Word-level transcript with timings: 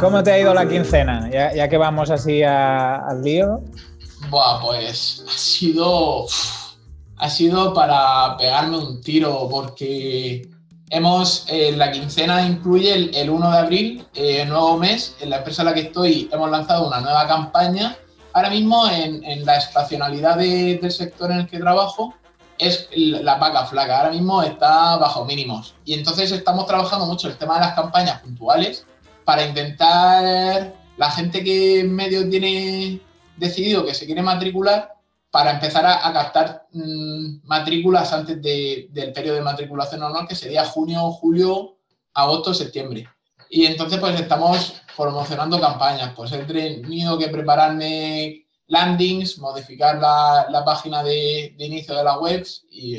¿Cómo 0.00 0.22
te 0.22 0.30
ha 0.30 0.38
ido 0.38 0.54
la 0.54 0.68
quincena? 0.68 1.28
Ya, 1.28 1.68
que 1.68 1.76
vamos 1.76 2.10
así 2.10 2.42
al 2.44 3.20
lío. 3.22 3.60
Buah, 4.30 4.60
pues 4.60 5.24
ha 5.26 5.36
sido. 5.36 6.26
Ha 7.16 7.28
sido 7.28 7.74
para 7.74 8.36
pegarme 8.36 8.78
un 8.78 9.00
tiro, 9.00 9.48
porque 9.50 10.48
hemos. 10.90 11.46
Eh, 11.48 11.74
la 11.76 11.90
quincena 11.90 12.46
incluye 12.46 13.10
el, 13.20 13.28
1 13.28 13.50
de 13.50 13.58
abril, 13.58 14.06
eh, 14.14 14.44
nuevo 14.46 14.78
mes. 14.78 15.16
En 15.20 15.30
la 15.30 15.38
empresa 15.38 15.62
en 15.62 15.66
la 15.66 15.74
que 15.74 15.80
estoy 15.80 16.28
hemos 16.32 16.48
lanzado 16.48 16.86
una 16.86 17.00
nueva 17.00 17.26
campaña. 17.26 17.96
Ahora 18.38 18.50
mismo, 18.50 18.88
en, 18.88 19.44
la 19.44 19.56
estacionalidad 19.56 20.36
del 20.36 20.92
sector 20.92 21.32
en 21.32 21.38
el 21.38 21.48
que 21.48 21.58
trabajo, 21.58 22.14
es 22.56 22.88
la 22.94 23.34
vaca 23.34 23.66
flaca. 23.66 23.98
Ahora 23.98 24.12
mismo 24.12 24.44
está 24.44 24.96
bajo 24.96 25.24
mínimos. 25.24 25.74
Y 25.84 25.94
entonces 25.94 26.30
estamos 26.30 26.64
trabajando 26.66 27.06
mucho 27.06 27.26
el 27.26 27.36
tema 27.36 27.54
de 27.54 27.62
las 27.62 27.74
campañas 27.74 28.20
puntuales 28.20 28.86
para 29.24 29.44
intentar 29.44 30.72
la 30.96 31.10
gente 31.10 31.42
que 31.42 31.80
en 31.80 31.92
medio 31.92 32.30
tiene 32.30 33.00
decidido 33.36 33.84
que 33.84 33.92
se 33.92 34.06
quiere 34.06 34.22
matricular, 34.22 34.94
para 35.32 35.50
empezar 35.50 35.84
a, 35.84 36.12
captar 36.12 36.68
mm, 36.70 37.40
matrículas 37.42 38.12
antes 38.12 38.40
del 38.40 39.12
periodo 39.12 39.34
de 39.34 39.42
matriculación 39.42 39.98
normal, 39.98 40.28
que 40.28 40.36
sería 40.36 40.64
junio, 40.64 41.10
julio, 41.10 41.76
agosto, 42.14 42.54
septiembre. 42.54 43.08
Y 43.50 43.66
entonces 43.66 43.98
pues 43.98 44.20
estamos 44.20 44.82
promocionando 44.96 45.60
campañas. 45.60 46.12
Pues 46.14 46.32
he 46.32 46.38
tenido 46.44 47.18
que 47.18 47.28
prepararme 47.28 48.46
landings, 48.68 49.38
modificar 49.38 49.98
la, 49.98 50.62
página 50.64 51.02
de, 51.02 51.54
inicio 51.58 51.96
de 51.96 52.04
la 52.04 52.18
web 52.18 52.46
y 52.70 52.98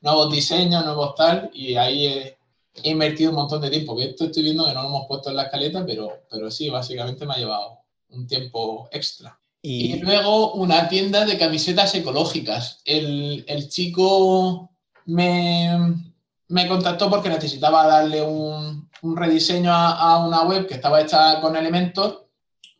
nuevos 0.00 0.32
diseños, 0.32 0.84
nuevos 0.84 1.14
tal, 1.14 1.50
y 1.52 1.74
ahí 1.74 2.06
he 2.06 2.90
invertido 2.90 3.30
un 3.30 3.36
montón 3.36 3.60
de 3.60 3.70
tiempo, 3.70 3.96
que 3.96 4.04
esto 4.04 4.26
estoy 4.26 4.44
viendo 4.44 4.64
que 4.64 4.74
no 4.74 4.82
lo 4.82 4.88
hemos 4.88 5.06
puesto 5.08 5.30
en 5.30 5.36
la 5.36 5.44
escaleta, 5.44 5.84
pero, 5.84 6.22
pero 6.30 6.50
sí, 6.50 6.70
básicamente 6.70 7.26
me 7.26 7.34
ha 7.34 7.38
llevado 7.38 7.80
un 8.10 8.26
tiempo 8.26 8.88
extra. 8.92 9.38
Y, 9.60 9.98
luego 9.98 10.52
una 10.54 10.88
tienda 10.88 11.24
de 11.24 11.36
camisetas 11.36 11.92
ecológicas. 11.94 12.80
El, 12.84 13.68
chico 13.68 14.70
me, 15.06 15.96
me, 16.46 16.68
contactó 16.68 17.10
porque 17.10 17.28
necesitaba 17.28 17.86
darle 17.86 18.22
un, 18.22 18.87
un 19.02 19.16
rediseño 19.16 19.72
a, 19.72 20.24
una 20.26 20.42
web 20.42 20.66
que 20.66 20.74
estaba 20.74 21.00
hecha 21.00 21.40
con 21.40 21.56
Elementor, 21.56 22.28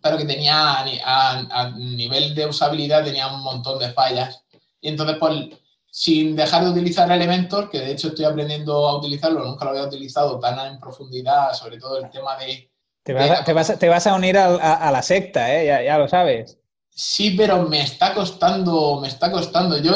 pero 0.01 0.17
que 0.17 0.25
tenía 0.25 0.79
a, 1.05 1.39
a 1.51 1.71
nivel 1.71 2.35
de 2.35 2.47
usabilidad 2.47 3.05
tenía 3.05 3.29
un 3.29 3.43
montón 3.43 3.79
de 3.79 3.93
fallas. 3.93 4.45
Y 4.81 4.89
entonces, 4.89 5.17
pues 5.19 5.51
sin 5.91 6.37
dejar 6.37 6.65
de 6.65 6.71
utilizar 6.71 7.11
Elementor, 7.11 7.71
que 7.71 7.81
de 7.81 7.93
hecho 7.93 8.09
estoy 8.09 8.25
aprendiendo 8.25 8.87
a 8.87 8.97
utilizarlo, 8.99 9.45
nunca 9.45 9.65
lo 9.65 9.73
había 9.73 9.85
utilizado 9.85 10.39
tan 10.39 10.59
en 10.67 10.79
profundidad, 10.79 11.53
sobre 11.55 11.79
todo 11.79 11.99
el 11.99 12.11
tema 12.11 12.37
de... 12.37 12.71
Te 13.03 13.15
vas, 13.15 14.07
a, 14.07 14.15
unir 14.15 14.37
a, 14.37 14.91
la 14.93 15.03
secta, 15.03 15.55
¿eh? 15.55 15.85
ya, 15.85 15.97
lo 15.97 16.09
sabes. 16.09 16.59
Sí, 16.91 17.31
pero 17.31 17.63
me 17.63 17.81
está 17.81 18.13
costando, 18.13 19.01
me 19.01 19.09
está 19.09 19.33
costando. 19.33 19.79
Yo 19.79 19.93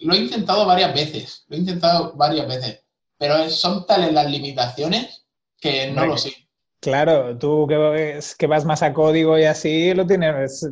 lo 0.00 0.14
he 0.14 0.18
intentado 0.18 0.64
varias 0.64 0.94
veces, 0.94 1.44
lo 1.48 1.56
he 1.56 1.60
intentado 1.60 2.14
varias 2.14 2.48
veces, 2.48 2.82
pero 3.18 3.50
son 3.50 3.84
tales 3.84 4.12
las 4.12 4.30
limitaciones 4.30 5.25
que 5.70 5.90
no 5.92 6.06
lo 6.06 6.18
sé. 6.18 6.34
Claro, 6.80 7.36
tú 7.38 7.66
que, 7.66 8.20
que 8.38 8.46
vas 8.46 8.64
más 8.64 8.82
a 8.82 8.92
código 8.92 9.38
y 9.38 9.44
así 9.44 9.92
lo 9.94 10.06
tienes. 10.06 10.68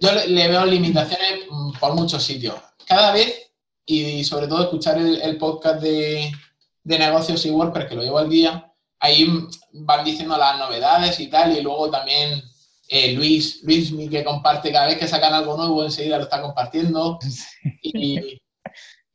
Yo 0.00 0.10
le 0.26 0.48
veo 0.48 0.66
limitaciones 0.66 1.46
por 1.80 1.94
muchos 1.94 2.22
sitios. 2.22 2.54
Cada 2.86 3.12
vez 3.12 3.46
y 3.86 4.24
sobre 4.24 4.48
todo 4.48 4.64
escuchar 4.64 4.98
el, 4.98 5.38
podcast 5.38 5.80
de, 5.80 6.32
negocios 6.84 7.46
y 7.46 7.50
WordPress 7.50 7.88
que 7.88 7.94
lo 7.94 8.02
llevo 8.02 8.18
al 8.18 8.28
día, 8.28 8.72
ahí 8.98 9.26
van 9.72 10.04
diciendo 10.04 10.36
las 10.36 10.58
novedades 10.58 11.18
y 11.20 11.28
tal, 11.28 11.56
y 11.56 11.62
luego 11.62 11.88
también 11.90 12.42
eh, 12.88 13.12
Luis, 13.12 13.62
Luis 13.62 13.92
que 14.10 14.24
comparte 14.24 14.72
cada 14.72 14.86
vez 14.86 14.98
que 14.98 15.08
sacan 15.08 15.32
algo 15.32 15.56
nuevo, 15.56 15.84
enseguida 15.84 16.18
lo 16.18 16.24
está 16.24 16.42
compartiendo. 16.42 17.18
Y, 17.82 18.40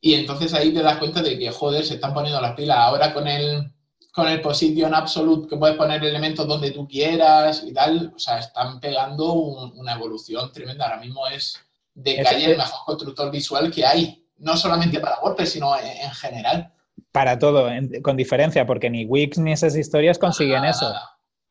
y, 0.00 0.14
entonces 0.14 0.54
ahí 0.54 0.72
te 0.72 0.82
das 0.82 0.96
cuenta 0.96 1.22
de 1.22 1.38
que, 1.38 1.50
joder, 1.50 1.84
se 1.84 1.94
están 1.94 2.14
poniendo 2.14 2.40
las 2.40 2.54
pilas. 2.54 2.78
Ahora 2.78 3.12
con 3.12 3.28
el, 3.28 3.70
con 4.12 4.28
el 4.28 4.42
Position 4.42 4.94
Absolute, 4.94 5.48
que 5.48 5.56
puedes 5.56 5.76
poner 5.76 6.04
elementos 6.04 6.46
donde 6.46 6.70
tú 6.70 6.86
quieras 6.86 7.64
y 7.66 7.72
tal, 7.72 8.12
o 8.14 8.18
sea, 8.18 8.38
están 8.38 8.78
pegando 8.78 9.32
una 9.32 9.94
evolución 9.94 10.52
tremenda. 10.52 10.84
Ahora 10.84 11.00
mismo 11.00 11.26
es 11.26 11.58
de 11.94 12.22
calle 12.22 12.52
el 12.52 12.58
mejor 12.58 12.84
constructor 12.84 13.30
visual 13.30 13.70
que 13.70 13.86
hay 13.86 14.22
no 14.38 14.56
solamente 14.56 15.00
para 15.00 15.18
WordPress, 15.20 15.52
sino 15.52 15.72
en, 15.78 16.10
general. 16.10 16.72
Para 17.12 17.38
todo, 17.38 17.70
con 18.02 18.16
diferencia, 18.16 18.66
porque 18.66 18.90
ni 18.90 19.04
Wix 19.04 19.38
ni 19.38 19.52
esas 19.52 19.76
historias 19.76 20.18
consiguen 20.18 20.64
eso. 20.64 20.92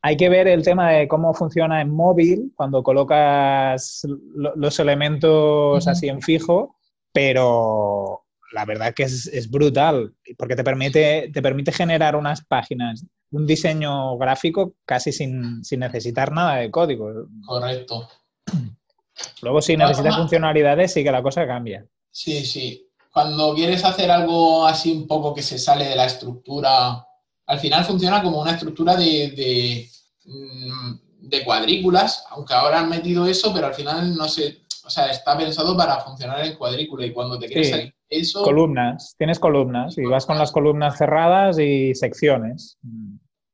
Hay 0.02 0.16
que 0.16 0.28
ver 0.28 0.46
el 0.46 0.62
tema 0.62 0.90
de 0.90 1.08
cómo 1.08 1.32
funciona 1.32 1.80
en 1.80 1.90
móvil 1.90 2.52
cuando 2.56 2.82
colocas 2.82 4.06
los 4.34 4.78
elementos 4.78 5.86
así 5.88 6.08
en 6.08 6.20
fijo, 6.20 6.76
pero 7.12 8.21
la 8.52 8.64
verdad 8.64 8.94
que 8.94 9.04
es, 9.04 9.50
brutal, 9.50 10.14
porque 10.36 10.56
te 10.56 10.64
permite, 10.64 11.30
te 11.32 11.42
permite 11.42 11.72
generar 11.72 12.16
unas 12.16 12.44
páginas, 12.44 13.04
un 13.30 13.46
diseño 13.46 14.16
gráfico 14.18 14.74
casi 14.84 15.12
sin, 15.12 15.64
sin 15.64 15.80
necesitar 15.80 16.32
nada 16.32 16.56
de 16.56 16.70
código. 16.70 17.10
Correcto. 17.46 18.08
Luego, 19.42 19.62
si 19.62 19.76
necesitas 19.76 20.16
funcionalidades, 20.16 20.92
sí 20.92 21.02
que 21.02 21.12
la 21.12 21.22
cosa 21.22 21.46
cambia. 21.46 21.86
Sí, 22.10 22.44
sí. 22.44 22.88
Cuando 23.12 23.54
quieres 23.54 23.84
hacer 23.84 24.10
algo 24.10 24.66
así 24.66 24.92
un 24.92 25.06
poco 25.06 25.34
que 25.34 25.42
se 25.42 25.58
sale 25.58 25.84
de 25.84 25.96
la 25.96 26.06
estructura, 26.06 27.06
al 27.46 27.58
final 27.58 27.84
funciona 27.84 28.22
como 28.22 28.40
una 28.40 28.52
estructura 28.52 28.96
de, 28.96 29.88
mm, 30.24 31.28
de, 31.28 31.44
cuadrículas, 31.44 32.24
aunque 32.30 32.54
ahora 32.54 32.80
han 32.80 32.88
metido 32.88 33.26
eso, 33.26 33.52
pero 33.52 33.66
al 33.66 33.74
final 33.74 34.14
no 34.14 34.28
sé, 34.28 34.62
o 34.84 34.90
sea, 34.90 35.06
está 35.10 35.36
pensado 35.36 35.76
para 35.76 36.00
funcionar 36.00 36.44
en 36.44 36.56
cuadrícula 36.56 37.04
y 37.04 37.12
cuando 37.12 37.38
te 37.38 37.46
quieres 37.46 37.70
salir 37.70 37.94
eso... 38.12 38.42
Columnas, 38.42 39.14
tienes 39.18 39.38
columnas 39.38 39.96
y 39.98 40.04
vas 40.04 40.26
con 40.26 40.38
las 40.38 40.52
columnas 40.52 40.98
cerradas 40.98 41.58
y 41.58 41.94
secciones. 41.94 42.78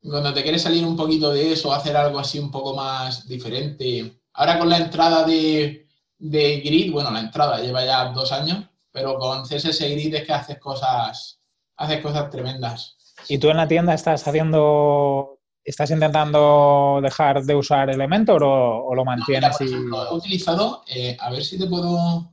Cuando 0.02 0.32
te 0.32 0.42
quieres 0.42 0.62
salir 0.62 0.84
un 0.84 0.96
poquito 0.96 1.32
de 1.32 1.52
eso, 1.52 1.72
hacer 1.72 1.96
algo 1.96 2.18
así 2.18 2.38
un 2.38 2.50
poco 2.50 2.74
más 2.74 3.26
diferente. 3.28 4.20
Ahora 4.34 4.58
con 4.58 4.68
la 4.68 4.78
entrada 4.78 5.24
de, 5.24 5.86
de 6.18 6.60
Grid, 6.60 6.92
bueno, 6.92 7.10
la 7.10 7.20
entrada 7.20 7.60
lleva 7.60 7.84
ya 7.84 8.06
dos 8.12 8.32
años, 8.32 8.64
pero 8.90 9.18
con 9.18 9.42
CSS 9.42 9.80
Grid 9.80 10.14
es 10.14 10.24
que 10.24 10.32
haces 10.32 10.58
cosas, 10.58 11.40
haces 11.76 12.00
cosas 12.00 12.30
tremendas. 12.30 12.96
¿Y 13.28 13.38
tú 13.38 13.50
en 13.50 13.56
la 13.56 13.68
tienda 13.68 13.94
estás 13.94 14.26
haciendo, 14.26 15.38
estás 15.64 15.90
intentando 15.90 17.00
dejar 17.02 17.42
de 17.42 17.54
usar 17.54 17.90
Elementor 17.90 18.42
o, 18.44 18.94
lo 18.94 19.04
mantienes? 19.04 19.56
he 19.60 20.14
utilizado, 20.14 20.82
eh, 20.86 21.16
a 21.18 21.30
ver 21.30 21.44
si 21.44 21.58
te 21.58 21.66
puedo... 21.66 22.32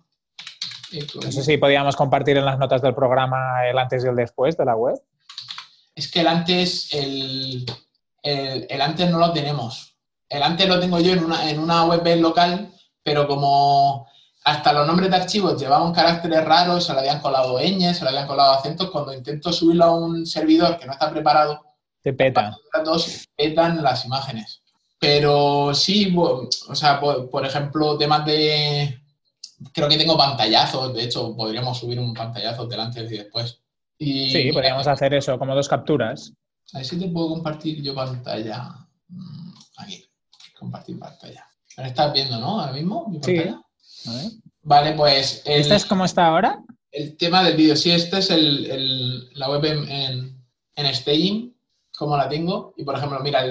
No 0.91 1.31
sé 1.31 1.44
si 1.44 1.57
podíamos 1.57 1.96
compartir 1.96 2.38
en 2.38 2.46
las 2.46 2.59
notas 2.59 2.81
del 2.81 2.94
programa 2.96 3.68
el 3.68 3.78
antes 3.78 4.03
y 4.03 4.07
el 4.07 4.16
después 4.16 4.56
de 4.57 4.66
la 4.66 4.75
web. 4.75 4.96
Es 5.96 6.12
que 6.12 6.22
el 6.22 6.28
antes, 6.28 6.94
el, 6.94 7.66
el, 8.23 8.81
antes 8.81 9.09
no 9.09 9.19
lo 9.19 9.31
tenemos. 9.31 9.96
El 10.29 10.44
antes 10.44 10.68
lo 10.68 10.79
tengo 10.79 11.00
yo 11.00 11.13
en 11.13 11.23
una, 11.23 11.50
en 11.50 11.59
una 11.59 11.85
web 11.85 12.03
local 12.19 12.72
pero 13.06 13.28
como 13.28 14.07
hasta 14.46 14.73
los 14.73 14.88
nombres 14.88 15.12
de 15.12 15.16
archivos 15.16 15.62
llevaban 15.62 15.94
caracteres 15.94 16.44
raros, 16.44 16.85
se 16.85 16.94
le 16.94 17.00
habían 17.00 17.22
colado 17.22 17.59
ñ, 17.59 17.94
se 17.94 18.03
le 18.03 18.09
habían 18.09 18.25
colado 18.25 18.53
acentos, 18.53 18.90
cuando 18.90 19.13
intento 19.13 19.53
subirlo 19.53 19.85
a 19.85 19.96
un 19.96 20.25
servidor 20.25 20.79
que 20.79 20.88
no 20.88 20.94
está 20.94 21.12
preparado, 21.12 21.63
te 22.02 22.13
peta. 22.13 22.57
Dos 22.84 23.28
petan 23.35 23.84
las 23.84 24.06
imágenes. 24.06 24.62
Pero 25.00 25.73
sí, 25.75 26.16
o 26.16 26.50
sea, 26.73 27.00
por, 27.00 27.46
ejemplo, 27.46 27.97
temas 27.97 28.25
de. 28.25 29.00
Creo 29.73 29.87
que 29.87 29.97
tengo 29.97 30.17
pantallazos, 30.17 30.93
de 30.93 31.03
hecho, 31.03 31.35
podríamos 31.35 31.78
subir 31.78 31.99
un 31.99 32.13
pantallazo 32.13 32.67
delante 32.67 33.02
y 33.02 33.07
después. 33.07 33.61
sí, 33.99 34.52
podríamos 34.52 34.87
hacer 34.87 35.13
eso, 35.13 35.37
como 35.40 35.55
dos 35.55 35.69
capturas. 35.69 36.34
A 36.73 36.78
ver 36.79 36.85
si 36.85 36.99
te 36.99 37.07
puedo 37.07 37.29
compartir 37.29 37.81
yo 37.81 37.93
pantalla. 37.93 38.73
Mm, 39.07 39.53
aquí, 39.78 40.03
compartir 40.57 40.99
pantalla. 40.99 41.47
Ahora 41.78 41.90
estás 41.90 42.13
viendo, 42.13 42.40
¿no? 42.40 42.59
Ahora 42.59 42.73
mismo, 42.73 43.11
sí. 43.22 43.43
Vale, 44.61 44.93
pues. 44.93 45.41
¿Este 45.46 45.75
es 45.75 45.85
cómo 45.85 46.05
está 46.05 46.28
ahora? 46.28 46.63
El 46.91 47.17
tema 47.17 47.43
del 47.43 47.55
vídeo. 47.55 47.75
Sí, 47.75 47.91
este 47.91 48.19
es 48.19 48.29
el, 48.31 49.29
la 49.37 49.49
web 49.49 49.66
en, 49.66 50.43
en, 50.75 50.96
staging, 50.96 51.55
como 51.97 52.17
la 52.17 52.29
tengo. 52.29 52.73
Y 52.78 52.84
por 52.84 52.97
ejemplo, 52.97 53.19
mira, 53.19 53.46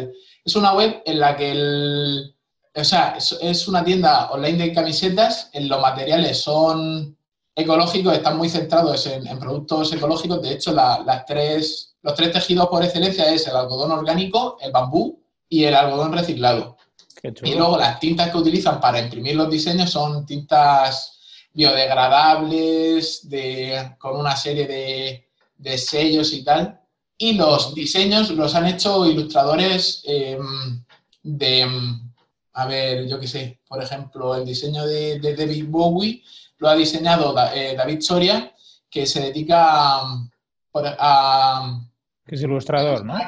es 0.44 0.56
una 0.56 0.74
web 0.74 1.02
en 1.04 1.20
la 1.20 1.36
que 1.36 1.52
el. 1.52 2.33
O 2.76 2.84
sea, 2.84 3.16
es, 3.40 3.68
una 3.68 3.84
tienda 3.84 4.30
online 4.30 4.58
de 4.58 4.72
camisetas. 4.72 5.50
En 5.52 5.68
los 5.68 5.80
materiales 5.80 6.42
son 6.42 7.16
ecológicos, 7.54 8.14
están 8.14 8.36
muy 8.36 8.48
centrados 8.48 9.06
en, 9.06 9.38
productos 9.38 9.92
ecológicos. 9.92 10.42
De 10.42 10.52
hecho, 10.52 10.72
las 10.72 11.24
tres, 11.24 11.96
los 12.02 12.14
tres 12.14 12.32
tejidos 12.32 12.68
por 12.68 12.82
excelencia 12.82 13.32
es 13.32 13.46
el 13.46 13.56
algodón 13.56 13.92
orgánico, 13.92 14.56
el 14.60 14.72
bambú 14.72 15.22
y 15.48 15.64
el 15.64 15.74
algodón 15.74 16.12
reciclado. 16.12 16.76
Y 17.42 17.54
luego 17.54 17.78
las 17.78 18.00
tintas 18.00 18.30
que 18.30 18.38
utilizan 18.38 18.80
para 18.80 19.00
imprimir 19.00 19.36
los 19.36 19.48
diseños 19.48 19.90
son 19.90 20.26
tintas 20.26 21.20
biodegradables, 21.54 23.28
de, 23.28 23.94
con 23.98 24.16
una 24.16 24.36
serie 24.36 24.66
de, 24.66 25.28
de 25.56 25.78
sellos 25.78 26.32
y 26.32 26.44
tal. 26.44 26.80
Y 27.16 27.34
los 27.34 27.74
diseños 27.74 28.30
los 28.30 28.54
han 28.54 28.66
hecho 28.66 29.06
ilustradores 29.06 30.02
em, 30.04 30.84
de, 31.22 31.66
a 32.54 32.66
ver, 32.66 33.06
yo 33.08 33.18
qué 33.18 33.26
sé, 33.26 33.60
por 33.68 33.82
ejemplo, 33.82 34.34
el 34.36 34.44
diseño 34.44 34.86
de, 34.86 35.18
David 35.18 35.66
Bowie 35.68 36.22
lo 36.58 36.68
ha 36.68 36.76
diseñado 36.76 37.34
eh, 37.52 37.74
David 37.76 38.00
Soria, 38.00 38.52
que 38.88 39.06
se 39.06 39.20
dedica 39.20 40.00
a... 40.72 41.80
que 42.24 42.34
es 42.34 42.42
ilustrador, 42.42 43.04
¿no? 43.04 43.18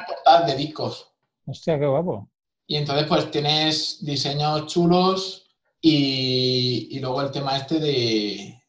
de 0.45 0.55
discos. 0.55 1.11
Hostia, 1.45 1.77
qué 1.77 1.85
guapo. 1.85 2.29
Y 2.67 2.77
entonces, 2.77 3.05
pues 3.05 3.29
tienes 3.29 4.03
diseños 4.03 4.67
chulos 4.67 5.45
y, 5.81 6.97
luego 6.99 7.21
el 7.21 7.31
tema 7.31 7.57
este 7.57 7.79
de. 7.79 8.61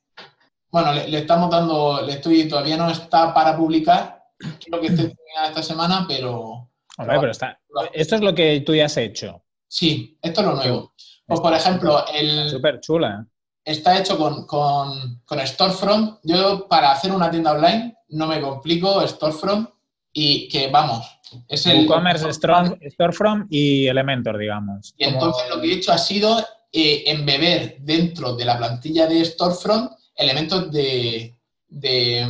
Bueno, 0.71 0.93
le, 0.93 1.19
estamos 1.19 1.51
dando, 1.51 2.03
le 2.03 2.15
estoy, 2.15 2.47
todavía 2.47 2.77
no 2.77 2.91
está 2.91 3.33
para 3.33 3.57
publicar, 3.57 4.25
creo 4.39 4.81
que 4.81 4.87
esté 4.89 5.15
esta 5.47 5.63
semana, 5.63 6.05
pero. 6.07 6.69
Hombre, 6.99 7.21
pero 7.21 7.31
está. 7.31 7.61
Esto 7.93 8.17
es 8.17 8.21
lo 8.21 8.35
que 8.35 8.61
tú 8.61 8.75
ya 8.75 8.87
has 8.87 8.97
hecho. 8.97 9.43
Sí, 9.69 10.19
esto 10.23 10.41
es 10.41 10.47
lo 10.47 10.55
nuevo. 10.55 10.95
Pues, 11.27 11.41
por 11.41 11.53
ejemplo, 11.53 12.05
el. 12.13 12.49
Súper 12.49 12.81
chula. 12.81 13.27
Está 13.63 13.99
hecho 13.99 14.17
con, 14.17 14.47
con, 14.47 15.21
con 15.27 15.47
Storefront. 15.47 16.21
Yo, 16.23 16.67
para 16.69 16.91
hacer 16.91 17.13
una 17.13 17.31
tienda 17.31 17.53
online, 17.53 17.95
no 18.09 18.27
me 18.27 18.41
complico, 18.41 19.07
Storefront, 19.07 19.69
y 20.11 20.49
que 20.49 20.69
vamos, 20.69 21.07
es 21.47 21.67
el. 21.67 21.87
WooCommerce, 21.87 22.33
Storefront 22.33 23.47
y 23.51 23.87
Elementor, 23.87 24.39
digamos. 24.39 24.95
Y 24.97 25.05
entonces 25.05 25.45
lo 25.51 25.61
que 25.61 25.71
he 25.71 25.75
hecho 25.75 25.93
ha 25.93 25.99
sido 25.99 26.39
eh, 26.73 27.05
embeber 27.07 27.77
dentro 27.81 28.35
de 28.35 28.47
la 28.47 28.57
plantilla 28.57 29.07
de 29.07 29.23
Storefront 29.23 29.93
elementos 30.15 30.73
de, 30.73 31.37
de, 31.69 32.27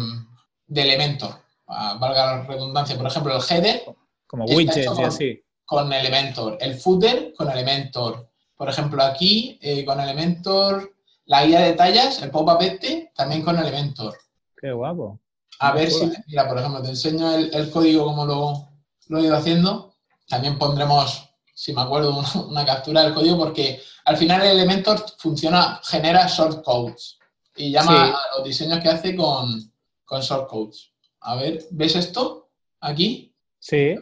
Elementor. 0.74 1.30
Ah, 1.68 1.96
valga 2.00 2.36
la 2.36 2.42
redundancia, 2.46 2.96
por 2.96 3.06
ejemplo, 3.06 3.36
el 3.36 3.42
header. 3.48 3.82
Como 4.26 4.44
widgets 4.44 4.98
y 4.98 5.02
así 5.02 5.42
con 5.68 5.92
Elementor, 5.92 6.56
el 6.62 6.76
footer 6.76 7.34
con 7.36 7.50
Elementor. 7.50 8.30
Por 8.56 8.70
ejemplo, 8.70 9.02
aquí 9.02 9.58
eh, 9.60 9.84
con 9.84 10.00
Elementor, 10.00 10.94
la 11.26 11.44
guía 11.44 11.60
de 11.60 11.74
tallas, 11.74 12.22
el 12.22 12.30
pop-up 12.30 12.56
este, 12.62 13.12
también 13.14 13.42
con 13.42 13.58
Elementor. 13.58 14.16
Qué 14.58 14.72
guapo. 14.72 15.20
A 15.58 15.72
ver 15.72 15.90
si, 15.90 16.10
mira, 16.26 16.48
por 16.48 16.58
ejemplo, 16.58 16.80
te 16.80 16.88
enseño 16.88 17.34
el, 17.34 17.70
código 17.70 18.06
como 18.06 18.24
lo, 18.24 18.70
lo, 19.08 19.18
he 19.18 19.24
ido 19.24 19.36
haciendo. 19.36 19.92
También 20.26 20.58
pondremos, 20.58 21.28
si 21.52 21.74
me 21.74 21.82
acuerdo, 21.82 22.18
una, 22.48 22.64
captura 22.64 23.02
del 23.02 23.12
código 23.12 23.36
porque 23.36 23.78
al 24.06 24.16
final 24.16 24.40
el 24.40 24.52
Elementor 24.52 25.04
funciona, 25.18 25.82
genera 25.84 26.26
shortcodes 26.28 27.18
y 27.56 27.72
llama 27.72 28.06
a 28.06 28.36
los 28.38 28.44
diseños 28.44 28.80
que 28.80 28.88
hace 28.88 29.14
con, 29.14 29.70
con 30.06 30.22
shortcodes. 30.22 30.92
A 31.20 31.34
ver, 31.34 31.62
¿ves 31.72 31.94
esto? 31.94 32.48
Aquí. 32.80 33.34
Sí. 33.58 33.96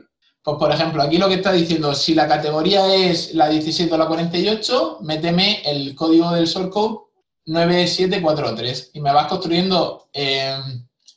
Pues, 0.47 0.59
por 0.59 0.71
ejemplo, 0.71 1.03
aquí 1.03 1.19
lo 1.19 1.27
que 1.27 1.35
está 1.35 1.51
diciendo, 1.51 1.93
si 1.93 2.15
la 2.15 2.29
categoría 2.29 2.95
es 2.95 3.35
la 3.35 3.49
17 3.49 3.93
o 3.93 3.99
la 3.99 4.07
48, 4.07 4.99
méteme 5.01 5.61
el 5.65 5.93
código 5.97 6.31
del 6.31 6.47
shortcode 6.47 7.01
9743 7.47 8.93
y 8.95 9.01
me 9.01 9.13
vas 9.13 9.27
construyendo 9.27 10.09
eh, 10.13 10.57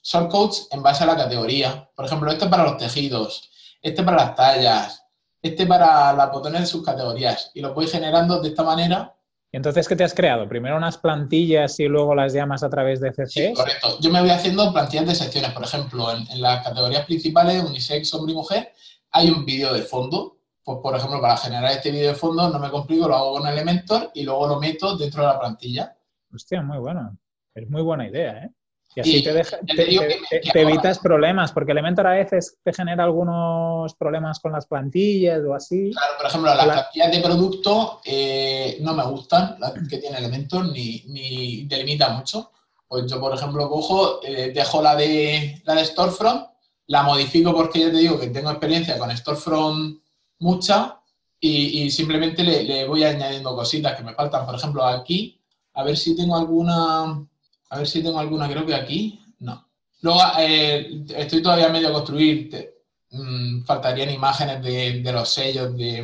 shortcodes 0.01 0.67
en 0.71 0.81
base 0.81 1.03
a 1.03 1.05
la 1.05 1.15
categoría. 1.15 1.87
Por 1.95 2.05
ejemplo, 2.05 2.31
este 2.31 2.47
para 2.47 2.63
los 2.63 2.77
tejidos, 2.77 3.51
este 3.83 4.01
para 4.01 4.17
las 4.17 4.35
tallas, 4.35 5.03
este 5.43 5.67
para 5.67 6.11
las 6.13 6.31
botones 6.31 6.61
de 6.61 6.65
sus 6.65 6.83
categorías 6.83 7.51
y 7.53 7.61
lo 7.61 7.75
voy 7.75 7.85
generando 7.85 8.41
de 8.41 8.49
esta 8.49 8.63
manera. 8.63 9.15
¿Y 9.51 9.57
entonces 9.57 9.87
qué 9.87 9.95
te 9.95 10.03
has 10.03 10.15
creado? 10.15 10.49
¿Primero 10.49 10.75
unas 10.75 10.97
plantillas 10.97 11.79
y 11.79 11.87
luego 11.87 12.15
las 12.15 12.33
llamas 12.33 12.63
a 12.63 12.69
través 12.71 12.99
de 12.99 13.11
CC? 13.11 13.49
Sí, 13.49 13.53
correcto. 13.53 13.99
Yo 13.99 14.09
me 14.09 14.21
voy 14.21 14.31
haciendo 14.31 14.73
plantillas 14.73 15.05
de 15.05 15.13
secciones, 15.13 15.51
por 15.51 15.65
ejemplo, 15.65 16.11
en, 16.11 16.27
en 16.31 16.41
las 16.41 16.63
categorías 16.63 17.05
principales, 17.05 17.63
unisex, 17.63 18.11
hombre 18.15 18.33
y 18.33 18.35
mujer, 18.35 18.73
hay 19.11 19.29
un 19.29 19.45
vídeo 19.45 19.73
de 19.73 19.81
fondo. 19.81 20.37
Pues, 20.63 20.79
por 20.81 20.95
ejemplo, 20.95 21.19
para 21.21 21.37
generar 21.37 21.71
este 21.71 21.91
vídeo 21.91 22.09
de 22.09 22.15
fondo 22.15 22.47
no 22.49 22.59
me 22.59 22.69
complico, 22.69 23.07
lo 23.07 23.15
hago 23.15 23.33
con 23.33 23.47
Elementor 23.47 24.11
y 24.13 24.23
luego 24.23 24.47
lo 24.47 24.59
meto 24.59 24.97
dentro 24.97 25.21
de 25.21 25.27
la 25.27 25.39
plantilla. 25.39 25.97
Hostia, 26.33 26.61
muy 26.61 26.77
bueno. 26.77 27.17
Es 27.55 27.69
muy 27.69 27.81
buena 27.81 28.07
idea, 28.07 28.43
¿eh? 28.43 28.51
Y 28.95 29.01
así 29.01 29.23
te, 29.23 29.43
te, 30.51 30.61
evitas 30.61 30.97
problemas, 30.97 31.51
porque 31.51 31.73
Elementor 31.73 32.07
a 32.07 32.13
veces 32.13 32.57
te 32.63 32.73
genera 32.73 33.03
algunos 33.03 33.93
problemas 33.93 34.39
con 34.39 34.51
las 34.51 34.65
plantillas 34.65 35.41
o 35.47 35.53
así. 35.53 35.91
Claro, 35.91 36.13
por 36.17 36.25
ejemplo, 36.25 36.55
las 36.55 36.65
plantillas 36.65 37.11
de 37.11 37.19
producto 37.21 38.01
eh, 38.03 38.77
no 38.81 38.95
me 38.95 39.05
gustan, 39.05 39.57
las 39.59 39.73
que 39.87 39.99
tiene 39.99 40.17
Elementor, 40.17 40.69
ni, 40.69 41.03
ni 41.07 41.65
delimita 41.65 42.09
mucho. 42.09 42.51
Pues 42.87 43.05
yo, 43.05 43.19
por 43.19 43.35
ejemplo, 43.35 43.69
cojo, 43.69 44.23
eh, 44.23 44.51
dejo 44.53 44.81
la 44.81 44.95
de, 44.95 45.61
la 45.65 45.75
de 45.75 45.85
Storefront 45.85 46.48
la 46.89 47.03
modifico 47.03 47.53
porque 47.53 47.79
ya 47.79 47.91
te 47.91 47.97
digo 47.97 48.19
que 48.19 48.27
tengo 48.27 48.49
experiencia 48.49 48.97
con 48.97 49.15
Storefront 49.15 49.99
mucha 50.39 50.99
y, 51.39 51.89
simplemente 51.91 52.43
le, 52.43 52.85
voy 52.85 53.03
añadiendo 53.03 53.55
cositas 53.55 53.95
que 53.95 54.03
me 54.03 54.13
faltan. 54.13 54.45
Por 54.45 54.55
ejemplo, 54.55 54.83
aquí, 54.83 55.39
a 55.75 55.83
ver 55.83 55.95
si 55.95 56.15
tengo 56.15 56.35
alguna, 56.35 57.25
a 57.69 57.77
ver 57.77 57.87
si 57.87 58.03
tengo 58.03 58.19
alguna, 58.19 58.49
creo 58.49 58.65
que 58.65 58.73
aquí, 58.73 59.21
no. 59.39 59.67
Luego, 60.01 60.19
eh, 60.39 61.05
estoy 61.15 61.41
todavía 61.43 61.69
medio 61.69 61.89
a 61.89 61.93
construir, 61.93 62.73
mm, 63.11 63.63
faltarían 63.63 64.09
imágenes 64.09 64.61
de, 64.63 65.11
los 65.13 65.29
sellos 65.29 65.77
de, 65.77 66.03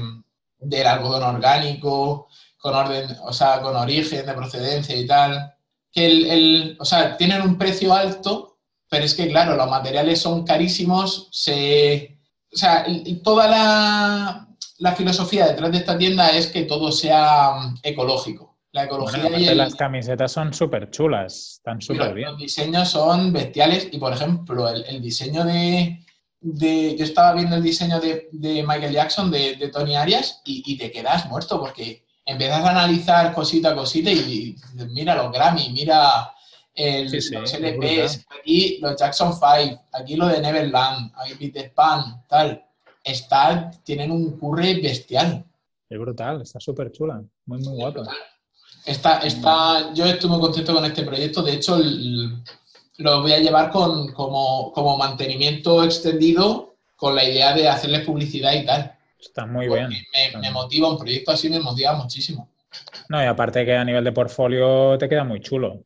del 0.60 0.88
algodón 0.88 1.36
orgánico, 1.36 2.28
con 2.58 2.76
orden, 2.76 3.18
o 3.24 3.34
sea, 3.34 3.60
con 3.62 3.76
origen, 3.76 4.26
de 4.26 4.34
procedencia 4.34 4.96
y 4.96 5.08
tal. 5.08 5.56
Que 5.92 6.06
el, 6.06 6.78
o 6.80 6.86
sea, 6.86 7.18
tienen 7.18 7.42
un 7.42 7.58
precio 7.58 7.94
alto 7.94 8.55
pero 8.90 9.06
es 9.06 9.14
que, 9.14 9.28
claro, 9.28 9.56
los 9.56 9.70
materiales 9.70 10.22
son 10.22 10.46
carísimos, 10.46 11.30
se... 11.32 12.18
O 12.54 12.58
sea, 12.58 12.86
toda 13.24 13.48
la, 13.48 14.96
filosofía 14.96 15.48
detrás 15.48 15.72
de 15.72 15.80
esta 15.80 15.98
tienda 15.98 16.30
es 16.30 16.48
que 16.48 16.64
todo 16.64 16.92
sea 16.92 17.52
mm, 17.52 17.80
ecológico. 17.84 18.56
La 18.72 18.86
ecología 18.86 19.38
y 19.38 19.56
Las 19.56 19.76
camisetas 19.76 20.32
son 20.32 20.54
súper 20.54 20.90
chulas, 20.92 21.54
están 21.56 21.82
súper 21.82 22.14
bien. 22.14 22.30
Los 22.30 22.38
diseños 22.38 22.90
son 22.90 23.34
bestiales 23.34 23.90
y, 23.92 23.98
por 23.98 24.14
ejemplo, 24.14 24.70
el, 24.70 25.02
diseño 25.02 25.44
de, 25.44 26.00
Yo 26.42 27.04
estaba 27.04 27.34
viendo 27.34 27.56
el 27.56 27.64
diseño 27.64 28.00
de, 28.00 28.30
Michael 28.34 28.94
Jackson, 28.94 29.32
de, 29.32 29.70
Tony 29.74 29.96
Arias, 29.96 30.42
y, 30.46 30.78
te 30.78 30.92
quedas 30.92 31.26
muerto 31.28 31.60
porque 31.60 32.06
empiezas 32.26 32.64
a 32.64 32.72
analizar 32.72 33.34
cosita 33.34 33.72
a 33.72 33.76
cosita 33.76 34.12
y, 34.12 34.18
y 34.18 34.56
mira 34.92 35.16
los 35.16 35.32
Grammy, 35.32 35.70
mira 35.70 36.34
el, 36.76 37.12
los 37.12 37.54
LPs, 37.54 38.26
aquí 38.40 38.78
los 38.82 38.96
Jackson 38.98 39.34
5, 39.34 39.82
aquí 39.94 40.16
lo 40.16 40.28
de 40.28 40.42
Neverland, 40.42 41.12
aquí 41.16 41.36
Peter 41.36 41.74
Pan, 41.74 42.24
tal. 42.28 42.64
Está, 43.04 43.72
tienen 43.84 44.12
un 44.12 44.38
curry 44.40 44.82
bestial. 44.82 45.46
Es 45.90 46.00
brutal, 46.00 46.42
está 46.42 46.60
súper 46.60 46.92
chula, 46.92 47.24
muy, 47.46 47.60
muy 47.60 47.76
guapa. 47.76 48.04
Está, 48.86 49.20
está, 49.20 49.94
yo 49.94 50.06
estoy 50.06 50.30
muy 50.30 50.40
contento 50.40 50.74
con 50.74 50.86
este 50.86 51.04
proyecto, 51.04 51.42
de 51.42 51.54
hecho 51.54 51.80
lo 52.98 53.22
voy 53.22 53.34
a 53.34 53.40
llevar 53.40 53.72
con, 53.72 54.12
como, 54.14 54.72
como 54.74 54.98
mantenimiento 54.98 55.84
extendido 55.84 56.76
con 56.96 57.16
la 57.16 57.24
idea 57.24 57.54
de 57.54 57.68
hacerles 57.68 58.02
publicidad 58.02 58.54
y 58.54 58.66
tal. 58.66 58.96
Está 59.20 59.46
muy 59.46 59.68
bien. 59.68 59.90
Me, 59.90 60.40
me, 60.40 60.52
motiva, 60.52 60.90
un 60.90 60.98
proyecto 60.98 61.32
así 61.32 61.50
me 61.50 61.60
motiva 61.60 61.94
muchísimo. 61.94 62.50
No, 63.10 63.22
y 63.22 63.26
aparte 63.26 63.66
que 63.66 63.76
a 63.76 63.84
nivel 63.84 64.04
de 64.04 64.12
portfolio 64.12 64.98
te 64.98 65.10
queda 65.10 65.24
muy 65.24 65.42
chulo. 65.42 65.84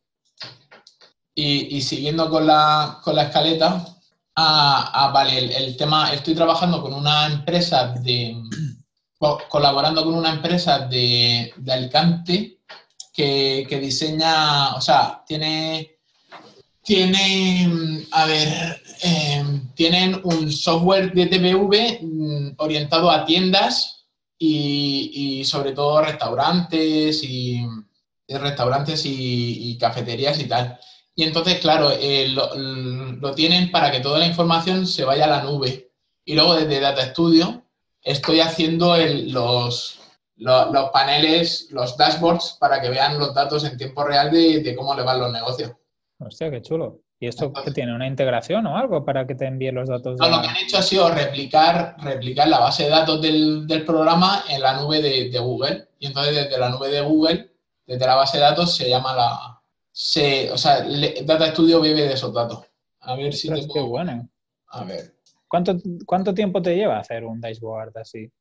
Y, 1.41 1.81
siguiendo 1.81 2.29
con 2.29 2.45
la, 2.45 2.99
con 3.01 3.15
la 3.15 3.23
escaleta, 3.23 3.85
ah, 4.35 4.91
ah 4.93 5.11
vale, 5.11 5.37
el, 5.37 5.77
tema, 5.77 6.13
estoy 6.13 6.35
trabajando 6.35 6.81
con 6.81 6.93
una 6.93 7.27
empresa 7.27 7.93
de, 8.03 8.35
colaborando 9.47 10.03
con 10.03 10.15
una 10.15 10.31
empresa 10.31 10.79
de, 10.79 11.53
de 11.55 11.71
Alicante 11.71 12.59
que, 13.13 13.65
que, 13.69 13.79
diseña, 13.79 14.75
o 14.75 14.81
sea, 14.81 15.23
tiene, 15.25 15.99
tiene, 16.83 18.05
a 18.11 18.25
ver, 18.25 18.81
em, 19.01 19.73
tienen 19.75 20.19
un 20.23 20.51
software 20.51 21.13
de 21.13 21.27
TVV 21.27 21.99
mm, 22.01 22.55
orientado 22.57 23.09
a 23.09 23.25
tiendas 23.25 24.05
y, 24.37 25.39
y 25.39 25.45
sobre 25.45 25.71
todo 25.71 26.01
restaurantes 26.01 27.23
y, 27.23 27.65
restaurantes 28.27 29.03
y, 29.05 29.77
cafeterías 29.79 30.39
y 30.39 30.45
tal. 30.45 30.79
Y 31.19 31.23
entonces, 31.23 31.59
claro, 31.59 31.91
eh, 31.91 32.29
lo, 32.29 33.35
tienen 33.35 33.71
para 33.71 33.91
que 33.91 33.99
toda 33.99 34.19
la 34.19 34.25
información 34.25 34.87
se 34.87 35.03
vaya 35.03 35.25
a 35.25 35.29
la 35.29 35.43
nube. 35.43 35.91
Y 36.23 36.33
luego 36.33 36.55
desde 36.55 36.79
Data 36.79 37.07
Studio 37.07 37.61
estoy 38.01 38.39
haciendo 38.39 38.95
los, 38.95 39.99
los, 40.37 40.89
paneles, 40.93 41.67
los 41.71 41.97
dashboards, 41.97 42.55
para 42.57 42.79
que 42.79 42.89
vean 42.89 43.19
los 43.19 43.33
datos 43.33 43.65
en 43.65 43.77
tiempo 43.77 44.05
real 44.05 44.31
de, 44.31 44.73
cómo 44.77 44.95
le 44.95 45.03
van 45.03 45.19
los 45.19 45.33
negocios. 45.33 45.73
Hostia, 46.19 46.49
qué 46.49 46.61
chulo. 46.61 47.01
¿Y 47.19 47.27
esto 47.27 47.51
qué 47.51 47.71
tiene? 47.71 47.93
¿Una 47.93 48.07
integración 48.07 48.65
o 48.67 48.77
algo 48.77 49.03
para 49.03 49.27
que 49.27 49.35
te 49.35 49.45
envíen 49.45 49.75
los 49.75 49.89
datos? 49.89 50.17
No, 50.17 50.29
lo 50.29 50.41
que 50.41 50.47
han 50.47 50.55
hecho 50.55 50.77
ha 50.77 50.81
sido 50.81 51.09
replicar, 51.09 51.97
replicar 51.99 52.47
la 52.47 52.59
base 52.59 52.83
de 52.83 52.91
datos 52.91 53.21
del, 53.21 53.83
programa 53.85 54.45
en 54.47 54.61
la 54.61 54.79
nube 54.79 55.01
de, 55.01 55.29
de, 55.29 55.39
Google. 55.39 55.89
Y 55.99 56.07
entonces 56.07 56.33
desde 56.33 56.57
la 56.57 56.69
nube 56.69 56.87
de 56.87 57.01
Google, 57.01 57.51
desde 57.85 58.07
la 58.07 58.15
base 58.15 58.37
de 58.37 58.43
datos, 58.43 58.73
se 58.73 58.87
llama 58.87 59.13
la, 59.13 59.58
se, 60.01 60.49
o 60.49 60.57
sea, 60.57 60.87
Data 61.23 61.51
Studio 61.51 61.81
bebe 61.81 62.03
de 62.03 62.13
esos 62.13 62.33
datos. 62.33 62.59
A 63.01 63.15
ver 63.15 63.33
si 63.33 63.49
te 63.49 63.67
puedo... 63.67 63.87
bueno. 63.87 64.29
A 64.69 64.85
ver. 64.85 65.13
¿Cuánto, 65.45 65.75
¿Cuánto 66.05 66.33
tiempo 66.33 66.61
te 66.61 66.73
lleva 66.73 66.99
hacer 66.99 67.25
un 67.25 67.41
dashboard 67.41 67.97
así? 67.97 68.31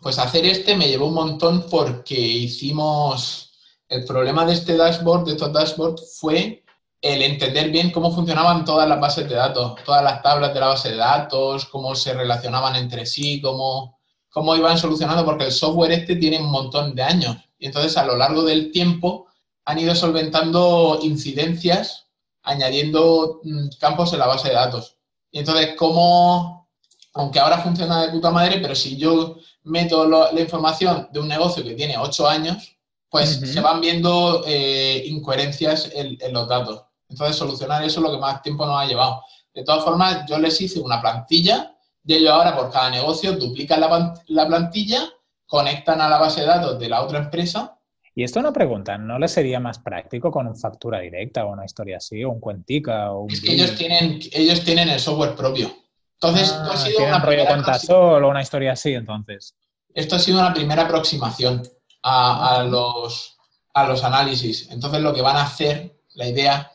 Pues 0.00 0.18
hacer 0.18 0.44
este 0.44 0.76
me 0.76 0.88
llevó 0.88 1.06
un 1.06 1.14
montón 1.14 1.66
porque 1.70 2.18
hicimos... 2.18 3.52
El 3.88 4.04
problema 4.04 4.44
de 4.44 4.54
este 4.54 4.76
dashboard, 4.76 5.26
de 5.26 5.32
estos 5.32 5.52
dashboards, 5.52 6.18
fue 6.18 6.64
el 7.00 7.22
entender 7.22 7.70
bien 7.70 7.92
cómo 7.92 8.10
funcionaban 8.10 8.64
todas 8.64 8.88
las 8.88 8.98
bases 8.98 9.28
de 9.28 9.36
datos, 9.36 9.76
todas 9.84 10.02
las 10.02 10.20
tablas 10.20 10.52
de 10.52 10.58
la 10.58 10.66
base 10.66 10.90
de 10.90 10.96
datos, 10.96 11.66
cómo 11.66 11.94
se 11.94 12.12
relacionaban 12.12 12.74
entre 12.74 13.06
sí, 13.06 13.40
cómo, 13.40 14.00
cómo 14.30 14.56
iban 14.56 14.78
solucionando, 14.78 15.24
porque 15.24 15.44
el 15.44 15.52
software 15.52 15.92
este 15.92 16.16
tiene 16.16 16.40
un 16.40 16.50
montón 16.50 16.96
de 16.96 17.04
años. 17.04 17.36
Y 17.56 17.66
entonces 17.66 17.96
a 17.96 18.04
lo 18.04 18.16
largo 18.16 18.42
del 18.42 18.72
tiempo 18.72 19.23
han 19.64 19.78
ido 19.78 19.94
solventando 19.94 20.98
incidencias, 21.02 22.06
añadiendo 22.42 23.40
mm, 23.42 23.68
campos 23.80 24.12
en 24.12 24.18
la 24.18 24.26
base 24.26 24.48
de 24.48 24.54
datos. 24.54 24.96
Y 25.30 25.38
entonces, 25.40 25.74
cómo, 25.76 26.68
aunque 27.14 27.40
ahora 27.40 27.58
funciona 27.58 28.02
de 28.02 28.12
puta 28.12 28.30
madre, 28.30 28.58
pero 28.60 28.74
si 28.74 28.96
yo 28.96 29.36
meto 29.64 30.06
la 30.06 30.40
información 30.40 31.08
de 31.10 31.20
un 31.20 31.28
negocio 31.28 31.64
que 31.64 31.74
tiene 31.74 31.96
ocho 31.96 32.28
años, 32.28 32.76
pues 33.08 33.40
se 33.40 33.60
van 33.60 33.80
viendo 33.80 34.42
eh, 34.46 35.04
incoherencias 35.06 35.90
en, 35.94 36.32
los 36.32 36.48
datos. 36.48 36.82
Entonces, 37.08 37.36
solucionar 37.36 37.84
eso 37.84 38.00
es 38.00 38.04
lo 38.04 38.10
que 38.10 38.18
más 38.18 38.42
tiempo 38.42 38.66
nos 38.66 38.80
ha 38.80 38.86
llevado. 38.86 39.22
De 39.54 39.62
todas 39.62 39.84
formas, 39.84 40.24
yo 40.28 40.38
les 40.38 40.60
hice 40.60 40.80
una 40.80 41.00
plantilla 41.00 41.76
y 42.04 42.14
ellos 42.14 42.32
ahora 42.32 42.56
por 42.56 42.70
cada 42.70 42.90
negocio 42.90 43.32
duplican 43.32 43.80
la, 43.80 44.14
la 44.26 44.46
plantilla, 44.46 45.08
conectan 45.46 46.00
a 46.00 46.08
la 46.08 46.18
base 46.18 46.40
de 46.40 46.46
datos 46.48 46.78
de 46.78 46.88
la 46.88 47.02
otra 47.02 47.20
empresa 47.20 47.78
y 48.14 48.22
esto 48.22 48.40
no 48.42 48.52
preguntan, 48.52 49.06
¿no 49.06 49.18
les 49.18 49.32
sería 49.32 49.58
más 49.58 49.78
práctico 49.80 50.30
con 50.30 50.46
una 50.46 50.56
factura 50.56 51.00
directa 51.00 51.44
o 51.44 51.52
una 51.52 51.64
historia 51.64 51.96
así, 51.96 52.22
o 52.22 52.30
un 52.30 52.40
cuentica 52.40 53.10
o 53.10 53.22
un... 53.22 53.32
Es 53.32 53.40
que 53.40 53.52
ellos 53.52 53.74
tienen, 53.74 54.20
ellos 54.32 54.62
tienen 54.62 54.88
el 54.88 55.00
software 55.00 55.34
propio. 55.34 55.74
Entonces, 56.14 56.48
esto 56.48 56.62
ha 56.62 56.72
ah, 56.72 56.76
sido 56.76 57.04
una 57.04 57.18
rollo 57.18 58.26
o 58.26 58.30
una 58.30 58.40
historia 58.40 58.72
así, 58.72 58.94
entonces. 58.94 59.56
Esto 59.92 60.16
ha 60.16 60.18
sido 60.20 60.38
una 60.38 60.54
primera 60.54 60.82
aproximación 60.82 61.62
a, 62.02 62.64
los, 62.68 63.36
a 63.74 63.86
los 63.86 64.04
análisis. 64.04 64.70
Entonces, 64.70 65.00
lo 65.00 65.12
que 65.12 65.22
van 65.22 65.36
a 65.36 65.42
hacer, 65.42 65.96
la 66.14 66.28
idea, 66.28 66.72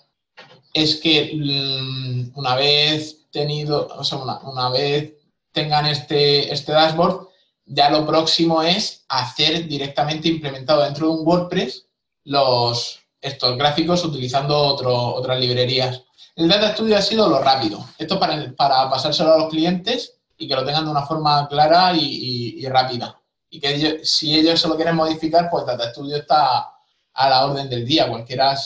es 0.74 0.98
que 0.98 1.32
mm, 1.36 2.38
una 2.38 2.56
vez 2.56 3.28
tenido, 3.32 3.88
o 3.88 4.04
sea, 4.04 4.18
una, 4.18 4.70
vez 4.70 5.14
tengan 5.52 5.86
este, 5.86 6.52
este 6.52 6.74
dashboard, 6.74 7.29
ya 7.70 7.90
lo 7.92 8.06
próximo 8.06 8.64
es 8.64 9.06
hacer 9.08 9.68
directamente 9.68 10.28
implementado 10.28 10.84
dentro 10.84 11.08
de 11.08 11.14
un 11.14 11.28
WordPress 11.28 11.86
los, 12.26 13.00
estos 13.22 13.58
gráficos 13.58 14.04
utilizando 14.04 14.58
otras 14.58 15.40
librerías. 15.40 16.04
El 16.36 16.48
Data 16.48 16.74
Studio 16.74 16.98
ha 16.98 17.02
sido 17.02 17.30
lo 17.30 17.40
rápido. 17.40 17.86
Esto 17.98 18.20
para, 18.20 18.52
para 18.56 18.90
pasárselo 18.90 19.34
a 19.34 19.38
los 19.38 19.50
clientes 19.50 20.20
y 20.38 20.48
que 20.48 20.56
lo 20.56 20.66
tengan 20.66 20.86
de 20.86 20.92
una 20.92 21.06
forma 21.06 21.48
clara 21.48 21.94
y, 21.94 22.66
rápida. 22.68 23.22
Y 23.52 23.60
que 23.60 24.04
si 24.04 24.36
ellos 24.36 24.60
se 24.60 24.68
lo 24.68 24.76
quieren 24.76 24.96
modificar, 24.96 25.50
pues 25.50 25.66
Data 25.66 25.92
Studio 25.92 26.18
está 26.18 26.72
a 27.14 27.30
la 27.30 27.46
orden 27.46 27.70
del 27.70 27.86
día. 27.86 28.08
Cualquiera 28.08 28.58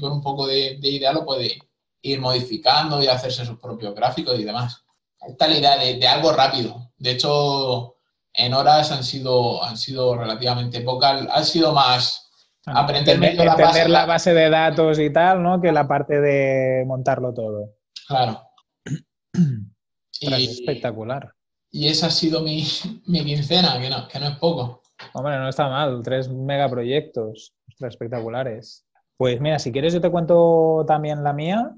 con 0.00 0.12
un 0.12 0.22
poco 0.22 0.46
de, 0.46 0.78
idea 0.82 1.12
lo 1.12 1.24
puede 1.24 1.58
ir 2.02 2.20
modificando 2.20 3.02
y 3.02 3.08
hacerse 3.08 3.44
sus 3.44 3.58
propios 3.58 3.92
gráficos 3.94 4.38
y 4.38 4.44
demás. 4.44 4.84
Esta 5.20 5.46
es 5.46 5.50
la 5.50 5.58
idea 5.58 5.78
de, 5.78 5.94
de 5.96 6.06
algo 6.06 6.32
rápido. 6.32 6.90
De 6.98 7.12
hecho, 7.12 7.96
en 8.34 8.54
horas 8.54 8.92
han 8.92 9.04
sido, 9.04 9.62
han 9.62 9.76
sido 9.76 10.16
relativamente 10.16 10.80
pocas, 10.80 11.26
ha 11.30 11.42
sido 11.44 11.72
más 11.72 12.30
aprender 12.64 13.18
la, 13.36 13.56
base, 13.56 13.88
la 13.88 14.06
base 14.06 14.34
de 14.34 14.50
datos 14.50 14.98
y 14.98 15.10
tal, 15.10 15.42
¿no? 15.42 15.60
Que 15.60 15.72
la 15.72 15.86
parte 15.86 16.20
de 16.20 16.84
montarlo 16.86 17.34
todo. 17.34 17.74
Claro. 18.06 18.42
y, 20.20 20.44
espectacular. 20.44 21.34
Y 21.70 21.88
esa 21.88 22.06
ha 22.06 22.10
sido 22.10 22.42
mi, 22.42 22.66
mi 23.06 23.24
quincena, 23.24 23.80
que 23.80 23.90
no, 23.90 24.06
que 24.08 24.18
no 24.18 24.28
es 24.28 24.36
poco. 24.36 24.82
Hombre, 25.14 25.38
no 25.38 25.48
está 25.48 25.68
mal, 25.68 26.00
tres 26.02 26.28
megaproyectos 26.28 27.54
espectaculares. 27.80 28.86
Pues 29.16 29.40
mira, 29.40 29.58
si 29.58 29.72
quieres 29.72 29.92
yo 29.92 30.00
te 30.00 30.10
cuento 30.10 30.84
también 30.86 31.24
la 31.24 31.32
mía, 31.32 31.74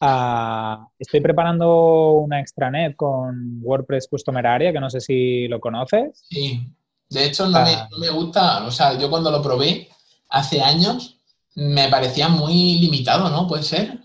Ah, 0.00 0.88
estoy 0.98 1.20
preparando 1.20 2.12
una 2.12 2.40
extranet 2.40 2.96
con 2.96 3.60
WordPress 3.62 4.08
Customer 4.08 4.46
Area, 4.46 4.72
que 4.72 4.80
no 4.80 4.88
sé 4.88 5.00
si 5.00 5.46
lo 5.46 5.60
conoces. 5.60 6.24
Sí, 6.28 6.66
de 7.10 7.26
hecho 7.26 7.46
no, 7.46 7.62
me, 7.62 7.74
ah. 7.74 7.88
no, 7.90 7.98
me, 7.98 8.08
gusta, 8.08 8.64
o 8.66 8.70
sea, 8.70 8.98
yo 8.98 9.10
cuando 9.10 9.30
lo 9.30 9.42
probé 9.42 9.88
hace 10.30 10.62
años 10.62 11.20
me 11.54 11.88
parecía 11.88 12.28
muy 12.28 12.78
limitado, 12.78 13.28
¿no? 13.28 13.46
¿Puede 13.46 13.62
ser? 13.62 13.98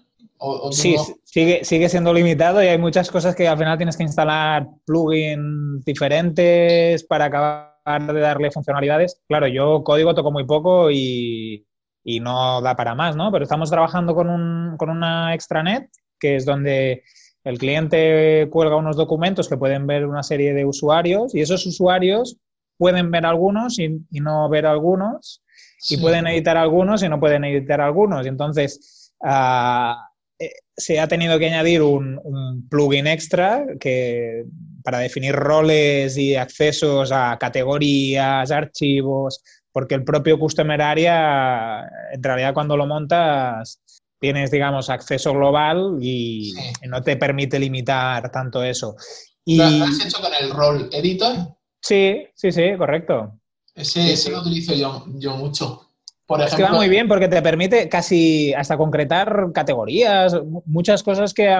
sí, 0.71 0.95
sigue, 1.23 1.63
sigue 1.63 1.87
siendo 1.87 2.13
limitado 2.13 2.61
y 2.61 2.67
hay 2.67 2.77
muchas 2.77 3.09
cosas 3.09 3.35
que 3.35 3.47
al 3.47 3.57
final 3.57 3.77
tienes 3.77 3.95
que 3.95 4.03
instalar 4.03 4.67
plugins 4.85 5.83
diferentes 5.85 7.03
para 7.05 7.25
acabar 7.25 8.13
de 8.13 8.19
darle 8.19 8.51
funcionalidades. 8.51 9.21
Claro, 9.27 9.47
yo 9.47 9.83
código 9.83 10.13
toco 10.13 10.31
muy 10.31 10.45
poco 10.45 10.91
y, 10.91 11.65
y 12.07 12.19
no 12.19 12.61
da 12.61 12.75
para 12.75 12.93
más, 12.93 13.15
¿no? 13.15 13.31
Pero 13.31 13.43
estamos 13.43 13.71
trabajando 13.71 14.13
con, 14.13 14.29
un, 14.29 14.77
con 14.77 14.91
una 14.91 15.33
extranet, 15.33 15.89
que 16.19 16.35
es 16.35 16.45
donde 16.45 17.03
el 17.43 17.57
cliente 17.57 18.47
cuelga 18.51 18.75
unos 18.75 18.95
documentos 18.95 19.49
que 19.49 19.57
pueden 19.57 19.87
ver 19.87 20.05
una 20.05 20.21
serie 20.21 20.53
de 20.53 20.65
usuarios 20.65 21.33
y 21.33 21.41
esos 21.41 21.65
usuarios 21.65 22.37
pueden 22.77 23.09
ver 23.09 23.25
algunos 23.25 23.79
y, 23.79 24.05
no 24.11 24.47
ver 24.49 24.67
algunos 24.67 25.43
y 25.89 25.97
pueden 25.97 26.27
editar 26.27 26.57
algunos 26.57 27.01
y 27.01 27.09
no 27.09 27.19
pueden 27.19 27.43
editar 27.43 27.81
algunos. 27.81 28.23
Y 28.25 28.29
entonces 28.29 29.11
ah, 29.23 30.07
eh, 30.37 30.51
se 30.77 30.99
ha 30.99 31.07
tenido 31.07 31.39
que 31.39 31.47
añadir 31.47 31.81
un, 31.81 32.19
un, 32.23 32.69
plugin 32.69 33.07
extra 33.07 33.65
que, 33.79 34.45
para 34.83 34.99
definir 34.99 35.35
roles 35.35 36.17
y 36.17 36.35
accesos 36.35 37.11
a 37.11 37.35
categorías, 37.39 38.51
archivos, 38.51 39.41
porque 39.75 39.93
el 39.93 40.05
propio 40.05 40.39
Customer 40.39 40.81
Area, 40.81 41.85
en 42.13 42.23
realidad 42.23 42.53
cuando 42.53 42.77
lo 42.77 42.87
montas, 42.87 43.81
tienes, 44.21 44.49
digamos, 44.49 44.89
acceso 44.89 45.33
global 45.33 45.97
y, 45.99 46.53
no 46.87 47.01
te 47.01 47.17
permite 47.17 47.59
limitar 47.59 48.31
tanto 48.31 48.63
eso. 48.63 48.95
Y... 49.43 49.57
¿Lo 49.57 49.83
has 49.83 50.05
hecho 50.05 50.21
con 50.21 50.31
el 50.39 50.51
role 50.51 50.87
editor? 50.93 51.57
Sí, 51.81 52.25
sí, 52.33 52.53
sí, 52.53 52.77
correcto. 52.77 53.33
Ese, 53.73 54.31
lo 54.31 54.39
utilizo 54.39 54.73
yo, 54.73 55.03
mucho. 55.35 55.91
Por 56.25 56.39
ejemplo, 56.39 56.45
es 56.45 56.55
que 56.55 56.71
va 56.71 56.77
muy 56.77 56.87
bien 56.87 57.09
porque 57.09 57.27
te 57.27 57.41
permite 57.41 57.89
casi 57.89 58.53
hasta 58.53 58.77
concretar 58.77 59.51
categorías, 59.53 60.37
muchas 60.65 61.03
cosas 61.03 61.33
que 61.33 61.53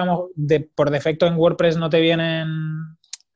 por 0.74 0.90
defecto 0.90 1.26
en 1.26 1.36
WordPress 1.36 1.76
no 1.76 1.90
te 1.90 2.00
vienen, 2.00 2.48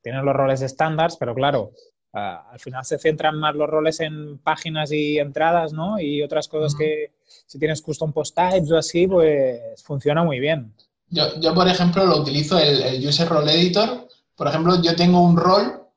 tienen 0.02 0.25
los 0.25 0.34
roles 0.34 0.62
estándar, 0.62 1.10
pero 1.20 1.34
claro, 1.34 1.72
al 2.12 2.58
final 2.58 2.84
se 2.84 2.98
centran 2.98 3.38
más 3.38 3.54
los 3.54 3.68
roles 3.68 4.00
en 4.00 4.38
páginas 4.38 4.90
y 4.92 5.18
entradas, 5.18 5.72
¿no? 5.72 6.00
Y 6.00 6.22
otras 6.22 6.48
cosas 6.48 6.74
que 6.74 7.12
si 7.46 7.58
tienes 7.58 7.82
custom 7.82 8.12
post 8.12 8.36
types 8.36 8.70
o 8.72 8.78
así, 8.78 9.06
pues 9.06 9.82
funciona 9.82 10.24
muy 10.24 10.40
bien. 10.40 10.74
Yo, 11.08 11.54
por 11.54 11.68
ejemplo, 11.68 12.04
lo 12.06 12.18
utilizo 12.18 12.58
el, 12.58 13.06
User 13.06 13.28
Role 13.28 13.52
Editor. 13.52 14.08
Por 14.36 14.46
ejemplo, 14.46 14.80
yo 14.80 14.94
tengo 14.94 15.20
un 15.20 15.36
rol 15.36 15.88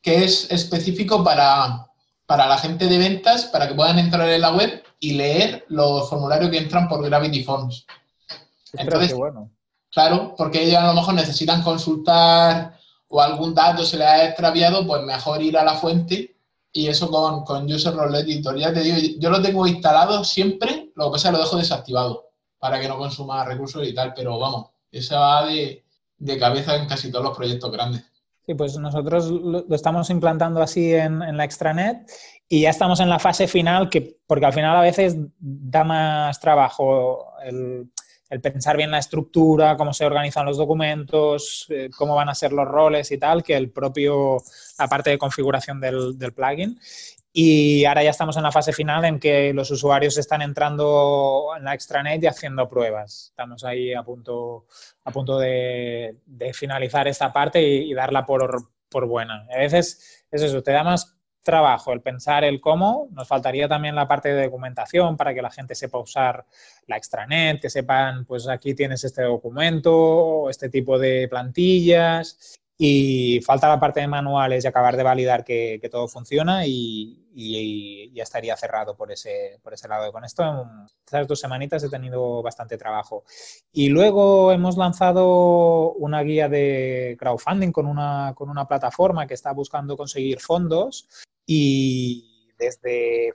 que 0.00 0.24
es 0.24 0.50
específico 0.50 1.22
para, 1.22 1.86
para 2.26 2.46
la 2.46 2.56
gente 2.56 2.86
de 2.86 2.98
ventas, 2.98 3.46
para 3.46 3.68
que 3.68 3.74
puedan 3.74 3.98
entrar 3.98 4.28
en 4.28 4.40
la 4.40 4.54
web 4.54 4.82
y 4.98 5.14
leer 5.14 5.64
los 5.68 6.08
formularios 6.08 6.50
que 6.50 6.58
entran 6.58 6.88
por 6.88 7.04
Gravity 7.04 7.42
Forms. 7.42 7.86
Entonces, 8.74 9.14
bueno. 9.14 9.50
Claro, 9.90 10.34
porque 10.36 10.62
ellos 10.62 10.76
a 10.76 10.86
lo 10.86 10.94
mejor 10.94 11.14
necesitan 11.14 11.62
consultar 11.62 12.78
o 13.12 13.20
algún 13.20 13.54
dato 13.54 13.84
se 13.84 13.98
le 13.98 14.04
ha 14.04 14.24
extraviado, 14.24 14.86
pues 14.86 15.02
mejor 15.02 15.42
ir 15.42 15.58
a 15.58 15.64
la 15.64 15.74
fuente 15.74 16.36
y 16.72 16.86
eso 16.86 17.10
con, 17.10 17.44
con 17.44 17.70
User 17.70 17.92
Role 17.92 18.20
Editor. 18.20 18.56
Ya 18.56 18.72
te 18.72 18.80
digo, 18.80 18.96
yo 19.18 19.30
lo 19.30 19.42
tengo 19.42 19.66
instalado 19.66 20.22
siempre, 20.22 20.92
lo 20.94 21.06
que 21.06 21.12
pasa 21.12 21.32
lo 21.32 21.38
dejo 21.38 21.56
desactivado 21.56 22.28
para 22.60 22.80
que 22.80 22.86
no 22.86 22.98
consuma 22.98 23.44
recursos 23.44 23.86
y 23.86 23.94
tal, 23.94 24.14
pero 24.14 24.38
vamos, 24.38 24.68
eso 24.92 25.18
va 25.18 25.46
de, 25.46 25.82
cabeza 26.38 26.76
en 26.76 26.86
casi 26.86 27.10
todos 27.10 27.24
los 27.24 27.36
proyectos 27.36 27.72
grandes. 27.72 28.04
Sí, 28.46 28.54
pues 28.54 28.78
nosotros 28.78 29.28
lo, 29.28 29.64
estamos 29.74 30.08
implantando 30.10 30.62
así 30.62 30.94
en, 30.94 31.22
en, 31.22 31.36
la 31.36 31.44
extranet 31.44 32.08
y 32.48 32.62
ya 32.62 32.70
estamos 32.70 33.00
en 33.00 33.08
la 33.08 33.18
fase 33.18 33.48
final, 33.48 33.88
que, 33.88 34.18
porque 34.26 34.46
al 34.46 34.52
final 34.52 34.76
a 34.76 34.82
veces 34.82 35.16
da 35.38 35.82
más 35.82 36.38
trabajo 36.38 37.32
el, 37.42 37.90
el 38.30 38.40
pensar 38.40 38.76
bien 38.76 38.92
la 38.92 38.98
estructura, 38.98 39.76
cómo 39.76 39.92
se 39.92 40.06
organizan 40.06 40.46
los 40.46 40.56
documentos, 40.56 41.66
eh, 41.68 41.90
cómo 41.96 42.14
van 42.14 42.28
a 42.28 42.34
ser 42.34 42.52
los 42.52 42.66
roles 42.66 43.10
y 43.10 43.18
tal, 43.18 43.42
que 43.42 43.56
el 43.56 43.70
propio, 43.70 44.38
la 44.78 44.86
parte 44.88 45.10
de 45.10 45.18
configuración 45.18 45.80
del, 45.80 46.16
plugin. 46.34 46.78
Y 47.32 47.84
ahora 47.84 48.04
ya 48.04 48.10
estamos 48.10 48.36
en 48.36 48.44
la 48.44 48.52
fase 48.52 48.72
final 48.72 49.04
en 49.04 49.18
que 49.18 49.52
los 49.52 49.70
usuarios 49.70 50.16
están 50.16 50.42
entrando 50.42 51.48
en 51.56 51.64
la 51.64 51.74
extranet 51.74 52.22
y 52.22 52.26
haciendo 52.28 52.68
pruebas. 52.68 53.28
Estamos 53.30 53.64
ahí 53.64 53.94
a 53.94 54.02
punto, 54.02 54.66
a 55.04 55.10
punto 55.10 55.38
de, 55.38 56.16
finalizar 56.54 57.08
esta 57.08 57.32
parte 57.32 57.60
y, 57.62 57.92
darla 57.94 58.24
por, 58.24 58.64
buena. 59.06 59.46
A 59.52 59.58
veces 59.58 60.24
es 60.30 60.42
eso, 60.42 60.62
te 60.62 60.72
da 60.72 60.84
más 60.84 61.19
trabajo 61.42 61.92
el 61.92 62.00
pensar 62.00 62.44
el 62.44 62.60
cómo, 62.60 63.08
nos 63.12 63.26
faltaría 63.28 63.68
también 63.68 63.94
la 63.94 64.08
parte 64.08 64.32
de 64.32 64.44
documentación 64.44 65.16
para 65.16 65.34
que 65.34 65.42
la 65.42 65.50
gente 65.50 65.74
sepa 65.74 65.98
usar 65.98 66.44
la 66.86 66.96
extranet, 66.96 67.60
que 67.60 67.70
sepan, 67.70 68.24
pues 68.24 68.48
aquí 68.48 68.74
tienes 68.74 69.04
este 69.04 69.22
documento, 69.22 70.48
este 70.50 70.68
tipo 70.68 70.98
de 70.98 71.28
plantillas 71.28 72.58
y 72.82 73.42
falta 73.42 73.68
la 73.68 73.78
parte 73.78 74.00
de 74.00 74.08
manuales 74.08 74.64
y 74.64 74.66
acabar 74.66 74.96
de 74.96 75.02
validar 75.02 75.44
que, 75.44 75.86
todo 75.90 76.08
funciona 76.08 76.66
y, 76.66 77.18
ya 78.14 78.22
estaría 78.22 78.56
cerrado 78.56 78.96
por 78.96 79.12
ese, 79.12 79.60
por 79.62 79.74
ese 79.74 79.86
lado. 79.86 80.10
Con 80.12 80.24
esto, 80.24 80.42
en 80.42 80.86
estas 81.04 81.28
dos 81.28 81.40
semanitas 81.40 81.84
he 81.84 81.90
tenido 81.90 82.42
bastante 82.42 82.78
trabajo. 82.78 83.24
Y 83.70 83.90
luego 83.90 84.50
hemos 84.50 84.78
lanzado 84.78 85.92
una 85.92 86.22
guía 86.22 86.48
de 86.48 87.16
crowdfunding 87.18 87.70
con 87.70 87.86
una, 87.86 88.32
con 88.34 88.48
una 88.48 88.66
plataforma 88.66 89.26
que 89.26 89.34
está 89.34 89.52
buscando 89.52 89.96
conseguir 89.96 90.40
fondos 90.40 91.06
y 91.52 92.52
desde 92.56 93.32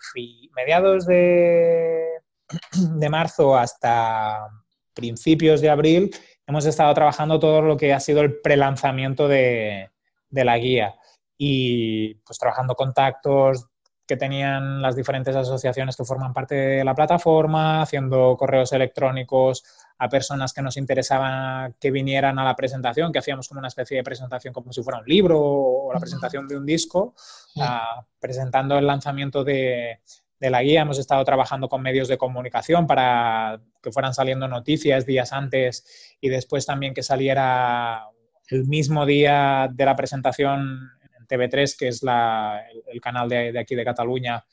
mediados 0.55 1.05
de, 1.05 2.11
de 2.95 3.09
marzo 3.09 3.57
hasta 3.57 4.47
principios 4.93 5.59
de 5.59 5.69
abril 5.69 6.15
hemos 6.47 6.65
estado 6.65 6.93
trabajando 6.93 7.39
todo 7.39 7.61
lo 7.61 7.75
que 7.75 7.91
ha 7.91 7.99
sido 7.99 8.21
el 8.21 8.39
prelanzamiento 8.39 9.27
de, 9.27 9.89
de 10.29 10.45
la 10.45 10.57
guía. 10.57 10.95
Y 11.37 12.15
pues 12.25 12.39
trabajando 12.39 12.75
contactos 12.75 13.67
que 14.07 14.17
tenían 14.17 14.81
las 14.81 14.95
diferentes 14.95 15.35
asociaciones 15.35 15.95
que 15.95 16.05
forman 16.05 16.33
parte 16.33 16.55
de 16.55 16.83
la 16.83 16.93
plataforma, 16.93 17.81
haciendo 17.81 18.35
correos 18.37 18.71
electrónicos 18.73 19.63
a 19.97 20.09
personas 20.09 20.53
que 20.53 20.61
nos 20.61 20.77
interesaban 20.77 21.75
que 21.79 21.91
vinieran 21.91 22.37
a 22.37 22.43
la 22.43 22.55
presentación, 22.55 23.11
que 23.11 23.19
hacíamos 23.19 23.47
como 23.47 23.59
una 23.59 23.69
especie 23.69 23.97
de 23.97 24.03
presentación 24.03 24.53
como 24.53 24.71
si 24.71 24.83
fuera 24.83 24.99
un 24.99 25.05
libro 25.05 25.39
o 25.41 25.93
la 25.93 25.99
presentación 25.99 26.47
de 26.47 26.57
un 26.57 26.65
disco, 26.65 27.15
presentando 28.19 28.77
el 28.77 28.85
lanzamiento 28.85 29.43
de, 29.43 29.99
de 30.39 30.49
la 30.49 30.61
guía. 30.61 30.81
Hemos 30.81 30.99
estado 30.99 31.23
trabajando 31.23 31.69
con 31.69 31.81
medios 31.81 32.07
de 32.07 32.17
comunicación 32.17 32.87
para 32.87 33.59
que 33.81 33.91
fueran 33.91 34.13
saliendo 34.13 34.47
noticias 34.47 35.05
días 35.05 35.33
antes 35.33 36.15
y 36.19 36.29
después 36.29 36.65
también 36.65 36.93
que 36.93 37.03
saliera 37.03 38.07
el 38.49 38.65
mismo 38.65 39.05
día 39.05 39.69
de 39.71 39.85
la 39.85 39.95
presentación 39.95 40.91
en 41.01 41.04
TV3, 41.27 41.77
que 41.77 41.87
es 41.89 42.03
el, 42.03 43.01
canal 43.01 43.29
de, 43.29 43.57
aquí 43.59 43.75
de 43.75 43.83
Cataluña, 43.83 44.45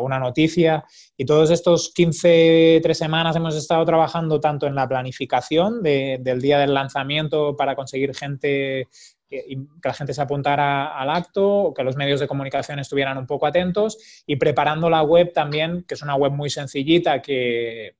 una 0.00 0.18
noticia. 0.18 0.84
Y 1.16 1.24
todos 1.24 1.50
estos 1.50 1.92
15, 1.94 2.80
tres 2.82 2.98
semanas 2.98 3.36
hemos 3.36 3.56
estado 3.56 3.84
trabajando 3.84 4.40
tanto 4.40 4.66
en 4.66 4.74
la 4.74 4.88
planificación 4.88 5.82
del 5.82 6.40
día 6.40 6.58
del 6.58 6.74
lanzamiento 6.74 7.56
para 7.56 7.74
conseguir 7.74 8.14
gente 8.14 8.88
que, 9.28 9.58
la 9.82 9.94
gente 9.94 10.14
se 10.14 10.22
apuntara 10.22 10.98
al 10.98 11.10
acto, 11.10 11.72
que 11.76 11.82
los 11.82 11.96
medios 11.96 12.20
de 12.20 12.28
comunicación 12.28 12.78
estuvieran 12.78 13.18
un 13.18 13.26
poco 13.26 13.46
atentos 13.46 13.98
y 14.26 14.36
preparando 14.36 14.90
la 14.90 15.02
web 15.02 15.32
también, 15.32 15.84
que 15.86 15.94
es 15.94 16.02
una 16.02 16.16
web 16.16 16.32
muy 16.32 16.50
sencillita 16.50 17.20
que 17.22 17.96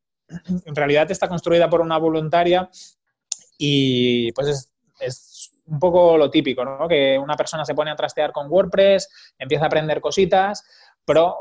en 0.47 0.75
realidad 0.75 1.11
está 1.11 1.29
construida 1.29 1.69
por 1.69 1.81
una 1.81 1.99
voluntaria 1.99 2.69
y 3.59 4.33
pues 4.33 4.49
es, 4.49 4.73
es 5.01 5.34
un 5.67 5.79
poco 5.79 6.17
lo 6.17 6.31
típico, 6.31 6.65
¿no? 6.65 6.87
Que 6.89 7.19
una 7.19 7.37
persona 7.37 7.65
se 7.65 7.75
pone 7.75 7.91
a 7.91 7.97
trastear 7.97 8.33
con 8.33 8.51
WordPress, 8.51 9.35
empieza 9.39 9.65
a 9.65 9.67
aprender 9.69 10.01
cositas, 10.01 10.65
pero 11.05 11.37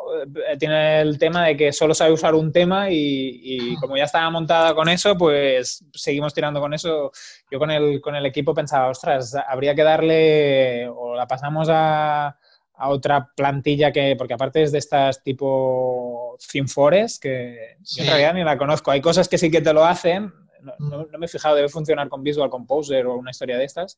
eh, 0.47 0.57
tiene 0.57 1.01
el 1.01 1.17
tema 1.17 1.45
de 1.45 1.55
que 1.55 1.71
solo 1.71 1.93
sabe 1.93 2.11
usar 2.11 2.35
un 2.35 2.51
tema 2.51 2.87
y, 2.89 3.75
como 3.79 3.97
ya 3.97 4.03
estaba 4.03 4.29
montada 4.29 4.75
con 4.75 4.89
eso, 4.89 5.17
pues 5.17 5.85
seguimos 5.93 6.33
tirando 6.33 6.59
con 6.59 6.73
eso. 6.73 7.11
Yo 7.49 7.59
con 7.59 7.71
el, 7.71 8.01
con 8.01 8.15
el 8.15 8.25
equipo 8.25 8.53
pensaba, 8.53 8.89
ostras, 8.89 9.35
habría 9.47 9.75
que 9.75 9.83
darle 9.83 10.87
o 10.89 11.15
la 11.15 11.27
pasamos 11.27 11.67
a, 11.71 12.37
a 12.75 12.89
otra 12.89 13.31
plantilla 13.35 13.91
que, 13.91 14.15
porque 14.17 14.33
aparte 14.33 14.63
es 14.63 14.71
de 14.71 14.79
estas 14.79 15.23
tipo 15.23 16.37
Finfores, 16.39 17.19
que 17.19 17.77
yo 17.83 18.03
en 18.03 18.09
realidad 18.09 18.33
ni 18.33 18.43
la 18.43 18.57
conozco. 18.57 18.91
Hay 18.91 19.01
cosas 19.01 19.29
que 19.29 19.37
sí 19.37 19.49
que 19.49 19.61
te 19.61 19.73
lo 19.73 19.85
hacen, 19.85 20.33
no, 20.63 21.05
no, 21.05 21.17
me 21.17 21.25
he 21.25 21.29
fijado, 21.29 21.55
debe 21.55 21.69
funcionar 21.69 22.09
con 22.09 22.23
Visual 22.23 22.49
Composer 22.49 23.05
o 23.05 23.17
una 23.17 23.31
historia 23.31 23.57
de 23.57 23.65
estas. 23.65 23.97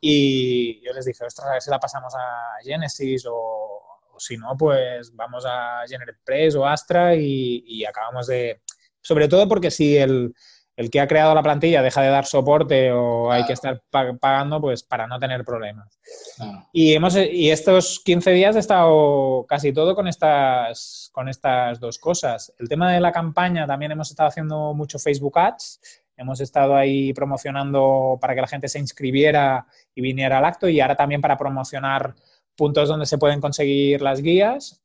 Y 0.00 0.80
yo 0.84 0.92
les 0.92 1.04
dije, 1.04 1.24
ostras, 1.24 1.48
a 1.48 1.52
ver 1.52 1.62
si 1.62 1.70
la 1.70 1.80
pasamos 1.80 2.14
a 2.14 2.62
Genesis 2.62 3.26
o 3.26 3.74
o 4.14 4.20
si 4.20 4.36
no, 4.36 4.56
pues 4.56 5.14
vamos 5.14 5.44
a 5.46 5.82
GeneratePress 5.86 6.54
o 6.56 6.66
Astra 6.66 7.14
y, 7.14 7.84
acabamos 7.84 8.26
de... 8.26 8.60
Sobre 9.00 9.28
todo 9.28 9.48
porque 9.48 9.70
si 9.70 9.98
el, 9.98 10.34
que 10.90 11.00
ha 11.00 11.06
creado 11.06 11.34
la 11.34 11.42
plantilla 11.42 11.82
deja 11.82 12.00
de 12.00 12.08
dar 12.08 12.24
soporte 12.24 12.90
o 12.90 13.30
hay 13.30 13.44
que 13.44 13.52
estar 13.52 13.82
pagando, 13.90 14.60
pues 14.60 14.82
para 14.82 15.06
no 15.06 15.18
tener 15.18 15.44
problemas. 15.44 15.98
Y, 16.72 16.94
hemos, 16.94 17.16
y 17.16 17.50
estos 17.50 18.00
15 18.02 18.30
días 18.30 18.56
he 18.56 18.60
estado 18.60 19.44
casi 19.46 19.74
todo 19.74 19.94
con 19.94 20.08
estas, 20.08 21.10
con 21.12 21.28
estas 21.28 21.80
dos 21.80 21.98
cosas. 21.98 22.54
El 22.58 22.68
tema 22.68 22.90
de 22.92 23.00
la 23.00 23.12
campaña 23.12 23.66
también 23.66 23.92
hemos 23.92 24.10
estado 24.10 24.30
haciendo 24.30 24.72
mucho 24.72 24.98
Facebook 24.98 25.38
Ads. 25.38 25.80
Hemos 26.16 26.40
estado 26.40 26.76
ahí 26.76 27.12
promocionando 27.12 28.18
para 28.20 28.34
que 28.34 28.40
la 28.40 28.46
gente 28.46 28.68
se 28.68 28.78
inscribiera 28.78 29.66
y 29.94 30.00
viniera 30.00 30.38
al 30.38 30.44
acto 30.44 30.68
y 30.68 30.80
ahora 30.80 30.96
también 30.96 31.20
para 31.20 31.36
promocionar 31.36 32.14
puntos 32.56 32.88
donde 32.88 33.06
se 33.06 33.18
pueden 33.18 33.40
conseguir 33.40 34.00
las 34.00 34.22
guías. 34.22 34.80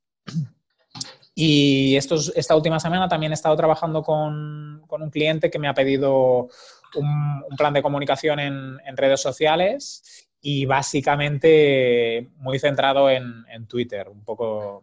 Y 1.35 1.95
estos, 1.95 2.33
esta 2.35 2.55
última 2.55 2.79
semana 2.79 3.07
también 3.07 3.31
he 3.31 3.35
estado 3.35 3.55
trabajando 3.55 4.03
con, 4.03 4.83
un 4.89 5.09
cliente 5.09 5.49
que 5.49 5.59
me 5.59 5.69
ha 5.69 5.73
pedido 5.73 6.49
un, 6.95 7.43
plan 7.57 7.73
de 7.73 7.81
comunicación 7.81 8.39
en, 8.39 8.97
redes 8.97 9.21
sociales 9.21 10.27
y 10.41 10.65
básicamente 10.65 12.27
muy 12.37 12.59
centrado 12.59 13.09
en, 13.09 13.45
en, 13.49 13.67
Twitter. 13.67 14.09
Un 14.09 14.23
poco, 14.25 14.81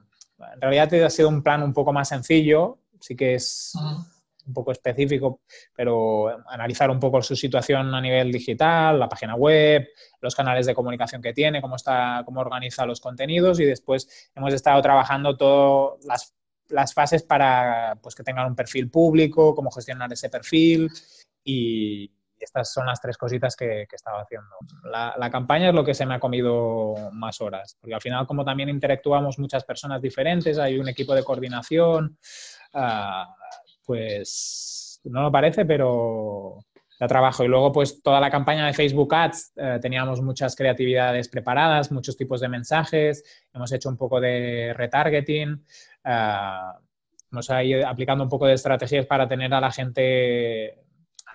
en 0.55 0.61
realidad 0.61 1.05
ha 1.05 1.11
sido 1.11 1.29
un 1.29 1.43
plan 1.43 1.63
un 1.63 1.75
poco 1.75 1.93
más 1.93 2.09
sencillo, 2.09 2.79
sí 3.01 3.17
que 3.17 3.35
es 3.35 3.75
un 4.47 4.53
poco 4.53 4.73
específico, 4.73 5.41
pero 5.75 6.29
analizar 6.49 6.91
un 6.91 7.01
poco 7.01 7.23
su 7.23 7.37
situación 7.37 7.95
a 7.95 8.01
nivel 8.01 8.33
digital, 8.33 8.99
la 8.99 9.09
página 9.09 9.35
web, 9.35 9.89
los 10.21 10.35
canales 10.35 10.67
de 10.67 10.75
comunicación 10.75 11.21
que 11.21 11.33
tiene, 11.33 11.61
cómo 11.61 11.77
está, 11.77 12.23
cómo 12.25 12.41
organiza 12.41 12.87
los 12.87 13.01
contenidos 13.01 13.61
y 13.61 13.65
después 13.65 14.31
hemos 14.35 14.55
estado 14.55 14.81
trabajando 14.83 15.37
todas 15.37 16.05
las, 16.05 16.35
las, 16.69 16.95
fases 16.95 17.23
para 17.23 17.99
pues, 18.03 18.15
que 18.15 18.23
tengan 18.23 18.47
un 18.47 18.57
perfil 18.57 18.91
público, 18.91 19.55
cómo 19.55 19.71
gestionar 19.71 20.13
ese 20.13 20.29
perfil 20.29 20.91
y 21.45 22.11
estas 22.39 22.73
son 22.73 22.87
las 22.87 23.01
tres 23.01 23.17
cositas 23.17 23.57
que, 23.57 23.83
he 23.83 23.87
estado 23.91 24.19
haciendo. 24.19 24.57
La, 24.85 25.31
campaña 25.31 25.69
es 25.69 25.75
lo 25.75 25.85
que 25.85 25.95
se 25.95 26.07
me 26.07 26.15
ha 26.15 26.21
comido 26.21 26.95
más 27.13 27.41
horas, 27.41 27.77
porque 27.81 27.95
al 27.95 28.01
final 28.01 28.27
como 28.27 28.45
también 28.45 28.69
interactuamos 28.69 29.39
muchas 29.39 29.65
personas 29.65 30.01
diferentes, 30.03 30.59
hay 30.59 30.79
un 30.79 30.89
equipo 30.89 31.15
de 31.15 31.25
coordinación, 31.25 32.19
uh, 32.75 33.25
pues 33.87 35.01
no 35.05 35.23
lo 35.23 35.33
parece, 35.33 35.65
pero 35.65 36.59
da 36.99 37.07
trabajo. 37.07 37.45
Y 37.45 37.49
luego, 37.49 37.73
pues 37.73 38.03
toda 38.03 38.21
la 38.21 38.31
campaña 38.31 38.67
de 38.67 38.73
Facebook 38.73 39.15
Ads, 39.15 39.53
eh, 39.57 39.79
teníamos 39.81 40.21
muchas 40.21 40.57
creatividades 40.57 41.29
preparadas, 41.29 41.93
muchos 41.93 42.17
tipos 42.17 42.41
de 42.41 42.49
mensajes, 42.49 43.25
hemos 43.55 43.73
hecho 43.73 43.89
un 43.89 43.97
poco 43.97 44.21
de 44.21 44.75
retargeting, 44.75 45.65
hemos 47.33 47.51
ido 47.63 47.87
aplicando 47.87 48.25
un 48.25 48.31
poco 48.31 48.47
de 48.47 48.55
estrategias 48.55 49.07
para 49.07 49.29
tener 49.29 49.53
a 49.55 49.61
la 49.61 49.71
gente 49.71 50.79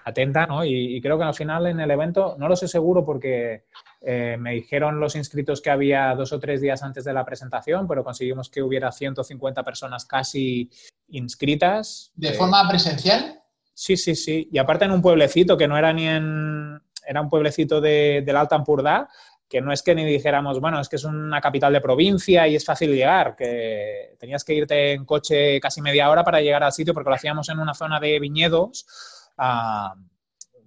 atenta, 0.03 0.47
¿no? 0.47 0.65
Y, 0.65 0.99
creo 1.01 1.17
que 1.17 1.23
al 1.23 1.33
final 1.33 1.67
en 1.67 1.79
el 1.79 1.91
evento, 1.91 2.35
no 2.37 2.47
lo 2.47 2.55
sé 2.55 2.67
seguro 2.67 3.05
porque 3.05 3.65
eh, 4.03 4.35
me 4.39 4.53
dijeron 4.53 4.99
los 4.99 5.15
inscritos 5.15 5.61
que 5.61 5.69
había 5.69 6.13
dos 6.15 6.33
o 6.33 6.39
tres 6.39 6.59
días 6.59 6.81
antes 6.81 7.03
de 7.03 7.13
la 7.13 7.23
presentación, 7.23 7.87
pero 7.87 8.03
conseguimos 8.03 8.49
que 8.49 8.63
hubiera 8.63 8.91
150 8.91 9.63
personas 9.63 10.05
casi 10.05 10.71
inscritas. 11.09 12.11
¿De 12.15 12.33
forma 12.33 12.67
presencial? 12.67 13.39
Sí, 13.73 13.95
sí, 13.97 14.15
sí. 14.15 14.49
Y 14.51 14.57
aparte 14.57 14.85
en 14.85 14.91
un 14.91 15.01
pueblecito 15.01 15.55
que 15.57 15.67
no 15.67 15.77
era 15.77 15.93
ni 15.93 16.07
en... 16.07 16.81
Era 17.05 17.21
un 17.21 17.29
pueblecito 17.29 17.81
de, 17.81 18.23
del 18.25 18.37
Alta 18.37 18.55
Ampurdá, 18.55 19.09
que 19.49 19.59
no 19.59 19.73
es 19.73 19.83
que 19.83 19.93
ni 19.93 20.05
dijéramos, 20.05 20.59
bueno, 20.61 20.79
es 20.79 20.87
que 20.87 20.95
es 20.95 21.03
una 21.03 21.41
capital 21.41 21.73
de 21.73 21.81
provincia 21.81 22.47
y 22.47 22.55
es 22.55 22.63
fácil 22.63 22.93
llegar, 22.95 23.35
que 23.35 24.15
tenías 24.19 24.43
que 24.43 24.53
irte 24.53 24.93
en 24.93 25.03
coche 25.03 25.59
casi 25.59 25.81
media 25.81 26.09
hora 26.09 26.23
para 26.23 26.41
llegar 26.41 26.63
al 26.63 26.71
sitio 26.71 26.93
porque 26.93 27.09
lo 27.09 27.15
hacíamos 27.15 27.49
en 27.49 27.59
una 27.59 27.73
zona 27.73 27.99
de 27.99 28.19
viñedos 28.19 28.85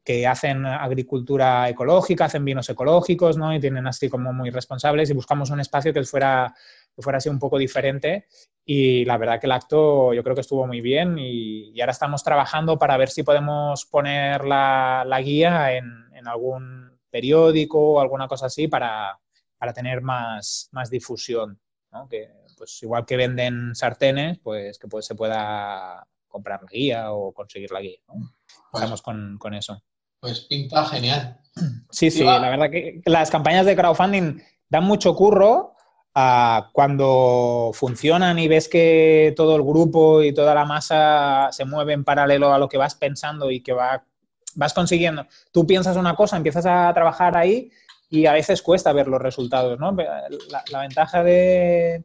que 0.05 0.27
hacen 0.27 0.67
agricultura 0.67 1.69
ecológica, 1.69 2.27
hacen 2.27 2.45
vinos 2.45 2.69
ecológicos, 2.69 3.39
¿no? 3.39 3.55
Y 3.55 3.61
tienen 3.61 3.87
así 3.87 4.11
como 4.11 4.33
muy 4.33 4.51
responsables 4.51 5.11
y 5.11 5.15
buscamos 5.15 5.51
un 5.51 5.61
espacio 5.61 5.95
que 5.95 6.05
fuera, 6.05 6.55
que 6.95 7.03
fuera 7.03 7.19
así 7.19 7.29
un 7.29 7.39
poco 7.39 7.59
diferente 7.59 8.27
y 8.67 9.05
la 9.05 9.19
verdad 9.19 9.41
que 9.41 9.47
el 9.47 9.53
acto 9.53 10.13
yo 10.15 10.23
creo 10.23 10.35
que 10.35 10.41
estuvo 10.41 10.67
muy 10.67 10.81
bien 10.81 11.19
y, 11.19 11.79
ahora 11.81 11.93
estamos 11.93 12.23
trabajando 12.23 12.79
para 12.79 12.97
ver 12.97 13.11
si 13.11 13.23
podemos 13.23 13.85
poner 13.87 14.45
la, 14.45 15.21
guía 15.23 15.73
en, 15.75 16.05
algún 16.27 16.99
periódico 17.11 17.79
o 17.79 18.01
alguna 18.01 18.27
cosa 18.27 18.47
así 18.47 18.67
para, 18.67 19.19
tener 19.75 20.03
más, 20.03 20.69
más 20.73 20.91
difusión, 20.91 21.59
¿no? 21.91 22.07
Que 22.09 22.31
pues 22.57 22.83
igual 22.83 23.05
que 23.05 23.17
venden 23.17 23.75
sartenes, 23.75 24.39
pues 24.39 24.79
que 24.79 24.89
pues 24.89 25.07
se 25.07 25.15
pueda 25.15 26.07
comprar 26.29 26.63
la 26.63 26.69
guía 26.69 27.13
o 27.13 27.33
conseguir 27.33 27.71
la 27.71 27.81
guía, 27.81 27.99
¿no? 28.09 28.35
Estamos 28.73 29.03
con, 29.03 29.55
eso. 29.55 29.83
Pues 30.25 30.41
pinta 30.41 30.87
genial. 30.87 31.37
Sí, 31.91 32.11
sí, 32.11 32.25
la 32.25 32.49
verdad 32.49 32.71
que 32.71 33.03
las 33.05 33.31
campañas 33.31 33.67
de 33.67 33.77
crowdfunding 33.77 34.41
dan 34.71 34.85
mucho 34.85 35.15
curro, 35.15 35.75
cuando 36.73 37.73
funcionan 37.75 38.39
y 38.39 38.49
ves 38.49 38.71
que 38.71 39.35
todo 39.37 39.55
el 39.55 39.63
grupo 39.63 40.23
y 40.23 40.33
toda 40.33 40.55
la 40.55 40.65
masa 40.65 41.49
se 41.53 41.67
mueve 41.67 41.93
en 41.93 42.05
paralelo 42.05 42.55
a 42.55 42.59
lo 42.59 42.71
que 42.71 42.79
vas 42.79 42.95
pensando 42.95 43.51
y 43.51 43.61
que 43.61 43.75
va, 43.75 44.03
vas 44.55 44.73
consiguiendo, 44.73 45.27
tú 45.53 45.67
piensas 45.67 45.99
una 45.99 46.17
cosa, 46.17 46.39
empiezas 46.39 46.65
a 46.65 46.91
trabajar 46.95 47.37
ahí 47.37 47.71
y 48.09 48.25
a 48.25 48.33
veces 48.33 48.63
cuesta 48.63 48.95
ver 48.95 49.09
los 49.09 49.21
resultados, 49.21 49.79
¿no? 49.79 49.95
La, 50.71 50.81
ventaja 50.81 51.23
del 51.23 52.03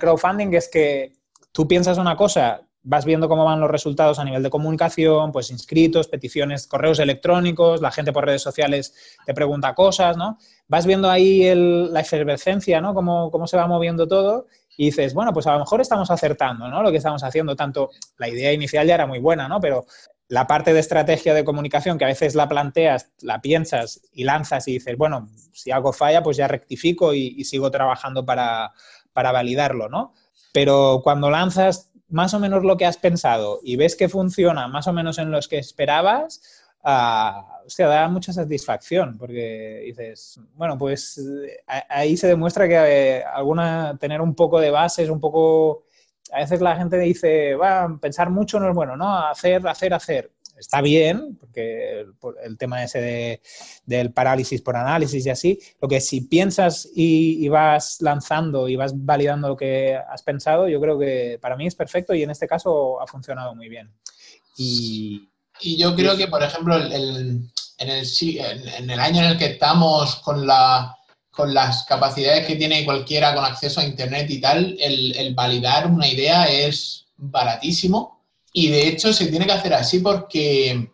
crowdfunding 0.00 0.52
es 0.52 0.68
que 0.68 1.12
tú 1.52 1.68
piensas 1.68 1.96
una 1.98 2.16
cosa, 2.16 2.65
vas 2.88 3.04
viendo 3.04 3.28
cómo 3.28 3.44
van 3.44 3.58
los 3.58 3.70
resultados 3.70 4.20
a 4.20 4.24
nivel 4.24 4.44
de 4.44 4.50
comunicación, 4.50 5.32
pues 5.32 5.50
inscritos, 5.50 6.06
peticiones, 6.06 6.68
correos 6.68 7.00
electrónicos, 7.00 7.80
la 7.80 7.90
gente 7.90 8.12
por 8.12 8.24
redes 8.24 8.42
sociales 8.42 8.94
te 9.26 9.34
pregunta 9.34 9.74
cosas, 9.74 10.16
¿no? 10.16 10.38
Vas 10.68 10.86
viendo 10.86 11.10
ahí 11.10 11.52
la 11.54 12.00
efervescencia, 12.00 12.80
¿no? 12.80 12.94
Cómo, 12.94 13.32
cómo 13.32 13.48
se 13.48 13.56
va 13.56 13.66
moviendo 13.66 14.06
todo 14.06 14.46
y 14.76 14.86
dices, 14.86 15.14
bueno, 15.14 15.32
pues 15.32 15.48
a 15.48 15.54
lo 15.54 15.58
mejor 15.58 15.80
estamos 15.80 16.12
acertando, 16.12 16.68
¿no? 16.68 16.80
Lo 16.80 16.92
que 16.92 16.98
estamos 16.98 17.24
haciendo, 17.24 17.56
tanto 17.56 17.90
la 18.18 18.28
idea 18.28 18.52
inicial 18.52 18.86
ya 18.86 18.94
era 18.94 19.06
muy 19.06 19.18
buena, 19.18 19.48
¿no? 19.48 19.60
Pero 19.60 19.84
la 20.28 20.46
parte 20.46 20.72
de 20.72 20.78
estrategia 20.78 21.34
de 21.34 21.44
comunicación 21.44 21.98
que 21.98 22.04
a 22.04 22.08
veces 22.08 22.36
la 22.36 22.48
planteas, 22.48 23.10
la 23.20 23.40
piensas 23.40 24.00
y 24.12 24.22
lanzas 24.22 24.68
y 24.68 24.74
dices, 24.74 24.96
bueno, 24.96 25.28
si 25.52 25.72
algo 25.72 25.92
falla, 25.92 26.22
pues 26.22 26.36
ya 26.36 26.46
rectifico 26.46 27.14
y, 27.14 27.42
sigo 27.42 27.68
trabajando 27.72 28.24
para, 28.24 28.72
para 29.12 29.32
validarlo, 29.32 29.88
¿no? 29.88 30.14
Pero 30.52 31.00
cuando 31.02 31.30
lanzas 31.30 31.90
más 32.08 32.34
o 32.34 32.40
menos 32.40 32.62
lo 32.64 32.76
que 32.76 32.86
has 32.86 32.96
pensado 32.96 33.60
y 33.62 33.76
ves 33.76 33.96
que 33.96 34.08
funciona 34.08 34.68
más 34.68 34.86
o 34.86 34.92
menos 34.92 35.18
en 35.18 35.30
los 35.30 35.48
que 35.48 35.58
esperabas, 35.58 36.40
uh, 36.84 37.66
hostia, 37.66 37.88
da 37.88 38.08
mucha 38.08 38.32
satisfacción 38.32 39.18
porque 39.18 39.82
dices, 39.86 40.40
bueno, 40.54 40.78
pues 40.78 41.18
eh, 41.18 41.64
ahí 41.88 42.16
se 42.16 42.28
demuestra 42.28 42.68
que 42.68 42.74
eh, 42.74 43.24
alguna, 43.24 43.96
tener 43.98 44.20
un 44.20 44.34
poco 44.34 44.60
de 44.60 44.70
bases, 44.70 45.10
un 45.10 45.20
poco... 45.20 45.84
A 46.32 46.40
veces 46.40 46.60
la 46.60 46.76
gente 46.76 46.98
dice, 46.98 47.54
va, 47.54 47.98
pensar 48.00 48.30
mucho 48.30 48.58
no 48.58 48.68
es 48.68 48.74
bueno, 48.74 48.96
¿no? 48.96 49.16
Hacer, 49.16 49.66
hacer, 49.68 49.94
hacer 49.94 50.32
está 50.58 50.80
bien, 50.80 51.36
porque 51.36 52.06
el, 52.42 52.58
tema 52.58 52.82
ese 52.82 53.40
del 53.84 54.12
parálisis 54.12 54.62
por 54.62 54.76
análisis 54.76 55.26
y 55.26 55.30
así, 55.30 55.58
lo 55.80 55.88
que 55.88 56.00
si 56.00 56.22
piensas 56.22 56.88
y, 56.94 57.48
vas 57.48 57.98
lanzando 58.00 58.68
y 58.68 58.76
vas 58.76 58.92
validando 58.94 59.48
lo 59.48 59.56
que 59.56 59.96
has 59.96 60.22
pensado, 60.22 60.68
yo 60.68 60.80
creo 60.80 60.98
que 60.98 61.38
para 61.40 61.56
mí 61.56 61.66
es 61.66 61.74
perfecto 61.74 62.14
y 62.14 62.22
en 62.22 62.30
este 62.30 62.46
caso 62.46 63.00
ha 63.00 63.06
funcionado 63.06 63.54
muy 63.54 63.68
bien. 63.68 63.92
Y, 64.56 65.28
yo 65.60 65.94
creo 65.94 66.16
que, 66.16 66.28
por 66.28 66.42
ejemplo, 66.42 66.76
en, 66.76 66.92
el, 66.92 67.50
en 67.78 68.90
el 68.90 69.00
año 69.00 69.22
en 69.22 69.30
el 69.30 69.38
que 69.38 69.46
estamos 69.46 70.16
con 70.16 70.46
la 70.46 70.92
con 71.30 71.52
las 71.52 71.84
capacidades 71.84 72.46
que 72.46 72.56
tiene 72.56 72.82
cualquiera 72.86 73.34
con 73.34 73.44
acceso 73.44 73.80
a 73.80 73.84
Internet 73.84 74.30
y 74.30 74.40
tal, 74.40 74.74
el, 74.80 75.14
el 75.18 75.34
validar 75.34 75.86
una 75.86 76.08
idea 76.08 76.46
es 76.46 77.08
baratísimo 77.18 78.15
y 78.58 78.68
de 78.68 78.88
hecho 78.88 79.12
se 79.12 79.26
tiene 79.26 79.44
que 79.44 79.52
hacer 79.52 79.74
así 79.74 79.98
porque 79.98 80.90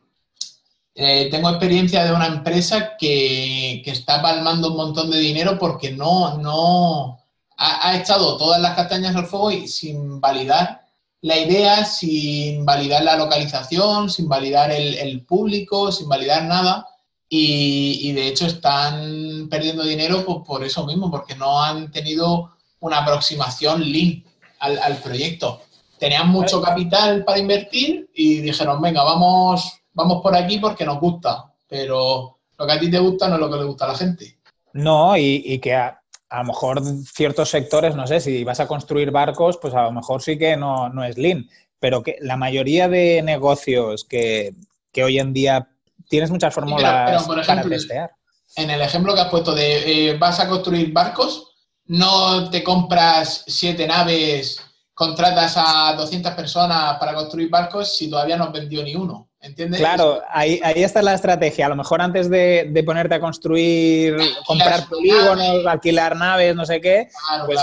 eh, 0.97 1.29
tengo 1.31 1.49
experiencia 1.49 2.05
de 2.05 2.13
una 2.13 2.27
empresa 2.27 2.97
que, 2.99 3.85
está 3.87 4.21
palmando 4.21 4.73
un 4.73 4.77
montón 4.77 5.13
de 5.13 5.21
dinero 5.21 5.61
porque 5.61 5.93
no, 5.93 6.39
no 6.39 7.21
ha, 7.57 7.97
echado 7.97 8.37
todas 8.37 8.61
las 8.61 8.75
castañas 8.75 9.15
al 9.15 9.27
fuego 9.27 9.53
y 9.53 9.69
sin 9.69 10.21
validar 10.21 10.87
la 11.21 11.39
idea, 11.39 11.85
sin 11.85 12.65
validar 12.65 13.05
la 13.05 13.17
localización, 13.17 14.11
sin 14.11 14.29
validar 14.29 14.73
el, 14.73 15.25
público, 15.25 15.93
sin 15.93 16.09
validar 16.09 16.43
nada. 16.47 16.89
Y, 17.29 18.11
de 18.11 18.27
hecho 18.27 18.47
están 18.47 19.47
perdiendo 19.49 19.85
dinero 19.85 20.25
por, 20.25 20.43
por, 20.43 20.65
eso 20.65 20.85
mismo, 20.85 21.13
porque 21.13 21.37
no 21.37 21.63
han 21.63 21.93
tenido 21.93 22.57
una 22.81 22.99
aproximación 22.99 23.89
lean 23.93 24.25
al 24.59 24.97
proyecto 24.97 25.63
tenían 26.03 26.31
mucho 26.31 26.61
capital 26.61 27.23
para 27.23 27.39
invertir 27.39 28.11
y 28.13 28.41
dijeron, 28.41 28.83
venga, 28.83 29.05
vamos, 29.05 29.83
vamos 29.93 30.21
por 30.21 30.35
aquí 30.35 30.59
porque 30.59 30.85
nos 30.85 30.99
gusta, 30.99 31.53
pero 31.69 32.41
lo 32.59 32.67
que 32.67 32.73
a 32.73 32.81
ti 32.81 32.91
te 32.91 32.99
gusta 32.99 33.29
no 33.29 33.37
es 33.37 33.41
lo 33.41 33.49
que 33.49 33.57
le 33.59 33.65
gusta 33.65 33.85
a 33.85 33.89
la 33.89 33.95
gente. 33.95 34.37
No, 34.73 35.17
y, 35.17 35.61
que 35.61 35.77
a, 35.77 36.03
lo 36.29 36.43
mejor 36.43 36.83
ciertos 37.05 37.51
sectores, 37.51 37.95
no 37.95 38.09
sé, 38.09 38.19
si 38.19 38.43
vas 38.43 38.59
a 38.59 38.67
construir 38.67 39.13
barcos, 39.13 39.59
pues 39.63 39.75
a 39.75 39.83
lo 39.83 39.93
mejor 39.93 40.21
sí 40.21 40.37
que 40.37 40.57
no, 40.57 40.89
no 40.89 41.05
es 41.05 41.17
lean, 41.17 41.49
pero 41.79 42.03
que 42.03 42.17
la 42.21 42.37
mayoría 42.37 42.89
de 42.89 43.23
negocios 43.23 44.05
que, 44.05 44.57
hoy 45.01 45.21
en 45.21 45.33
día 45.33 45.69
tienes 46.09 46.33
muchas 46.33 46.53
fórmulas 46.53 47.29
para 47.47 47.63
testear. 47.63 48.11
En 48.57 48.71
el 48.71 48.81
ejemplo 48.81 49.15
que 49.15 49.21
has 49.21 49.31
puesto 49.31 49.55
de 49.55 50.09
eh, 50.09 50.19
vas 50.19 50.41
a 50.41 50.49
construir 50.49 50.93
barcos, 50.93 51.53
no 51.87 52.51
te 52.51 52.65
compras 52.65 53.45
siete 53.47 53.87
naves 53.87 54.61
contratas 54.95 55.55
a 55.57 55.95
200 55.97 56.33
personas 56.35 56.99
para 56.99 57.15
construir 57.15 57.49
barcos 57.49 57.97
si 57.97 58.11
todavía 58.11 58.37
no 58.37 58.45
has 58.45 58.53
vendido 58.53 58.83
ni 58.83 58.95
uno. 58.95 59.29
¿Entiendes? 59.43 59.81
Claro, 59.81 60.23
ahí, 60.31 60.61
ahí 60.63 60.85
está 60.85 61.03
la 61.03 61.15
estrategia. 61.15 61.67
A 61.67 61.69
lo 61.69 61.75
mejor 61.75 62.01
antes 62.01 62.31
de, 62.31 62.81
ponerte 62.87 63.17
a 63.17 63.21
construir, 63.21 64.17
comprar 64.47 64.87
polígonos, 64.87 65.67
alquilar 65.67 66.15
naves, 66.15 66.55
no 66.55 66.65
sé 66.65 66.81
qué, 66.81 67.09
pues 67.47 67.59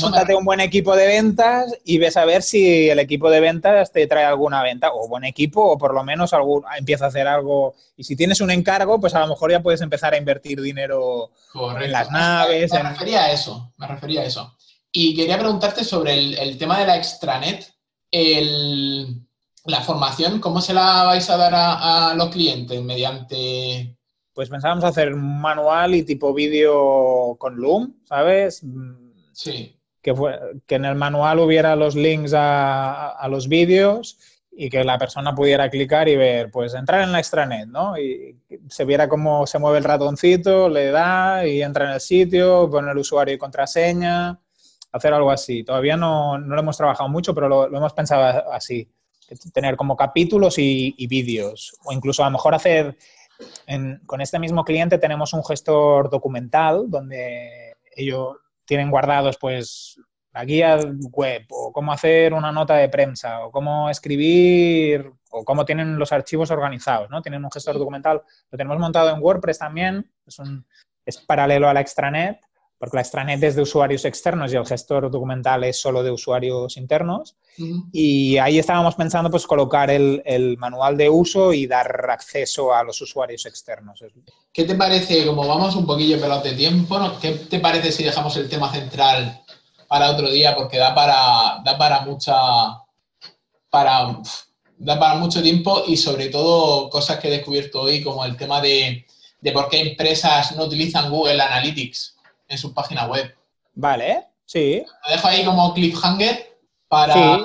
montate 0.00 0.34
un 0.34 0.46
buen 0.46 0.60
equipo 0.60 0.96
de 0.96 1.06
ventas 1.06 1.74
y 1.84 1.98
ves 1.98 2.16
a 2.16 2.24
ver 2.24 2.42
si 2.42 2.88
el 2.88 2.98
equipo 2.98 3.28
de 3.28 3.40
ventas 3.40 3.92
te 3.92 4.06
trae 4.06 4.24
alguna 4.24 4.62
venta, 4.62 4.92
o 4.94 5.08
buen 5.08 5.24
equipo, 5.24 5.62
o 5.62 5.76
por 5.76 5.92
lo 5.92 6.02
menos 6.04 6.32
algún, 6.32 6.64
empieza 6.78 7.04
a 7.04 7.08
hacer 7.08 7.28
algo. 7.28 7.74
Y 7.98 8.04
si 8.04 8.16
tienes 8.16 8.40
un 8.40 8.50
encargo, 8.50 8.98
pues 8.98 9.14
a 9.14 9.20
lo 9.20 9.26
mejor 9.26 9.50
ya 9.50 9.60
puedes 9.60 9.82
empezar 9.82 10.14
a 10.14 10.16
invertir 10.16 10.62
dinero 10.62 11.32
en 11.82 11.92
las 11.92 12.10
naves. 12.10 12.72
Me 12.72 12.82
refería 12.82 13.24
a 13.24 13.30
eso, 13.30 13.74
me 13.76 13.86
refería 13.86 14.22
a 14.22 14.24
eso. 14.24 14.56
Y 14.92 15.14
quería 15.14 15.38
preguntarte 15.38 15.84
sobre 15.84 16.14
el, 16.14 16.58
tema 16.58 16.78
de 16.80 16.86
la 16.86 16.96
extranet, 16.96 17.72
la 18.10 19.80
formación, 19.82 20.40
¿cómo 20.40 20.60
se 20.60 20.74
la 20.74 21.04
vais 21.04 21.30
a 21.30 21.36
dar 21.36 21.52
a, 21.54 22.14
los 22.14 22.30
clientes? 22.30 22.82
¿Mediante...? 22.82 23.96
Pues 24.32 24.48
pensábamos 24.48 24.84
hacer 24.84 25.12
un 25.12 25.40
manual 25.40 25.94
y 25.94 26.02
tipo 26.02 26.32
vídeo 26.32 27.36
con 27.38 27.56
Loom, 27.56 27.94
¿sabes? 28.04 28.64
Sí. 29.32 29.76
Que, 30.02 30.14
fue, 30.14 30.38
que 30.66 30.76
en 30.76 30.86
el 30.86 30.94
manual 30.94 31.40
hubiera 31.40 31.76
los 31.76 31.94
links 31.94 32.32
a, 32.34 33.26
los 33.28 33.48
vídeos 33.48 34.18
y 34.50 34.70
que 34.70 34.82
la 34.82 34.98
persona 34.98 35.34
pudiera 35.34 35.68
clicar 35.68 36.08
y 36.08 36.16
ver, 36.16 36.50
pues 36.50 36.74
entrar 36.74 37.02
en 37.02 37.12
la 37.12 37.18
extranet, 37.18 37.68
¿no? 37.68 37.98
Y 37.98 38.40
se 38.68 38.84
viera 38.84 39.08
cómo 39.08 39.46
se 39.46 39.58
mueve 39.58 39.78
el 39.78 39.84
ratoncito, 39.84 40.68
le 40.68 40.90
da 40.90 41.46
y 41.46 41.62
entra 41.62 41.86
en 41.86 41.92
el 41.92 42.00
sitio, 42.00 42.68
pone 42.70 42.90
el 42.90 42.98
usuario 42.98 43.34
y 43.34 43.38
contraseña 43.38 44.40
hacer 44.92 45.12
algo 45.12 45.30
así. 45.30 45.64
Todavía 45.64 45.96
no, 45.96 46.38
no 46.38 46.54
lo 46.54 46.60
hemos 46.60 46.76
trabajado 46.76 47.08
mucho, 47.08 47.34
pero 47.34 47.48
lo, 47.48 47.66
hemos 47.66 47.92
pensado 47.92 48.50
así. 48.52 48.88
Tener 49.52 49.76
como 49.76 49.96
capítulos 49.96 50.56
y, 50.58 51.06
vídeos. 51.06 51.76
O 51.84 51.92
incluso 51.92 52.22
a 52.22 52.26
lo 52.26 52.32
mejor 52.32 52.54
hacer, 52.54 52.96
con 54.06 54.20
este 54.20 54.38
mismo 54.38 54.64
cliente 54.64 54.98
tenemos 54.98 55.32
un 55.32 55.44
gestor 55.44 56.10
documental 56.10 56.86
donde 56.88 57.76
ellos 57.96 58.36
tienen 58.64 58.90
guardados 58.90 59.38
pues 59.38 59.98
la 60.32 60.44
guía 60.44 60.78
web 61.10 61.46
o 61.50 61.72
cómo 61.72 61.92
hacer 61.92 62.34
una 62.34 62.52
nota 62.52 62.76
de 62.76 62.88
prensa 62.88 63.44
o 63.44 63.50
cómo 63.50 63.90
escribir 63.90 65.10
o 65.30 65.44
cómo 65.44 65.64
tienen 65.64 65.98
los 65.98 66.12
archivos 66.12 66.50
organizados, 66.50 67.10
¿no? 67.10 67.22
Tienen 67.22 67.44
un 67.44 67.50
gestor 67.50 67.78
documental, 67.78 68.22
lo 68.50 68.56
tenemos 68.56 68.78
montado 68.78 69.10
en 69.10 69.22
WordPress 69.22 69.58
también, 69.58 70.10
es, 70.26 70.38
un, 70.38 70.64
es 71.04 71.18
paralelo 71.18 71.68
a 71.68 71.74
la 71.74 71.80
extranet 71.80 72.40
porque 72.80 72.96
la 72.96 73.02
extranet 73.02 73.42
es 73.42 73.56
de 73.56 73.60
usuarios 73.60 74.06
externos 74.06 74.50
y 74.50 74.56
el 74.56 74.64
gestor 74.64 75.10
documental 75.10 75.64
es 75.64 75.78
solo 75.78 76.02
de 76.02 76.10
usuarios 76.10 76.78
internos. 76.78 77.36
Y 77.92 78.38
ahí 78.38 78.58
estábamos 78.58 78.94
pensando 78.94 79.30
pues 79.30 79.46
colocar 79.46 79.90
el, 79.90 80.56
manual 80.58 80.96
de 80.96 81.10
uso 81.10 81.52
y 81.52 81.66
dar 81.66 82.08
acceso 82.08 82.72
a 82.74 82.82
los 82.82 82.98
usuarios 83.02 83.44
externos. 83.44 84.02
¿Qué 84.50 84.64
te 84.64 84.76
parece, 84.76 85.26
como 85.26 85.46
vamos 85.46 85.76
un 85.76 85.84
poquillo 85.84 86.18
pelota 86.18 86.48
de 86.48 86.54
tiempo, 86.54 86.98
qué 87.20 87.32
te 87.32 87.60
parece 87.60 87.92
si 87.92 88.02
dejamos 88.02 88.34
el 88.38 88.48
tema 88.48 88.72
central 88.72 89.42
para 89.86 90.10
otro 90.10 90.30
día? 90.30 90.56
Porque 90.56 90.78
da 90.78 90.94
para, 90.94 91.60
da 91.62 91.76
para 91.76 92.00
mucha... 92.00 92.34
Para, 93.68 94.16
da 94.78 94.98
para 94.98 95.16
mucho 95.16 95.42
tiempo 95.42 95.82
y 95.86 95.98
sobre 95.98 96.30
todo 96.30 96.88
cosas 96.88 97.18
que 97.18 97.28
he 97.28 97.30
descubierto 97.30 97.82
hoy 97.82 98.02
como 98.02 98.24
el 98.24 98.38
tema 98.38 98.62
de, 98.62 99.04
de 99.38 99.52
por 99.52 99.68
qué 99.68 99.80
empresas 99.80 100.56
no 100.56 100.64
utilizan 100.64 101.10
Google 101.10 101.42
Analytics 101.42 102.16
en 102.50 102.58
su 102.58 102.74
página 102.74 103.06
web. 103.06 103.34
Vale, 103.74 104.26
sí. 104.44 104.84
Lo 105.06 105.14
dejo 105.14 105.28
ahí 105.28 105.44
como 105.44 105.72
cliffhanger 105.72 106.58
para... 106.88 107.38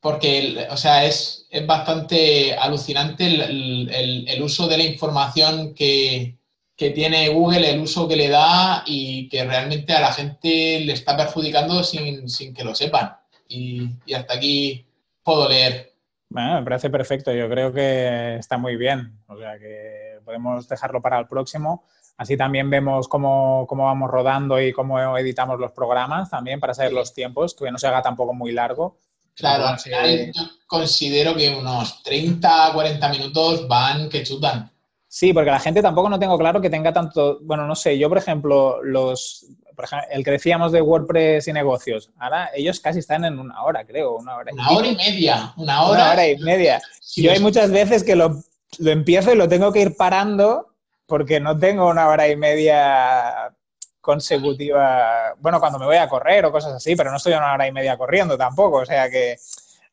Porque, 0.00 0.68
o 0.70 0.76
sea, 0.76 1.04
es, 1.04 1.48
bastante 1.66 2.54
alucinante 2.54 3.26
el, 3.26 4.40
uso 4.40 4.68
de 4.68 4.78
la 4.78 4.84
información 4.84 5.74
que, 5.74 6.38
tiene 6.76 7.28
Google, 7.30 7.68
el 7.72 7.80
uso 7.80 8.06
que 8.06 8.14
le 8.14 8.28
da 8.28 8.84
y 8.86 9.28
que 9.28 9.44
realmente 9.44 9.92
a 9.94 10.00
la 10.00 10.12
gente 10.12 10.78
le 10.80 10.92
está 10.92 11.16
perjudicando 11.16 11.82
sin, 11.82 12.54
que 12.54 12.62
lo 12.62 12.72
sepan. 12.72 13.16
Y, 13.48 13.88
y, 14.06 14.14
hasta 14.14 14.34
aquí 14.34 14.86
puedo 15.24 15.48
leer. 15.48 15.92
Bueno, 16.28 16.54
me 16.54 16.62
parece 16.62 16.88
perfecto. 16.88 17.32
Yo 17.32 17.48
creo 17.48 17.72
que 17.72 18.36
está 18.36 18.58
muy 18.58 18.76
bien. 18.76 19.18
O 19.26 19.36
sea, 19.36 19.58
que 19.58 20.20
podemos 20.24 20.68
dejarlo 20.68 21.02
para 21.02 21.18
el 21.18 21.26
próximo 21.26 21.84
Así 22.16 22.36
también 22.36 22.70
vemos 22.70 23.08
cómo, 23.08 23.66
cómo, 23.68 23.84
vamos 23.84 24.10
rodando 24.10 24.60
y 24.60 24.72
cómo 24.72 25.18
editamos 25.18 25.60
los 25.60 25.72
programas 25.72 26.30
también 26.30 26.60
para 26.60 26.72
saber 26.72 26.92
los 26.92 27.12
tiempos, 27.12 27.54
que 27.54 27.70
no 27.70 27.78
se 27.78 27.86
haga 27.86 28.02
tampoco 28.02 28.32
muy 28.32 28.52
largo. 28.52 28.98
Claro, 29.34 29.66
al 29.66 29.78
final 29.78 30.32
yo 30.32 30.42
considero 30.66 31.36
que 31.36 31.54
unos 31.54 32.02
30, 32.02 32.70
40 32.72 33.08
minutos 33.10 33.68
van 33.68 34.08
que 34.08 34.22
chutan. 34.22 34.70
Sí, 35.06 35.32
porque 35.34 35.50
la 35.50 35.60
gente 35.60 35.82
tampoco 35.82 36.08
no 36.08 36.18
tengo 36.18 36.38
claro 36.38 36.60
que 36.60 36.70
tenga 36.70 36.92
tanto, 36.92 37.38
bueno, 37.42 37.66
no 37.66 37.74
sé, 37.74 37.98
yo 37.98 38.08
por 38.08 38.18
ejemplo, 38.18 38.82
los, 38.82 39.46
por 39.74 39.84
ejemplo, 39.84 40.08
el 40.10 40.24
que 40.24 40.30
decíamos 40.30 40.72
de 40.72 40.80
WordPress 40.80 41.48
y 41.48 41.52
negocios, 41.52 42.10
ahora 42.18 42.50
ellos 42.54 42.80
casi 42.80 43.00
están 43.00 43.26
en 43.26 43.38
una 43.38 43.62
hora, 43.62 43.86
creo, 43.86 44.16
una 44.16 44.36
hora. 44.36 44.52
Una 44.52 44.70
hora 44.70 44.88
y 44.88 44.96
media, 44.96 45.52
una 45.56 45.82
hora. 45.84 46.02
Una 46.02 46.12
hora 46.12 46.28
y 46.28 46.38
media. 46.38 46.80
yo 47.14 47.30
hay 47.30 47.40
muchas 47.40 47.70
veces 47.70 48.04
que 48.04 48.16
lo, 48.16 48.42
lo 48.78 48.90
empiezo 48.90 49.32
y 49.32 49.36
lo 49.36 49.48
tengo 49.48 49.70
que 49.70 49.82
ir 49.82 49.96
parando 49.96 50.75
porque 51.06 51.40
no 51.40 51.58
tengo 51.58 51.88
una 51.88 52.08
hora 52.08 52.28
y 52.28 52.36
media 52.36 53.54
consecutiva, 54.00 55.34
bueno, 55.38 55.58
cuando 55.58 55.78
me 55.78 55.86
voy 55.86 55.96
a 55.96 56.08
correr 56.08 56.44
o 56.44 56.52
cosas 56.52 56.74
así, 56.74 56.94
pero 56.94 57.10
no 57.10 57.16
estoy 57.16 57.32
una 57.32 57.54
hora 57.54 57.66
y 57.66 57.72
media 57.72 57.96
corriendo 57.96 58.38
tampoco, 58.38 58.78
o 58.78 58.86
sea 58.86 59.10
que 59.10 59.36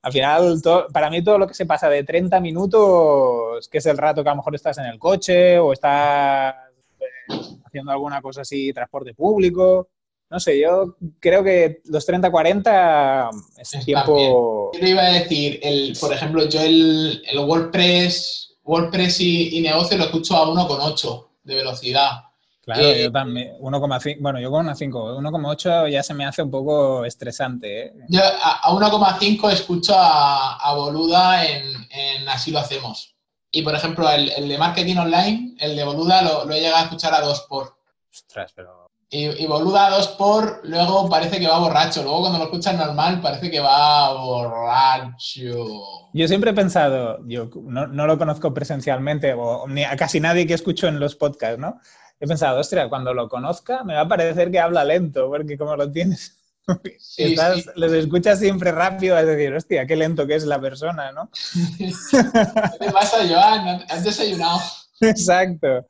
al 0.04 0.12
final, 0.12 0.62
para 0.92 1.10
mí 1.10 1.24
todo 1.24 1.38
lo 1.38 1.48
que 1.48 1.54
se 1.54 1.66
pasa 1.66 1.90
de 1.90 2.04
30 2.04 2.40
minutos, 2.42 3.70
que 3.70 3.78
es 3.78 3.86
el 3.86 3.98
rato 3.98 4.22
que 4.22 4.30
a 4.30 4.34
lo 4.34 4.38
mejor 4.38 4.54
estás 4.54 4.78
en 4.78 4.86
el 4.86 5.00
coche 5.00 5.58
o 5.58 5.72
estás 5.72 6.56
eh, 7.00 7.36
haciendo 7.66 7.92
alguna 7.92 8.22
cosa 8.22 8.42
así, 8.42 8.74
transporte 8.74 9.14
público, 9.14 9.88
no 10.30 10.40
sé, 10.40 10.60
yo 10.60 10.98
creo 11.20 11.44
que 11.44 11.82
los 11.86 12.08
30-40 12.08 13.30
es 13.58 13.86
tiempo... 13.86 14.72
Yo 14.74 14.80
te 14.80 14.90
iba 14.90 15.04
a 15.04 15.14
decir, 15.14 15.60
el, 15.62 15.96
por 16.00 16.12
ejemplo, 16.12 16.50
yo 16.50 16.62
el, 16.62 17.24
el 17.26 17.40
WordPress, 17.40 18.53
WordPress 18.64 19.22
y, 19.22 19.58
y, 19.58 19.62
negocio 19.62 19.98
lo 19.98 20.06
escucho 20.06 20.36
a 20.36 20.48
1,8 20.48 21.28
de 21.44 21.56
velocidad. 21.56 22.24
Claro, 22.64 22.94
yo 22.94 23.12
también. 23.12 23.58
1,5, 23.60 24.18
bueno, 24.22 24.40
yo 24.40 24.50
con 24.50 24.66
1,5. 24.68 25.18
1,8 25.20 25.92
ya 25.92 26.02
se 26.02 26.14
me 26.14 26.26
hace 26.26 26.42
un 26.42 26.50
poco 26.50 27.04
estresante. 27.04 27.88
¿eh? 27.88 27.94
Yo 28.08 28.22
a, 28.24 28.72
1,5 28.72 29.52
escucho 29.52 29.94
a, 29.98 30.74
Boluda 30.74 31.46
en, 31.46 32.28
Así 32.30 32.52
lo 32.52 32.60
hacemos. 32.60 33.16
Y 33.52 33.62
por 33.64 33.76
ejemplo, 33.76 34.10
el, 34.10 34.48
de 34.48 34.58
marketing 34.58 34.96
online, 34.96 35.56
el 35.60 35.76
de 35.76 35.84
Boluda 35.84 36.22
lo, 36.22 36.50
he 36.52 36.62
llegado 36.62 36.78
a 36.78 36.84
escuchar 36.84 37.14
a 37.14 37.20
2 37.20 37.42
por. 37.50 37.76
Ostras, 38.10 38.54
pero. 38.56 38.90
Y, 39.16 39.44
y 39.44 39.46
Boluda 39.46 39.86
a 39.86 39.90
2 39.92 40.08
por, 40.18 40.62
luego 40.64 41.08
parece 41.08 41.40
que 41.40 41.48
va 41.48 41.60
borracho. 41.60 42.02
Luego 42.02 42.22
cuando 42.22 42.40
lo 42.40 42.46
escuchas 42.46 42.76
normal, 42.76 43.22
parece 43.22 43.52
que 43.52 43.60
va 43.60 44.14
borracho. 44.16 46.10
Yo 46.14 46.28
siempre 46.28 46.50
he 46.50 46.54
pensado, 46.56 47.20
yo 47.28 47.48
no, 47.64 47.86
no 47.86 48.08
lo 48.08 48.18
conozco 48.18 48.56
presencialmente, 48.56 49.34
o 49.34 49.68
ni 49.68 49.84
a 49.84 49.96
casi 49.96 50.20
nadie 50.20 50.48
que 50.48 50.56
escucho 50.56 50.88
en 50.88 51.00
los 51.00 51.16
podcasts, 51.16 51.60
¿no? 51.60 51.80
he 52.20 52.28
pensado, 52.28 52.60
ostras, 52.60 52.88
cuando 52.88 53.14
lo 53.14 53.28
conozca 53.28 53.84
me 53.84 53.96
va 53.96 54.02
a 54.02 54.08
parecer 54.08 54.50
que 54.50 54.60
habla 54.60 54.86
lento, 54.86 55.28
porque 55.28 55.58
como 55.58 55.76
lo 55.76 55.92
tienes, 55.92 56.40
sí, 56.98 57.36
les 57.76 57.92
escuchas 57.92 58.40
siempre 58.40 58.72
rápido, 58.72 59.18
es 59.18 59.28
decir, 59.28 59.54
hostia, 59.54 59.86
qué 59.86 59.98
lento 59.98 60.26
que 60.26 60.36
es 60.36 60.46
la 60.46 60.60
persona, 60.60 61.12
¿no? 61.12 61.30
¿Qué 61.78 62.80
te 62.80 62.92
pasa, 62.92 63.18
Joan? 63.28 63.84
¿Has 63.90 64.06
desayunado? 64.06 64.60
Exacto, 65.02 65.86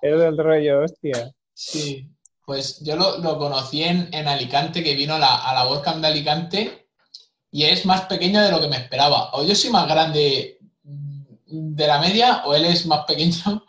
es 0.00 0.20
el 0.20 0.38
rollo, 0.38 0.84
hostia. 0.84 1.34
Sí, 1.52 2.08
pues 2.44 2.80
yo 2.80 2.96
lo, 2.96 3.38
conocí 3.38 3.82
en, 3.82 4.28
Alicante, 4.28 4.82
que 4.82 4.94
vino 4.94 5.14
a 5.14 5.18
la, 5.18 5.36
a 5.36 5.54
la 5.54 5.68
webcam 5.68 6.00
de 6.00 6.08
Alicante 6.08 6.88
y 7.50 7.64
es 7.64 7.84
más 7.84 8.02
pequeño 8.02 8.40
de 8.40 8.50
lo 8.50 8.60
que 8.60 8.68
me 8.68 8.76
esperaba. 8.76 9.30
O 9.34 9.44
yo 9.44 9.54
soy 9.54 9.70
más 9.70 9.86
grande 9.86 10.58
de 11.52 11.86
la 11.86 12.00
media 12.00 12.42
o 12.46 12.54
él 12.54 12.64
es 12.64 12.86
más 12.86 13.04
pequeño 13.04 13.64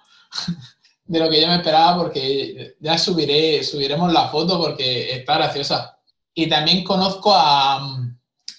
de 1.05 1.19
lo 1.19 1.29
que 1.29 1.41
yo 1.41 1.47
me 1.47 1.57
esperaba 1.57 1.97
porque 1.97 2.75
ya 2.79 2.97
subiré, 2.97 3.63
subiremos 3.63 4.11
la 4.11 4.29
foto 4.29 4.59
porque 4.59 5.13
está 5.13 5.35
graciosa. 5.35 5.99
Y 6.33 6.47
también 6.47 6.83
conozco 6.83 7.33
a, 7.33 8.09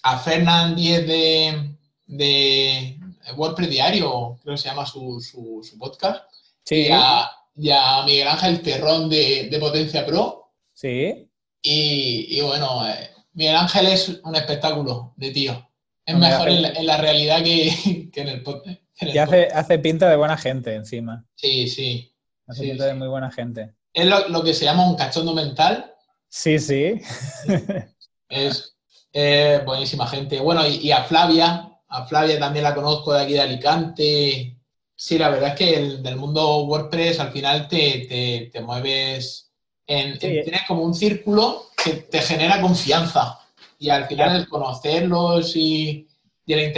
a 0.03 0.19
Fernand 0.19 0.77
Díez 0.77 1.07
de, 1.07 1.77
de 2.07 3.01
WordPress 3.35 3.71
Diario, 3.71 4.39
creo 4.43 4.55
que 4.55 4.61
se 4.61 4.69
llama 4.69 4.87
su, 4.87 5.21
su, 5.21 5.79
podcast. 5.79 6.25
Sí. 6.65 6.87
Y 6.87 6.89
a, 6.93 7.31
Miguel 7.55 8.29
Ángel 8.29 8.63
Terrón 8.63 9.09
de, 9.09 9.49
de 9.51 9.59
Potencia 9.59 10.05
Pro. 10.05 10.53
Sí. 10.73 11.31
Y, 11.63 12.39
y 12.39 12.41
bueno, 12.41 12.87
eh, 12.89 13.11
Miguel 13.33 13.57
Ángel 13.57 13.87
es 13.87 14.21
un 14.25 14.37
espectáculo 14.37 15.15
de 15.17 15.31
tío. 15.31 15.71
Es 16.07 16.17
mejor 16.17 16.49
en 16.51 16.87
la, 16.87 16.97
realidad 16.99 17.43
que, 17.43 18.11
que 18.13 18.21
en 18.21 18.29
el 18.29 18.43
podcast. 18.43 18.81
Y 19.01 19.19
hace, 19.19 19.49
hace 19.49 19.79
pinta 19.79 20.09
de 20.09 20.17
buena 20.17 20.37
gente 20.37 20.75
encima. 20.75 21.25
Sí, 21.35 21.69
sí. 21.69 22.15
Hace 22.47 22.63
sí, 22.63 22.71
de 22.73 22.95
muy 22.95 23.09
buena 23.09 23.31
gente. 23.31 23.75
Es 23.93 24.07
lo, 24.07 24.43
que 24.43 24.55
se 24.55 24.65
llama 24.65 24.89
un 24.89 24.97
cachondo 24.97 25.33
mental. 25.33 25.95
Sí, 26.29 26.59
sí. 26.59 27.01
es 28.29 28.75
buenísima 29.65 30.07
gente. 30.07 30.41
Bueno, 30.41 30.67
y, 30.67 30.91
a 30.91 31.05
Flavia, 31.05 31.71
a 31.89 32.07
Flavia 32.07 32.39
también 32.39 32.65
la 32.65 32.75
conozco 32.75 33.13
de 33.13 33.23
aquí 33.23 33.33
de 33.35 33.41
Alicante. 33.41 34.54
Sí, 35.05 35.19
la 35.19 35.29
verdad 35.29 35.51
es 35.51 35.57
que 35.57 35.77
el, 35.77 36.03
del 36.03 36.17
mundo 36.17 36.65
WordPress 36.65 37.21
al 37.21 37.31
final 37.31 37.69
te, 37.69 38.51
mueves 38.63 39.53
en, 39.87 40.19
tienes 40.19 40.63
como 40.67 40.83
un 40.83 40.95
círculo 40.95 41.65
que 41.77 41.93
te 41.93 42.23
genera 42.23 42.63
confianza. 42.63 43.39
Y 43.79 43.91
al 43.91 44.07
final 44.07 44.35
el 44.35 44.49
conocerlos 44.49 45.57
y, 45.57 46.09
y, 46.47 46.53
el 46.55 46.73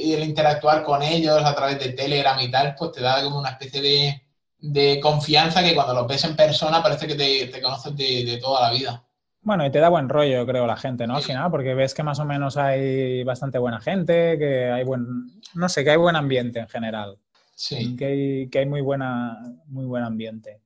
y 0.00 0.12
el 0.14 0.24
interactuar 0.24 0.82
con 0.84 1.02
ellos 1.02 1.44
a 1.44 1.54
través 1.54 1.78
de 1.78 1.92
Telegram 1.92 2.40
y 2.40 2.50
tal, 2.50 2.74
pues 2.78 2.92
te 2.92 3.02
da 3.02 3.22
como 3.22 3.40
una 3.40 3.50
especie 3.50 3.82
de, 3.82 4.22
de 4.58 4.98
confianza 4.98 5.62
que 5.62 5.74
cuando 5.74 5.92
lo 5.92 6.06
ves 6.06 6.24
en 6.24 6.36
persona 6.36 6.82
parece 6.82 7.06
que 7.06 7.14
te, 7.14 7.48
te 7.48 7.60
conoces 7.60 7.94
de, 7.94 8.38
toda 8.40 8.70
la 8.70 8.74
vida. 8.74 9.04
Bueno, 9.42 9.66
y 9.66 9.70
te 9.70 9.80
da 9.80 9.90
buen 9.90 10.08
rollo, 10.08 10.46
creo, 10.46 10.66
la 10.66 10.78
gente, 10.78 11.06
¿no? 11.06 11.16
Al 11.16 11.22
final, 11.22 11.50
porque 11.50 11.74
ves 11.74 11.92
que 11.92 12.04
más 12.04 12.20
o 12.20 12.24
menos 12.24 12.56
hay 12.56 13.22
bastante 13.22 13.58
buena 13.58 13.82
gente, 13.82 14.38
que 14.38 14.70
hay 14.70 14.82
buen, 14.82 15.04
no 15.52 15.68
sé, 15.68 15.84
que 15.84 15.90
hay 15.90 15.98
buen 15.98 16.16
ambiente 16.16 16.58
en 16.58 16.68
general. 16.68 17.18
Sí. 17.60 17.94
Que 17.94 18.06
hay, 18.06 18.48
que 18.48 18.60
hay 18.60 18.66
muy, 18.66 18.80
buena, 18.80 19.38
muy 19.66 19.84
buen 19.84 20.02
ambiente. 20.02 20.62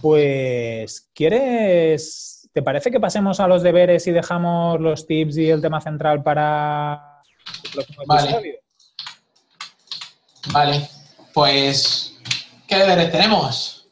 Pues, 0.00 1.10
¿quieres, 1.12 2.48
te 2.52 2.62
parece 2.62 2.90
que 2.90 2.98
pasemos 2.98 3.40
a 3.40 3.46
los 3.46 3.62
deberes 3.62 4.06
y 4.06 4.12
dejamos 4.12 4.80
los 4.80 5.06
tips 5.06 5.36
y 5.36 5.50
el 5.50 5.60
tema 5.60 5.82
central 5.82 6.22
para 6.22 7.20
el 7.64 7.70
próximo 7.72 8.02
vale. 8.06 8.62
Vale, 10.50 10.88
pues 11.34 12.10
¿Qué 12.66 12.76
deberes 12.76 13.12
tenemos? 13.12 13.86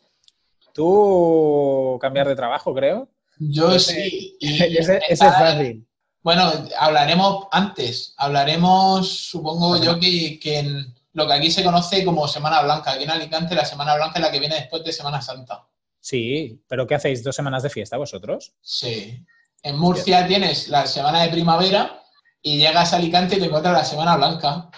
Tú 0.73 1.99
cambiar 2.01 2.29
de 2.29 2.35
trabajo, 2.35 2.73
creo. 2.73 3.11
Yo 3.39 3.79
sí. 3.79 4.39
ese, 4.41 5.03
es 5.07 5.19
fácil. 5.19 5.87
Bueno, 6.23 6.51
hablaremos 6.79 7.47
antes. 7.51 8.15
Hablaremos, 8.17 9.09
supongo 9.09 9.83
yo, 9.83 10.01
que, 10.01 10.39
en 10.59 10.95
lo 11.13 11.27
que 11.27 11.33
aquí 11.33 11.51
se 11.51 11.65
conoce 11.65 12.05
como 12.05 12.29
Semana 12.29 12.63
Blanca. 12.63 12.93
Aquí 12.93 13.05
en 13.05 13.11
Alicante 13.11 13.55
la 13.55 13.65
Semana 13.65 13.97
Blanca 13.97 14.15
es 14.17 14.23
la 14.23 14.31
que 14.31 14.41
viene 14.41 14.57
después 14.57 14.85
de 14.85 14.93
Semana 14.93 15.21
Santa. 15.21 15.67
Sí, 16.01 16.63
pero 16.69 16.87
¿qué 16.87 16.95
hacéis? 16.95 17.25
¿Dos 17.25 17.37
semanas 17.37 17.63
de 17.63 17.71
fiesta 17.71 17.97
vosotros? 17.97 18.55
Sí. 18.61 19.25
En 19.63 19.79
Murcia 19.79 20.27
tienes 20.27 20.69
la 20.69 20.87
Semana 20.87 21.23
de 21.23 21.31
Primavera 21.31 22.03
y 22.43 22.59
llegas 22.59 22.93
a 22.93 22.97
Alicante 22.97 23.37
y 23.37 23.39
te 23.41 23.47
encuentras 23.47 23.75
la 23.75 23.85
Semana 23.85 24.17
Blanca. 24.17 24.71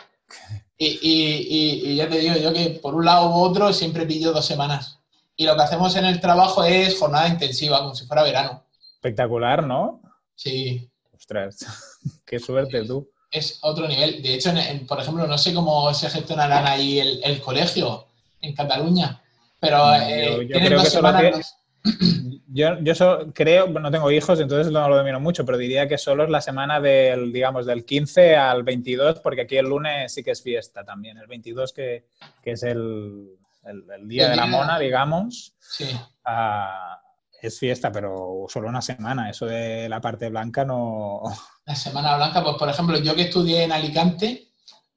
Y, 0.78 1.94
ya 1.94 2.08
te 2.08 2.18
digo 2.18 2.36
yo 2.36 2.54
que 2.54 2.80
por 2.82 2.94
un 2.94 3.04
lado 3.04 3.28
u 3.28 3.34
otro 3.34 3.72
siempre 3.72 4.06
pillo 4.06 4.32
dos 4.32 4.46
semanas. 4.46 4.98
Y 5.36 5.44
lo 5.44 5.54
que 5.54 5.62
hacemos 5.62 5.94
en 5.96 6.06
el 6.06 6.20
trabajo 6.20 6.64
es 6.64 6.98
jornada 6.98 7.28
intensiva, 7.28 7.80
como 7.80 7.94
si 7.94 8.06
fuera 8.06 8.22
verano. 8.22 8.64
Espectacular, 8.94 9.66
¿no? 9.66 10.00
Sí. 10.34 10.90
Ostras, 11.12 11.58
qué 12.26 12.38
suerte 12.38 12.84
tú. 12.86 13.10
Es 13.30 13.58
otro 13.62 13.86
nivel. 13.86 14.22
De 14.22 14.34
hecho, 14.34 14.52
por 14.88 15.00
ejemplo, 15.00 15.26
no 15.26 15.38
sé 15.38 15.54
cómo 15.54 15.92
se 15.94 16.10
gestionarán 16.10 16.66
ahí 16.66 16.98
el, 16.98 17.40
colegio 17.40 18.06
en 18.40 18.54
Cataluña, 18.54 19.22
pero 19.58 19.94
eh, 19.94 20.46
tienen 20.50 20.74
dos 20.74 20.88
semanas... 20.88 21.56
Yo, 22.52 22.80
yo 22.80 23.32
creo, 23.32 23.68
no 23.68 23.92
tengo 23.92 24.10
hijos, 24.10 24.40
entonces 24.40 24.72
no 24.72 24.88
lo 24.88 24.96
domino 24.96 25.20
mucho, 25.20 25.46
pero 25.46 25.56
diría 25.56 25.86
que 25.86 25.98
solo 25.98 26.24
es 26.24 26.30
la 26.30 26.40
semana 26.40 26.80
del, 26.80 27.32
digamos, 27.32 27.64
del 27.64 27.84
15 27.84 28.34
al 28.34 28.64
22, 28.64 29.20
porque 29.20 29.42
aquí 29.42 29.56
el 29.56 29.66
lunes 29.66 30.12
sí 30.12 30.24
que 30.24 30.32
es 30.32 30.42
fiesta 30.42 30.84
también. 30.84 31.16
El 31.18 31.28
22 31.28 31.72
que, 31.72 32.06
es 32.42 32.62
el, 32.64 33.38
día 34.02 34.30
de 34.30 34.36
la 34.36 34.46
mona, 34.46 34.80
digamos, 34.80 35.54
ah, 36.24 37.00
es 37.40 37.56
fiesta, 37.56 37.92
pero 37.92 38.46
solo 38.48 38.68
una 38.68 38.82
semana. 38.82 39.30
Eso 39.30 39.46
de 39.46 39.88
la 39.88 40.00
parte 40.00 40.28
blanca 40.28 40.64
no... 40.64 41.22
La 41.66 41.74
semana 41.74 42.16
blanca, 42.16 42.42
pues 42.42 42.56
por 42.56 42.68
ejemplo, 42.68 42.98
yo 42.98 43.14
que 43.14 43.22
estudié 43.22 43.64
en 43.64 43.72
Alicante, 43.72 44.48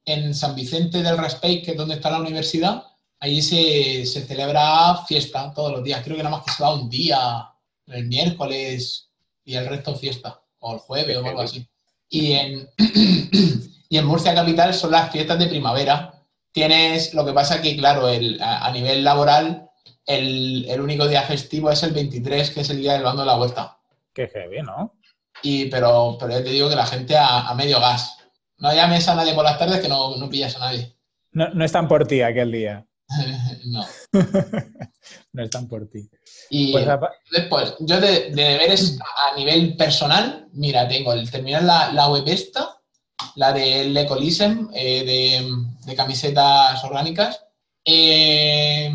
en 0.04 0.34
San 0.34 0.54
Vicente 0.54 1.02
del 1.02 1.18
Raspey, 1.18 1.62
que 1.62 1.72
es 1.72 1.76
donde 1.76 1.94
está 1.94 2.10
la 2.10 2.20
universidad, 2.20 2.84
Allí 3.24 3.40
se, 3.40 4.04
celebra 4.04 4.98
fiesta 5.08 5.50
todos 5.54 5.72
los 5.72 5.82
días. 5.82 6.02
Creo 6.04 6.14
que 6.14 6.22
nada 6.22 6.36
más 6.36 6.44
que 6.44 6.52
se 6.52 6.62
va 6.62 6.74
un 6.74 6.90
día, 6.90 7.48
el 7.86 8.06
miércoles 8.06 9.08
y 9.42 9.54
el 9.54 9.66
resto 9.66 9.96
fiesta, 9.96 10.42
o 10.58 10.74
el 10.74 10.78
jueves 10.80 11.16
o 11.16 11.26
algo 11.26 11.40
así. 11.40 11.66
Y 12.10 12.32
en, 12.32 12.68
y 13.88 13.96
en 13.96 14.04
Murcia 14.04 14.34
Capital 14.34 14.74
son 14.74 14.90
las 14.90 15.10
fiestas 15.10 15.38
de 15.38 15.46
primavera. 15.46 16.22
Tienes, 16.52 17.14
lo 17.14 17.24
que 17.24 17.32
pasa 17.32 17.62
que, 17.62 17.74
claro, 17.78 18.10
el, 18.10 18.38
a, 18.42 18.70
nivel 18.72 19.02
laboral, 19.02 19.70
el, 20.04 20.66
el 20.68 20.80
único 20.82 21.08
día 21.08 21.22
festivo 21.22 21.70
es 21.70 21.82
el 21.82 21.92
23, 21.92 22.50
que 22.50 22.60
es 22.60 22.68
el 22.68 22.76
día 22.76 22.92
del 22.92 23.04
bando 23.04 23.22
de 23.22 23.26
la 23.28 23.36
vuelta. 23.36 23.78
Qué 24.12 24.28
heavy, 24.28 24.60
¿no? 24.60 24.92
Y, 25.42 25.66
pero, 25.66 26.16
pero 26.18 26.32
ya 26.32 26.42
te 26.44 26.50
digo 26.50 26.68
que 26.68 26.76
la 26.76 26.86
gente 26.86 27.16
a, 27.16 27.48
a 27.48 27.54
medio 27.54 27.80
gas. 27.80 28.16
No 28.58 28.72
llames 28.72 29.06
a 29.08 29.14
nadie 29.14 29.34
por 29.34 29.44
las 29.44 29.58
tardes 29.58 29.80
que 29.80 29.88
no, 29.88 30.16
no 30.16 30.28
pillas 30.30 30.56
a 30.56 30.60
nadie. 30.60 30.96
No, 31.32 31.48
no 31.50 31.64
están 31.64 31.88
por 31.88 32.06
ti 32.06 32.22
aquel 32.22 32.52
día. 32.52 32.86
no. 33.66 33.84
no 35.32 35.42
están 35.42 35.68
por 35.68 35.88
ti. 35.90 36.08
Y 36.50 36.72
Pues, 36.72 36.86
después, 37.32 37.74
yo 37.80 38.00
de, 38.00 38.30
de 38.30 38.42
deberes 38.44 38.98
a 39.32 39.36
nivel 39.36 39.76
personal, 39.76 40.48
mira, 40.52 40.88
tengo 40.88 41.12
el 41.12 41.30
terminar 41.30 41.62
la, 41.64 41.92
la 41.92 42.08
web 42.08 42.24
esta, 42.26 42.78
la 43.36 43.52
del 43.52 43.96
Ecolism, 43.96 44.68
eh, 44.74 45.04
de, 45.04 45.52
de 45.86 45.96
camisetas 45.96 46.82
orgánicas. 46.84 47.40
Eh, 47.84 48.92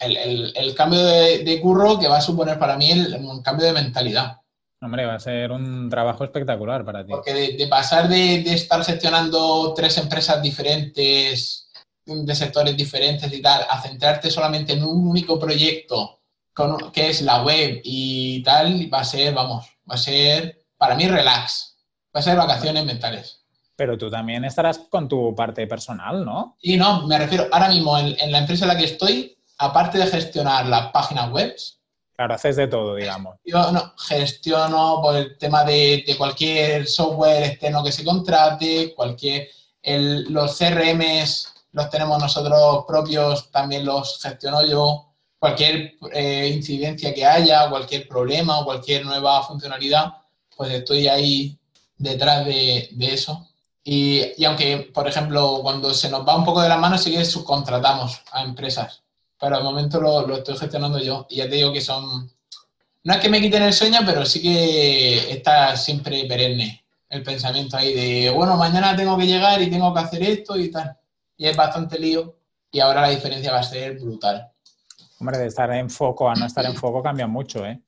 el, 0.00 0.16
el- 0.16 0.52
el 0.56 0.74
cambio 0.74 1.04
de, 1.04 1.38
de 1.44 1.60
curro 1.60 1.98
que 1.98 2.08
va 2.08 2.18
a 2.18 2.22
suponer 2.22 2.58
para 2.58 2.76
mí 2.76 2.90
el- 2.90 3.14
un 3.16 3.42
cambio 3.42 3.66
de 3.66 3.72
mentalidad. 3.72 4.38
Hombre, 4.80 5.06
va 5.06 5.14
a 5.14 5.20
ser 5.20 5.52
un 5.52 5.88
trabajo 5.88 6.24
espectacular 6.24 6.84
para 6.84 7.04
ti. 7.04 7.10
Porque 7.10 7.32
de, 7.32 7.56
de 7.56 7.66
pasar 7.66 8.08
de, 8.08 8.42
de 8.42 8.54
estar 8.54 8.84
gestionando 8.84 9.72
tres 9.74 9.96
empresas 9.96 10.42
diferentes, 10.42 11.70
de 12.04 12.34
sectores 12.34 12.76
diferentes 12.76 13.32
y 13.32 13.40
tal, 13.40 13.66
a 13.68 13.80
centrarte 13.80 14.30
solamente 14.30 14.74
en 14.74 14.84
un 14.84 15.08
único 15.08 15.38
proyecto, 15.38 16.20
con, 16.52 16.92
que 16.92 17.08
es 17.08 17.22
la 17.22 17.42
web 17.42 17.80
y 17.84 18.42
tal, 18.42 18.92
va 18.92 19.00
a 19.00 19.04
ser, 19.04 19.32
vamos, 19.32 19.66
va 19.90 19.94
a 19.94 19.98
ser, 19.98 20.64
para 20.76 20.94
mí, 20.94 21.08
relax. 21.08 21.76
Va 22.14 22.20
a 22.20 22.22
ser 22.22 22.36
vacaciones 22.36 22.84
mentales. 22.84 23.44
Pero 23.76 23.98
tú 23.98 24.10
también 24.10 24.44
estarás 24.44 24.78
con 24.78 25.08
tu 25.08 25.34
parte 25.34 25.66
personal, 25.66 26.24
¿no? 26.24 26.56
Y 26.62 26.76
no, 26.76 27.06
me 27.06 27.18
refiero, 27.18 27.46
ahora 27.50 27.68
mismo 27.68 27.98
en, 27.98 28.16
en 28.18 28.32
la 28.32 28.38
empresa 28.38 28.64
en 28.64 28.68
la 28.68 28.78
que 28.78 28.84
estoy, 28.84 29.36
aparte 29.58 29.98
de 29.98 30.06
gestionar 30.06 30.66
las 30.66 30.92
páginas 30.92 31.30
web, 31.30 31.54
Claro, 32.16 32.34
haces 32.34 32.56
de 32.56 32.66
todo, 32.66 32.94
digamos. 32.94 33.36
Yo 33.44 33.70
no, 33.72 33.92
gestiono 33.98 35.00
por 35.02 35.16
el 35.16 35.36
tema 35.38 35.64
de, 35.64 36.02
de 36.06 36.16
cualquier 36.16 36.86
software 36.86 37.42
externo 37.44 37.84
que 37.84 37.92
se 37.92 38.04
contrate, 38.04 38.94
cualquier 38.94 39.48
el- 39.82 40.24
los 40.32 40.56
CRMs 40.56 41.52
los 41.72 41.90
tenemos 41.90 42.18
nosotros 42.18 42.84
propios, 42.88 43.50
también 43.50 43.84
los 43.84 44.18
gestiono 44.22 44.64
yo. 44.66 45.12
Cualquier 45.38 45.92
eh, 46.12 46.50
incidencia 46.54 47.12
que 47.12 47.26
haya, 47.26 47.68
cualquier 47.68 48.08
problema 48.08 48.60
o 48.60 48.64
cualquier 48.64 49.04
nueva 49.04 49.42
funcionalidad, 49.42 50.14
pues 50.56 50.72
estoy 50.72 51.06
ahí 51.08 51.58
detrás 51.98 52.46
de, 52.46 52.88
de 52.92 53.12
eso. 53.12 53.46
Y, 53.84 54.22
y 54.38 54.44
aunque, 54.46 54.90
por 54.94 55.06
ejemplo, 55.06 55.60
cuando 55.62 55.92
se 55.92 56.08
nos 56.08 56.26
va 56.26 56.34
un 56.36 56.44
poco 56.46 56.62
de 56.62 56.68
las 56.70 56.78
manos, 56.78 57.02
sí 57.02 57.12
que 57.12 57.24
subcontratamos 57.26 58.22
a 58.32 58.42
empresas 58.42 59.02
pero 59.38 59.56
al 59.56 59.64
momento 59.64 60.00
lo, 60.00 60.26
lo 60.26 60.36
estoy 60.36 60.56
gestionando 60.56 60.98
yo. 60.98 61.26
Y 61.28 61.36
ya 61.36 61.48
te 61.48 61.56
digo 61.56 61.72
que 61.72 61.80
son. 61.80 62.30
No 63.04 63.14
es 63.14 63.20
que 63.20 63.28
me 63.28 63.40
quiten 63.40 63.62
el 63.62 63.72
sueño, 63.72 64.00
pero 64.04 64.24
sí 64.26 64.42
que 64.42 65.30
está 65.30 65.76
siempre 65.76 66.24
perenne 66.24 66.84
el 67.08 67.22
pensamiento 67.22 67.76
ahí 67.76 67.94
de, 67.94 68.30
bueno, 68.30 68.56
mañana 68.56 68.96
tengo 68.96 69.16
que 69.16 69.26
llegar 69.26 69.62
y 69.62 69.70
tengo 69.70 69.94
que 69.94 70.00
hacer 70.00 70.22
esto 70.22 70.58
y 70.58 70.70
tal. 70.70 70.96
Y 71.36 71.46
es 71.46 71.56
bastante 71.56 71.98
lío. 71.98 72.36
Y 72.72 72.80
ahora 72.80 73.02
la 73.02 73.10
diferencia 73.10 73.52
va 73.52 73.60
a 73.60 73.62
ser 73.62 73.98
brutal. 73.98 74.50
Hombre, 75.20 75.38
de 75.38 75.46
estar 75.46 75.70
en 75.72 75.88
foco 75.88 76.28
a 76.28 76.34
no 76.34 76.46
estar 76.46 76.64
en 76.66 76.74
foco 76.74 77.02
cambia 77.02 77.26
mucho, 77.26 77.64
¿eh? 77.64 77.80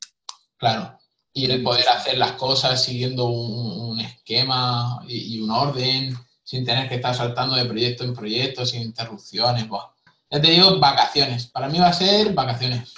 Claro. 0.57 0.99
Y 1.33 1.51
el 1.51 1.63
poder 1.63 1.89
hacer 1.89 2.17
las 2.17 2.33
cosas 2.33 2.83
siguiendo 2.83 3.27
un, 3.27 3.91
un 3.91 4.01
esquema 4.01 5.03
y, 5.07 5.37
y 5.37 5.41
un 5.41 5.51
orden, 5.51 6.17
sin 6.43 6.65
tener 6.65 6.89
que 6.89 6.95
estar 6.95 7.15
saltando 7.15 7.57
de 7.57 7.67
proyecto 7.67 8.05
en 8.05 8.15
proyecto, 8.15 8.65
sin 8.65 8.83
interrupciones. 8.83 9.69
Buah. 9.69 9.91
Ya 10.31 10.41
te 10.41 10.51
digo, 10.51 10.79
vacaciones. 10.79 11.47
Para 11.47 11.69
mí 11.69 11.79
va 11.79 11.89
a 11.89 11.93
ser 11.93 12.35
vacaciones. 12.35 12.95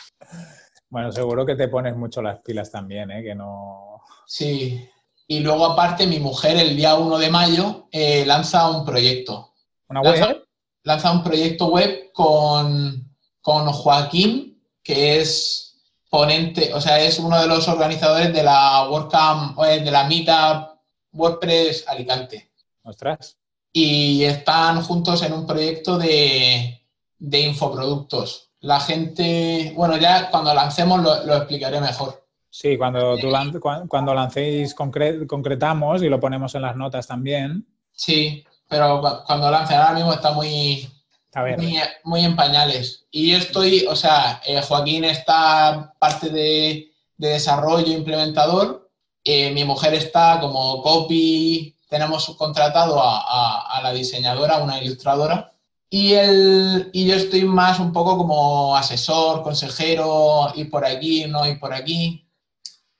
Bueno, 0.88 1.12
seguro 1.12 1.46
que 1.46 1.54
te 1.54 1.68
pones 1.68 1.96
mucho 1.96 2.20
las 2.20 2.40
pilas 2.40 2.70
también, 2.70 3.10
¿eh? 3.10 3.22
Que 3.22 3.34
no... 3.34 4.02
Sí. 4.26 4.88
Y 5.28 5.40
luego, 5.40 5.64
aparte, 5.66 6.06
mi 6.08 6.18
mujer 6.18 6.56
el 6.56 6.76
día 6.76 6.96
1 6.96 7.18
de 7.18 7.30
mayo 7.30 7.88
eh, 7.92 8.24
lanza 8.26 8.68
un 8.68 8.84
proyecto. 8.84 9.54
¿Una 9.88 10.00
web? 10.02 10.44
lanza 10.82 11.12
un 11.12 11.22
proyecto 11.22 11.68
web 11.68 12.10
con, 12.12 13.14
con 13.40 13.66
Joaquín, 13.66 14.62
que 14.82 15.20
es 15.20 15.78
ponente, 16.08 16.74
o 16.74 16.80
sea, 16.80 17.00
es 17.00 17.18
uno 17.18 17.40
de 17.40 17.46
los 17.46 17.68
organizadores 17.68 18.32
de 18.32 18.42
la 18.42 18.88
WordCamp, 18.88 19.58
eh, 19.64 19.80
de 19.80 19.90
la 19.90 20.04
Meetup 20.04 20.80
WordPress 21.12 21.86
Alicante. 21.86 22.50
Ostras. 22.82 23.36
Y 23.72 24.24
están 24.24 24.82
juntos 24.82 25.22
en 25.22 25.32
un 25.32 25.46
proyecto 25.46 25.96
de, 25.98 26.79
de 27.20 27.40
infoproductos. 27.42 28.48
La 28.61 28.80
gente, 28.80 29.72
bueno, 29.76 29.96
ya 29.96 30.28
cuando 30.30 30.52
lancemos 30.52 31.00
lo, 31.00 31.24
lo 31.24 31.37
explicaré 31.37 31.80
mejor. 31.80 32.26
Sí, 32.50 32.76
cuando, 32.76 33.16
tú 33.18 33.28
lan- 33.28 33.59
cuan- 33.61 33.87
cuando 33.87 34.12
lancéis 34.12 34.74
concre- 34.76 35.24
concretamos 35.26 36.02
y 36.02 36.09
lo 36.09 36.18
ponemos 36.18 36.54
en 36.56 36.62
las 36.62 36.74
notas 36.76 37.06
también. 37.06 37.64
Sí, 37.92 38.44
pero 38.68 39.00
cu- 39.00 39.24
cuando 39.26 39.50
lancen 39.50 39.78
ahora 39.78 39.94
mismo 39.94 40.12
está 40.12 40.33
muy, 40.33 40.90
A 41.33 41.42
ver, 41.42 41.59
muy, 41.59 41.76
muy 42.04 42.24
en 42.24 42.35
pañales. 42.35 43.06
Y 43.11 43.30
yo 43.30 43.38
estoy, 43.38 43.87
o 43.88 43.94
sea, 43.94 44.40
eh, 44.44 44.61
Joaquín 44.62 45.04
está 45.04 45.94
parte 45.98 46.28
de, 46.28 46.90
de 47.16 47.28
desarrollo 47.28 47.92
implementador, 47.92 48.90
eh, 49.22 49.52
mi 49.52 49.64
mujer 49.64 49.94
está 49.94 50.38
como 50.40 50.83
copy, 50.83 51.76
tenemos 51.88 52.24
subcontratado 52.24 53.00
a, 53.00 53.20
a- 53.20 53.78
a 53.78 53.83
la 53.83 53.92
diseñadora, 53.92 54.59
una 54.59 54.83
ilustradora, 54.83 55.52
y, 55.90 56.12
el, 56.14 56.88
y 56.92 57.07
yo 57.07 57.16
estoy 57.16 57.44
más 57.44 57.81
un 57.81 57.92
poco 57.92 58.16
como 58.16 58.76
asesor, 58.76 59.42
consejero, 59.42 60.53
ir 60.55 60.70
por 60.70 60.85
aquí, 60.85 61.26
no 61.26 61.46
ir 61.46 61.59
por 61.59 61.72
aquí, 61.74 62.26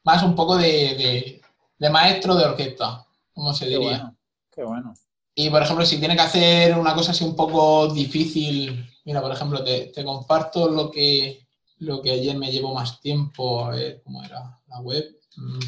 más 0.05 0.23
un 0.23 0.35
poco 0.35 0.57
de, 0.57 0.67
de- 0.67 1.41
de 1.79 1.91
maestro 1.91 2.35
de 2.35 2.45
orquesta, 2.45 3.07
como 3.33 3.55
se 3.55 3.65
qué 3.67 3.71
diría. 3.71 3.89
bueno, 3.89 4.17
qué 4.55 4.65
bueno. 4.65 4.95
Y, 5.35 5.49
por 5.49 5.63
ejemplo, 5.63 5.87
si 5.87 5.99
tiene 5.99 6.15
que 6.17 6.21
hacer 6.23 6.77
una 6.77 6.95
cosa 6.95 7.13
así 7.13 7.25
un 7.25 7.35
poco 7.37 7.89
difícil, 7.95 8.87
mira, 9.05 9.23
por 9.23 9.33
ejemplo, 9.33 9.65
te, 9.65 9.87
te 9.87 10.05
comparto 10.05 10.69
lo 10.69 10.91
que, 10.91 11.47
lo 11.79 12.03
que 12.03 12.11
ayer 12.11 12.37
me 12.37 12.51
llevó 12.53 12.75
más 12.75 13.01
tiempo, 13.01 13.65
a 13.65 13.71
ver 13.71 14.03
cómo 14.05 14.23
era 14.23 14.61
la 14.67 14.81
web. 14.81 15.05
Mm. 15.37 15.59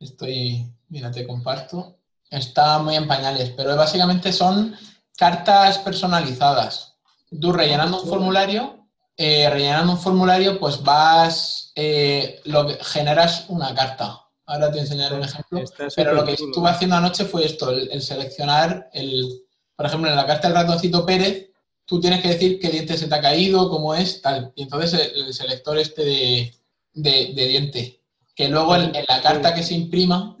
Estoy, 0.00 0.66
mira, 0.88 1.10
te 1.10 1.26
comparto. 1.26 1.96
Está 2.28 2.78
muy 2.80 2.96
en 2.96 3.06
pañales, 3.06 3.50
pero 3.56 3.76
básicamente 3.76 4.32
son 4.32 4.74
cartas 5.16 5.78
personalizadas. 5.78 6.94
Tú 7.40 7.52
rellenando 7.52 8.02
un 8.02 8.08
formulario, 8.08 8.86
eh, 9.16 9.48
rellenando 9.50 9.92
un 9.92 9.98
formulario, 9.98 10.58
pues 10.60 10.82
vas, 10.82 11.72
eh, 11.74 12.40
lo 12.44 12.66
que, 12.66 12.78
generas 12.84 13.46
una 13.48 13.74
carta. 13.74 14.22
Ahora 14.46 14.70
te 14.70 14.78
enseñaré 14.80 15.16
un 15.16 15.24
ejemplo. 15.24 15.58
Está 15.58 15.88
Pero 15.96 16.12
lo 16.14 16.24
que 16.24 16.32
estuve 16.34 16.68
haciendo 16.70 16.96
anoche 16.96 17.24
fue 17.24 17.44
esto, 17.44 17.70
el, 17.70 17.90
el 17.90 18.00
seleccionar, 18.02 18.88
el, 18.92 19.42
por 19.74 19.86
ejemplo, 19.86 20.08
en 20.08 20.16
la 20.16 20.26
carta 20.26 20.48
del 20.48 20.56
ratoncito 20.56 21.04
Pérez, 21.04 21.50
tú 21.84 22.00
tienes 22.00 22.20
que 22.22 22.28
decir 22.28 22.60
qué 22.60 22.68
diente 22.68 22.96
se 22.96 23.08
te 23.08 23.14
ha 23.14 23.20
caído, 23.20 23.68
cómo 23.70 23.94
es, 23.94 24.22
tal. 24.22 24.52
Y 24.54 24.62
entonces 24.62 24.92
el, 25.14 25.24
el 25.26 25.34
selector 25.34 25.78
este 25.78 26.04
de, 26.04 26.54
de- 26.92 27.32
de 27.34 27.46
diente, 27.46 28.02
que 28.34 28.48
luego 28.48 28.76
en, 28.76 28.94
en 28.94 29.04
la 29.08 29.20
carta 29.22 29.52
que 29.54 29.62
se 29.62 29.74
imprima, 29.74 30.36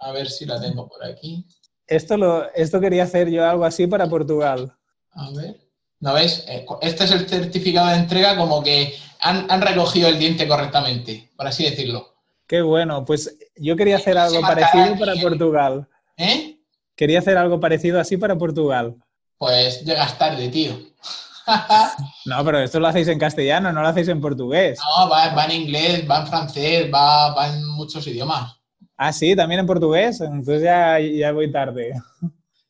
a 0.00 0.12
ver 0.12 0.28
si 0.30 0.44
la 0.44 0.60
tengo 0.60 0.88
por 0.88 1.04
aquí, 1.04 1.46
Esto, 1.88 2.16
lo, 2.16 2.52
esto 2.54 2.80
quería 2.80 3.04
hacer 3.04 3.28
yo 3.30 3.48
algo 3.48 3.64
así 3.64 3.86
para 3.86 4.06
Portugal. 4.08 4.72
a 5.12 5.30
ver. 5.30 5.56
¿No 6.00 6.14
ves? 6.14 6.44
Eh, 6.46 6.64
Este 6.80 7.04
es 7.04 7.10
el 7.10 7.28
certificado 7.28 7.88
de 7.88 7.96
entrega 7.96 8.36
como 8.36 8.62
que 8.62 8.94
han, 9.20 9.50
han 9.50 9.60
recogido 9.60 10.08
el 10.08 10.18
diente 10.18 10.46
correctamente, 10.46 11.30
por 11.36 11.46
así 11.48 11.64
decirlo. 11.64 12.14
Qué 12.46 12.62
bueno, 12.62 13.04
pues 13.04 13.36
yo 13.56 13.74
quería 13.76 13.96
hacer 13.96 14.16
algo 14.16 14.40
parecido 14.40 14.96
para 14.98 15.14
Portugal. 15.16 15.88
¿Eh? 16.16 16.56
Quería 16.94 17.18
hacer 17.18 17.36
algo 17.36 17.58
parecido 17.58 17.98
así 18.00 18.16
para 18.16 18.36
Portugal. 18.38 18.94
Pues 19.38 19.84
llegas 19.84 20.16
tarde, 20.18 20.48
tío. 20.48 20.72
No, 22.26 22.44
pero 22.44 22.58
esto 22.58 22.78
lo 22.78 22.88
hacéis 22.88 23.08
en 23.08 23.18
castellano, 23.18 23.72
no 23.72 23.80
lo 23.80 23.88
hacéis 23.88 24.08
en 24.08 24.20
portugués. 24.20 24.78
No, 24.78 25.08
va, 25.08 25.30
va 25.34 25.46
en 25.46 25.62
inglés, 25.62 26.04
va 26.08 26.20
en 26.20 26.26
francés, 26.26 26.90
va, 26.92 27.32
va 27.34 27.48
en 27.48 27.64
muchos 27.66 28.06
idiomas. 28.06 28.57
Ah, 28.98 29.12
sí, 29.12 29.34
también 29.34 29.60
en 29.60 29.66
portugués. 29.66 30.20
Entonces 30.20 30.62
ya, 30.62 30.98
ya 31.00 31.32
voy 31.32 31.50
tarde. 31.50 31.94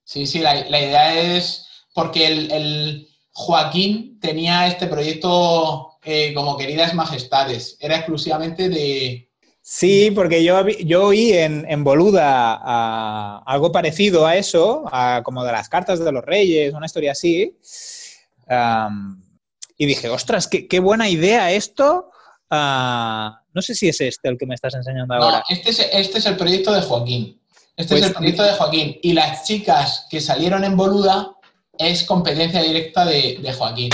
Sí, 0.05 0.26
sí, 0.26 0.39
la, 0.39 0.55
la 0.68 0.81
idea 0.81 1.37
es 1.37 1.66
porque 1.95 2.26
el, 2.26 2.53
el 2.53 3.09
Joaquín 3.33 4.18
tenía 4.20 4.66
este 4.68 4.87
proyecto 4.87 5.99
eh, 6.05 6.33
como 6.35 6.57
Queridas 6.57 6.95
Majestades. 6.95 7.76
Era 7.81 7.97
exclusivamente 7.97 8.68
de... 8.68 9.29
Sí, 9.61 10.11
porque 10.14 10.43
yo, 10.45 10.66
yo 10.66 11.07
oí 11.07 11.33
en, 11.33 11.66
en 11.68 11.85
Boluda 11.85 13.39
algo 13.41 13.70
parecido 13.70 14.26
a 14.26 14.37
eso, 14.37 14.85
a 14.91 15.22
como 15.22 15.45
de 15.45 15.53
las 15.53 15.68
cartas 15.68 16.03
de 16.03 16.11
los 16.11 16.24
reyes, 16.24 16.72
una 16.72 16.87
historia 16.87 17.12
así. 17.12 17.59
Y 19.76 19.87
dije, 19.87 20.09
ostras, 20.09 20.49
qué, 20.49 20.66
qué 20.66 20.81
buena 20.81 21.11
idea 21.11 21.53
esto. 21.53 22.11
Ah, 22.51 23.43
no 23.55 23.62
sé 23.62 23.74
si 23.74 23.88
es 23.88 24.01
este 24.01 24.28
el 24.28 24.38
que 24.38 24.46
me 24.46 24.55
estás 24.55 24.74
enseñando 24.74 25.14
No, 25.16 25.22
ahora. 25.24 25.44
este 25.49 25.70
es, 25.70 25.88
este 25.92 26.18
es 26.18 26.26
el 26.26 26.36
proyecto 26.36 26.72
de 26.72 26.82
Joaquín. 26.82 27.40
Este 27.76 27.94
Pues- 27.94 28.03
es 28.03 28.09
el 28.09 28.14
proyecto 28.14 28.42
de 28.42 28.53
Joaquín. 28.53 28.99
Y 29.03 29.12
las 29.12 29.44
chicas 29.44 30.07
que 30.11 30.20
salieron 30.20 30.64
en 30.64 30.76
Boluda 30.76 31.32
es 31.78 32.03
competencia 32.05 32.62
directa 32.62 33.05
de, 33.05 33.38
de 33.40 33.53
Joaquín. 33.53 33.90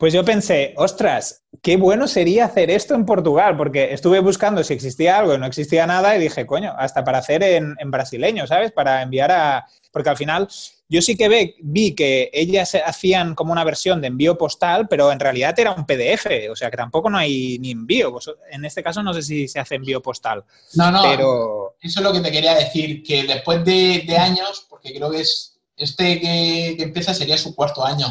Pues 0.00 0.14
yo 0.14 0.24
pensé, 0.24 0.72
ostras, 0.78 1.42
qué 1.60 1.76
bueno 1.76 2.08
sería 2.08 2.46
hacer 2.46 2.70
esto 2.70 2.94
en 2.94 3.04
Portugal, 3.04 3.58
porque 3.58 3.92
estuve 3.92 4.20
buscando 4.20 4.64
si 4.64 4.72
existía 4.72 5.18
algo 5.18 5.34
y 5.34 5.38
no 5.38 5.44
existía 5.44 5.86
nada 5.86 6.16
y 6.16 6.20
dije, 6.20 6.46
coño, 6.46 6.74
hasta 6.78 7.04
para 7.04 7.18
hacer 7.18 7.42
en, 7.42 7.76
en 7.78 7.90
brasileño, 7.90 8.46
¿sabes? 8.46 8.72
Para 8.72 9.02
enviar 9.02 9.30
a... 9.30 9.66
Porque 9.92 10.08
al 10.08 10.16
final 10.16 10.48
yo 10.88 11.00
sí 11.02 11.16
que 11.16 11.28
ve, 11.28 11.54
vi 11.60 11.94
que 11.94 12.30
ellas 12.32 12.76
hacían 12.84 13.36
como 13.36 13.52
una 13.52 13.62
versión 13.62 14.00
de 14.00 14.08
envío 14.08 14.36
postal, 14.36 14.88
pero 14.88 15.12
en 15.12 15.20
realidad 15.20 15.56
era 15.56 15.72
un 15.72 15.86
PDF, 15.86 16.50
o 16.50 16.56
sea 16.56 16.68
que 16.68 16.78
tampoco 16.78 17.08
no 17.08 17.18
hay 17.18 17.58
ni 17.60 17.70
envío. 17.70 18.18
En 18.50 18.64
este 18.64 18.82
caso 18.82 19.00
no 19.02 19.14
sé 19.14 19.22
si 19.22 19.46
se 19.46 19.60
hace 19.60 19.74
envío 19.74 20.02
postal. 20.02 20.42
No, 20.74 20.90
no, 20.90 21.02
pero... 21.02 21.76
eso 21.80 22.00
es 22.00 22.04
lo 22.04 22.12
que 22.12 22.20
te 22.20 22.32
quería 22.32 22.54
decir, 22.54 23.04
que 23.04 23.22
después 23.22 23.64
de, 23.64 24.16
años, 24.18 24.66
porque 24.68 24.92
creo 24.92 25.10
que 25.12 25.20
es 25.20 25.60
este 25.76 26.20
que, 26.20 26.76
empieza 26.82 27.14
sería 27.14 27.38
su 27.38 27.54
cuarto 27.54 27.84
año, 27.84 28.06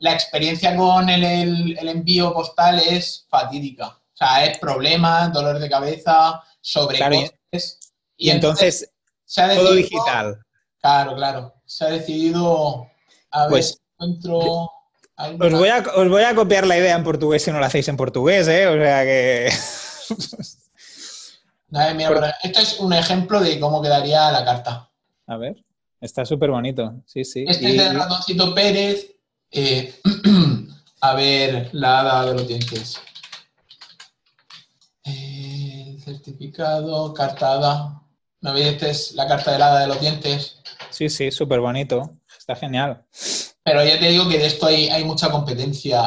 la 0.00 0.12
experiencia 0.12 0.76
con 0.76 1.08
el, 1.08 1.78
envío 1.78 2.32
postal 2.32 2.80
es 2.80 3.26
fatídica. 3.28 3.88
O 3.88 4.16
sea, 4.16 4.44
es 4.44 4.58
problemas, 4.58 5.32
dolor 5.32 5.58
de 5.58 5.70
cabeza, 5.70 6.42
sobrecostes. 6.60 7.78
y, 8.16 8.30
entonces, 8.30 8.90
se 9.24 9.42
ha 9.42 9.54
todo 9.54 9.74
digital. 9.74 10.38
Claro, 10.80 11.14
claro 11.14 11.58
se 11.68 11.84
ha 11.84 11.90
decidido 11.90 12.88
a 13.30 13.42
ver, 13.42 13.50
pues, 13.50 13.80
encuentro... 13.98 14.70
Os 15.40 15.52
voy, 15.52 15.68
a, 15.68 15.84
os 15.96 16.08
voy 16.08 16.22
a 16.22 16.34
copiar 16.34 16.66
la 16.66 16.78
idea 16.78 16.96
en 16.96 17.02
portugués 17.02 17.42
si 17.42 17.50
no 17.50 17.58
la 17.58 17.66
hacéis 17.66 17.88
en 17.88 17.96
portugués, 17.96 18.46
¿eh? 18.48 18.68
O 18.68 18.74
sea 18.74 19.02
que... 19.02 19.46
esto 22.42 22.60
es 22.60 22.78
un 22.78 22.92
ejemplo 22.92 23.40
de 23.40 23.58
cómo 23.58 23.82
quedaría 23.82 24.30
la 24.30 24.44
carta. 24.44 24.88
A 25.26 25.36
ver, 25.36 25.56
está 26.00 26.24
súper 26.24 26.50
bonito, 26.50 27.02
sí, 27.04 27.24
sí. 27.24 27.44
Este 27.48 27.70
es 27.70 27.76
de 27.76 27.92
Ratoncito 27.92 28.54
Pérez. 28.54 29.10
Eh, 29.50 29.94
a 31.00 31.14
ver, 31.14 31.70
la 31.72 32.00
hada 32.00 32.26
de 32.26 32.34
los 32.34 32.48
dientes. 32.48 33.00
El 35.04 36.00
certificado, 36.02 37.14
carta 37.14 37.52
hada. 37.52 38.02
¿No 38.40 38.52
veis? 38.52 38.66
Esta 38.66 38.88
es 38.88 39.12
la 39.12 39.26
carta 39.26 39.52
de 39.52 39.58
la 39.58 39.68
hada 39.68 39.80
de 39.80 39.86
los 39.88 40.00
dientes. 40.00 40.60
Sí, 40.90 41.08
sí, 41.08 41.30
súper 41.30 41.60
bonito. 41.60 42.18
Está 42.38 42.56
genial. 42.56 43.04
Pero 43.62 43.84
ya 43.84 43.98
te 43.98 44.08
digo 44.08 44.28
que 44.28 44.38
de 44.38 44.46
esto 44.46 44.66
hay, 44.66 45.04
mucha 45.04 45.30
competencia. 45.30 46.02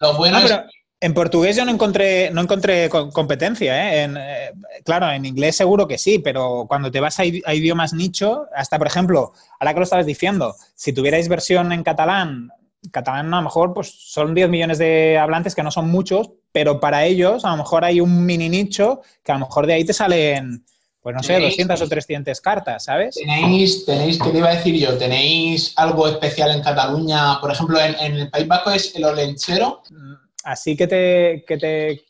Lo 0.00 0.14
bueno 0.16 0.38
ah, 0.38 0.66
En 1.00 1.14
portugués 1.14 1.56
yo 1.56 1.64
no 1.64 1.70
encontré, 1.70 2.30
no 2.32 2.40
encontré 2.40 2.88
competencia. 2.88 3.94
¿eh? 3.94 4.04
¿eh? 4.04 4.52
claro, 4.84 5.10
en 5.10 5.24
inglés 5.24 5.56
seguro 5.56 5.86
que 5.86 5.96
sí, 5.96 6.18
pero 6.18 6.66
cuando 6.68 6.90
te 6.90 6.98
vas 6.98 7.20
a, 7.20 7.24
idiomas 7.24 7.92
nicho, 7.92 8.46
hasta 8.54 8.78
por 8.78 8.88
ejemplo, 8.88 9.32
ahora 9.60 9.74
que 9.74 9.80
lo 9.80 9.84
estabas 9.84 10.06
diciendo, 10.06 10.56
si 10.74 10.92
tuvierais 10.92 11.28
versión 11.28 11.72
en 11.72 11.84
catalán, 11.84 12.50
catalán 12.90 13.32
a 13.32 13.36
lo 13.36 13.42
mejor 13.44 13.74
pues 13.74 13.94
son 13.96 14.34
10 14.34 14.48
millones 14.48 14.78
de 14.78 15.18
hablantes 15.18 15.54
que 15.54 15.62
no 15.62 15.70
son 15.70 15.88
muchos, 15.88 16.30
pero 16.50 16.80
para 16.80 17.04
ellos 17.04 17.44
a 17.44 17.50
lo 17.50 17.58
mejor 17.58 17.84
hay 17.84 18.00
un 18.00 18.26
mini 18.26 18.48
nicho 18.48 19.02
que 19.22 19.30
a 19.30 19.36
lo 19.36 19.46
mejor 19.46 19.66
de 19.66 19.74
ahí 19.74 19.84
te 19.84 19.92
salen 19.92 20.64
pues 21.00 21.14
no 21.14 21.22
sé, 21.22 21.40
200 21.40 21.80
o 21.80 21.88
300 21.88 22.40
cartas, 22.40 22.84
¿sabes? 22.84 23.14
Tenéis, 23.14 23.86
tenéis, 23.86 24.18
¿qué 24.20 24.30
te 24.30 24.38
iba 24.38 24.48
a 24.48 24.56
decir 24.56 24.74
yo? 24.74 24.98
¿Tenéis 24.98 25.72
algo 25.76 26.08
especial 26.08 26.50
en 26.50 26.60
Cataluña? 26.60 27.40
Por 27.40 27.52
ejemplo, 27.52 27.78
en, 27.80 28.16
el 28.16 28.28
País 28.28 28.46
Vasco 28.46 28.72
es 28.72 28.94
el 28.94 29.04
olenchero. 29.04 29.80
Mm, 29.90 30.27
así 30.48 30.76
que 30.76 30.86
te, 30.86 31.44
que 31.46 31.58
te... 31.58 32.04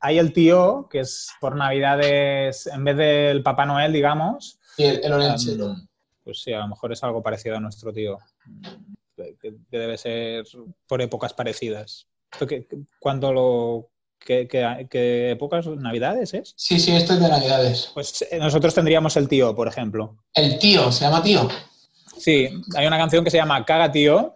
Hay 0.00 0.18
el 0.18 0.32
tío, 0.32 0.88
que 0.90 1.00
es 1.00 1.30
por 1.40 1.54
Navidades, 1.54 2.66
en 2.66 2.84
vez 2.84 2.96
del 2.96 3.42
Papá 3.42 3.66
Noel, 3.66 3.92
digamos. 3.92 4.58
Sí, 4.76 4.84
el, 4.84 5.12
olenchero. 5.12 5.76
pues 6.24 6.42
sí, 6.42 6.52
a 6.52 6.60
lo 6.60 6.68
mejor 6.68 6.92
es 6.92 7.02
algo 7.04 7.22
parecido 7.22 7.56
a 7.56 7.60
nuestro 7.60 7.92
tío. 7.92 8.18
Que, 9.16 9.54
debe 9.70 9.96
ser 9.96 10.44
por 10.88 11.00
épocas 11.00 11.32
parecidas. 11.34 12.08
Que, 12.48 12.66
cuando 12.98 13.32
lo 13.32 13.90
¿Qué, 14.18 15.30
épocas? 15.30 15.66
¿Navidades 15.66 16.34
es? 16.34 16.52
Sí, 16.56 16.78
sí, 16.78 16.94
esto 16.94 17.14
es 17.14 17.20
de 17.20 17.28
Navidades. 17.28 17.90
Pues 17.94 18.26
eh, 18.30 18.38
nosotros 18.38 18.74
tendríamos 18.74 19.16
el 19.16 19.28
tío, 19.28 19.54
por 19.54 19.68
ejemplo. 19.68 20.16
¿El 20.34 20.58
tío? 20.58 20.90
¿Se 20.92 21.04
llama 21.04 21.22
tío? 21.22 21.48
Sí, 22.18 22.48
hay 22.76 22.86
una 22.86 22.98
canción 22.98 23.24
que 23.24 23.30
se 23.30 23.38
llama 23.38 23.64
Caga 23.64 23.90
Tío. 23.90 24.34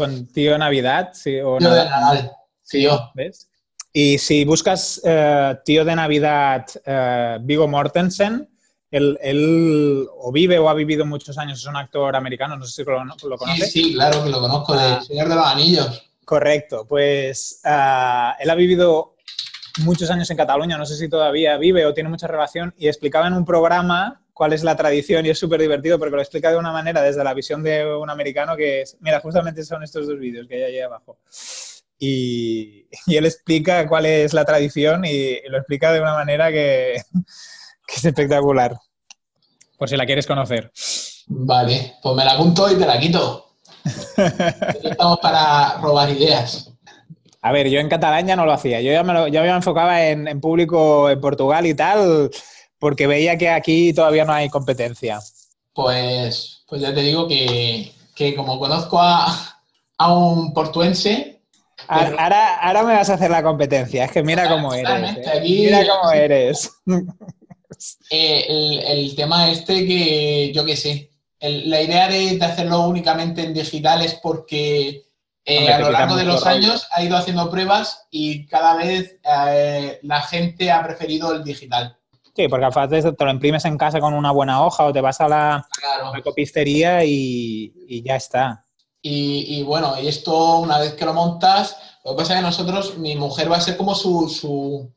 Con 0.00 0.26
Tío 0.28 0.56
Navidad. 0.56 1.10
Sí, 1.12 1.38
o 1.40 1.58
tío 1.58 1.70
de 1.70 1.84
Navidad. 1.84 2.32
Tío. 2.66 3.10
¿Ves? 3.14 3.50
Y 3.92 4.16
si 4.16 4.46
buscas 4.46 4.98
eh, 5.04 5.58
Tío 5.62 5.84
de 5.84 5.94
Navidad 5.94 6.64
eh, 6.86 7.36
Vigo 7.42 7.68
Mortensen, 7.68 8.48
él, 8.90 10.08
o 10.16 10.32
vive 10.32 10.58
o 10.58 10.70
ha 10.70 10.74
vivido 10.74 11.04
muchos 11.04 11.36
años, 11.36 11.58
es 11.58 11.66
un 11.66 11.76
actor 11.76 12.16
americano, 12.16 12.56
no 12.56 12.64
sé 12.64 12.82
si 12.82 12.84
lo, 12.84 13.04
lo 13.04 13.36
conoces. 13.36 13.70
Sí, 13.70 13.84
sí, 13.84 13.92
claro 13.92 14.24
que 14.24 14.30
lo 14.30 14.40
conozco, 14.40 14.74
de 14.74 14.84
ah. 14.84 15.02
Señor 15.02 15.28
de 15.28 15.34
los 15.34 15.46
Anillos. 15.46 16.10
Correcto, 16.24 16.86
pues 16.88 17.60
ah, 17.66 18.36
él 18.40 18.48
ha 18.48 18.54
vivido 18.54 19.16
muchos 19.80 20.10
años 20.10 20.30
en 20.30 20.38
Cataluña, 20.38 20.78
no 20.78 20.86
sé 20.86 20.96
si 20.96 21.10
todavía 21.10 21.58
vive 21.58 21.84
o 21.84 21.92
tiene 21.92 22.08
mucha 22.08 22.26
relación, 22.26 22.74
y 22.78 22.88
explicaba 22.88 23.26
en 23.26 23.34
un 23.34 23.44
programa 23.44 24.19
cuál 24.40 24.54
es 24.54 24.64
la 24.64 24.74
tradición 24.74 25.26
y 25.26 25.28
es 25.28 25.38
súper 25.38 25.60
divertido 25.60 25.98
porque 25.98 26.16
lo 26.16 26.22
explica 26.22 26.50
de 26.50 26.56
una 26.56 26.72
manera 26.72 27.02
desde 27.02 27.22
la 27.22 27.34
visión 27.34 27.62
de 27.62 27.84
un 27.94 28.08
americano 28.08 28.56
que 28.56 28.80
es, 28.80 28.96
mira, 29.00 29.20
justamente 29.20 29.62
son 29.64 29.82
estos 29.82 30.06
dos 30.06 30.18
vídeos 30.18 30.48
que 30.48 30.54
hay 30.54 30.62
ahí 30.62 30.80
abajo. 30.80 31.18
Y, 31.98 32.86
él 33.06 33.26
explica 33.26 33.86
cuál 33.86 34.06
es 34.06 34.32
la 34.32 34.46
tradición 34.46 35.04
y, 35.04 35.46
lo 35.46 35.58
explica 35.58 35.92
de 35.92 36.00
una 36.00 36.14
manera 36.14 36.50
que, 36.50 37.02
que 37.86 37.94
es 37.94 38.02
espectacular, 38.02 38.78
por 39.76 39.90
si 39.90 39.98
la 39.98 40.06
quieres 40.06 40.26
conocer. 40.26 40.72
Vale, 41.26 41.96
pues 42.02 42.16
me 42.16 42.24
la 42.24 42.32
apunto 42.32 42.72
y 42.72 42.78
te 42.78 42.86
la 42.86 42.98
quito. 42.98 43.56
estamos 44.82 45.18
para 45.18 45.76
robar 45.82 46.08
ideas. 46.08 46.72
A 47.42 47.52
ver, 47.52 47.68
yo 47.68 47.78
en 47.78 47.90
catalán 47.90 48.26
ya 48.26 48.36
no 48.36 48.46
lo 48.46 48.52
hacía. 48.52 48.80
Yo 48.80 48.90
ya 48.90 49.02
me, 49.02 49.12
lo, 49.12 49.28
me 49.28 49.48
enfocaba 49.50 50.02
en, 50.02 50.40
público 50.40 51.10
en 51.10 51.20
Portugal 51.20 51.66
y 51.66 51.74
tal, 51.74 52.30
porque 52.80 53.06
veía 53.06 53.38
que 53.38 53.50
aquí 53.50 53.92
todavía 53.92 54.24
no 54.24 54.32
hay 54.32 54.48
competencia. 54.48 55.20
Pues, 55.72 56.64
pues 56.66 56.80
ya 56.80 56.92
te 56.92 57.02
digo 57.02 57.28
que, 57.28 57.92
como 58.34 58.58
conozco 58.58 58.98
a, 59.00 59.56
un 60.08 60.52
portuense. 60.52 61.42
Ahora, 61.86 62.56
ahora, 62.56 62.82
me 62.82 62.94
vas 62.94 63.10
a 63.10 63.14
hacer 63.14 63.30
la 63.30 63.42
competencia. 63.42 64.04
Es 64.04 64.12
que 64.12 64.22
mira 64.22 64.48
cómo 64.48 64.74
eres. 64.74 65.16
¿eh? 65.18 65.40
mira 65.42 65.86
cómo 65.86 66.10
eres. 66.10 66.70
Eh, 68.10 68.44
el, 68.46 68.78
el, 68.80 69.16
tema 69.16 69.50
este 69.50 69.86
que 69.86 70.52
yo 70.52 70.66
qué 70.66 70.76
sé, 70.76 71.10
la 71.40 71.80
idea 71.80 72.08
de, 72.08 72.38
hacerlo 72.42 72.86
únicamente 72.86 73.42
en 73.42 73.54
digital 73.54 74.02
es 74.02 74.14
porque 74.16 75.04
eh, 75.46 75.72
a 75.72 75.78
lo 75.78 75.90
largo 75.90 76.16
de 76.16 76.24
los 76.24 76.44
años 76.44 76.86
ha 76.92 77.02
ido 77.02 77.16
haciendo 77.16 77.50
pruebas 77.50 78.06
y 78.10 78.44
cada 78.48 78.74
vez 78.74 79.18
la 79.22 80.22
gente 80.28 80.70
ha 80.70 80.82
preferido 80.82 81.32
el 81.32 81.42
digital. 81.42 81.96
Sí, 82.40 82.48
porque 82.48 82.64
al 82.64 82.72
final 82.72 83.16
te 83.16 83.24
lo 83.26 83.30
imprimes 83.30 83.66
en 83.66 83.76
casa 83.76 84.00
con 84.00 84.14
una 84.14 84.30
buena 84.30 84.64
hoja 84.64 84.86
o 84.86 84.92
te 84.94 85.02
vas 85.02 85.20
a 85.20 85.28
la, 85.28 85.68
copistería 86.24 87.04
y, 87.04 88.02
ya 88.02 88.16
está. 88.16 88.64
Y, 89.02 89.62
bueno, 89.64 90.00
y 90.00 90.08
esto 90.08 90.56
una 90.60 90.78
vez 90.78 90.94
que 90.94 91.04
lo 91.04 91.12
montas, 91.12 91.76
lo 92.02 92.12
que 92.12 92.16
pasa 92.16 92.32
es 92.32 92.38
que 92.38 92.46
nosotros, 92.46 92.96
mi 92.96 93.14
mujer 93.14 93.52
va 93.52 93.58
a 93.58 93.60
ser 93.60 93.76
como 93.76 93.94
su, 93.94 94.30
su, 94.30 94.90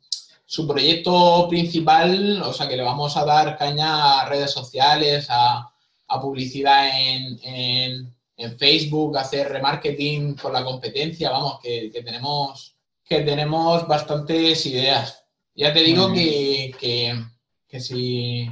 su 0.46 0.66
proyecto 0.66 1.50
principal, 1.50 2.42
o 2.44 2.54
sea 2.54 2.70
que 2.70 2.78
le 2.78 2.84
vamos 2.84 3.18
a 3.18 3.26
dar 3.26 3.58
caña 3.58 4.22
a 4.22 4.30
redes 4.30 4.52
sociales, 4.52 5.28
a, 5.30 5.70
a 6.08 6.22
publicidad 6.22 6.98
en, 6.98 7.40
en, 7.44 8.14
Facebook, 8.58 9.18
hacer 9.18 9.50
remarketing 9.50 10.36
por 10.36 10.54
la 10.54 10.64
competencia, 10.64 11.30
vamos, 11.30 11.60
que, 11.62 11.90
tenemos, 11.92 12.78
que 13.04 13.20
tenemos 13.20 13.86
bastantes 13.86 14.66
ideas. 14.66 15.26
Ya 15.56 15.74
te 15.74 15.82
digo 15.82 16.12
que, 16.12 16.74
que, 16.80 17.16
si, 17.80 18.52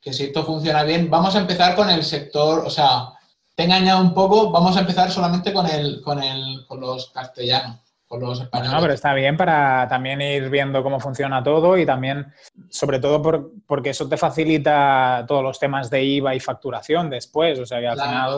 que 0.00 0.12
si 0.12 0.24
esto 0.24 0.44
funciona 0.44 0.82
bien, 0.82 1.10
vamos 1.10 1.34
a 1.36 1.40
empezar 1.40 1.74
con 1.74 1.90
el 1.90 2.04
sector, 2.04 2.64
o 2.66 2.70
sea, 2.70 3.10
te 3.54 3.62
he 3.62 3.66
engañado 3.66 4.00
un 4.00 4.14
poco, 4.14 4.50
vamos 4.50 4.76
a 4.76 4.80
empezar 4.80 5.10
solamente 5.10 5.52
con, 5.52 5.66
el, 5.66 6.00
con, 6.02 6.22
el, 6.22 6.64
con 6.66 6.80
los 6.80 7.10
castellanos 7.10 7.82
los 8.20 8.40
españoles. 8.40 8.72
No, 8.72 8.80
pero 8.80 8.92
está 8.92 9.14
bien 9.14 9.36
para 9.36 9.86
también 9.88 10.20
ir 10.20 10.50
viendo 10.50 10.82
cómo 10.82 11.00
funciona 11.00 11.42
todo 11.42 11.78
y 11.78 11.86
también, 11.86 12.32
sobre 12.70 12.98
todo 12.98 13.22
porque 13.66 13.90
eso 13.90 14.08
te 14.08 14.16
facilita 14.16 15.24
todos 15.26 15.42
los 15.42 15.58
temas 15.58 15.90
de 15.90 16.04
IVA 16.04 16.34
y 16.34 16.40
facturación 16.40 17.10
después. 17.10 17.58
O 17.58 17.66
sea 17.66 17.80
que 17.80 17.88
al 17.88 18.00
final. 18.00 18.30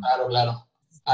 Claro, 0.00 0.26
claro. 0.28 0.66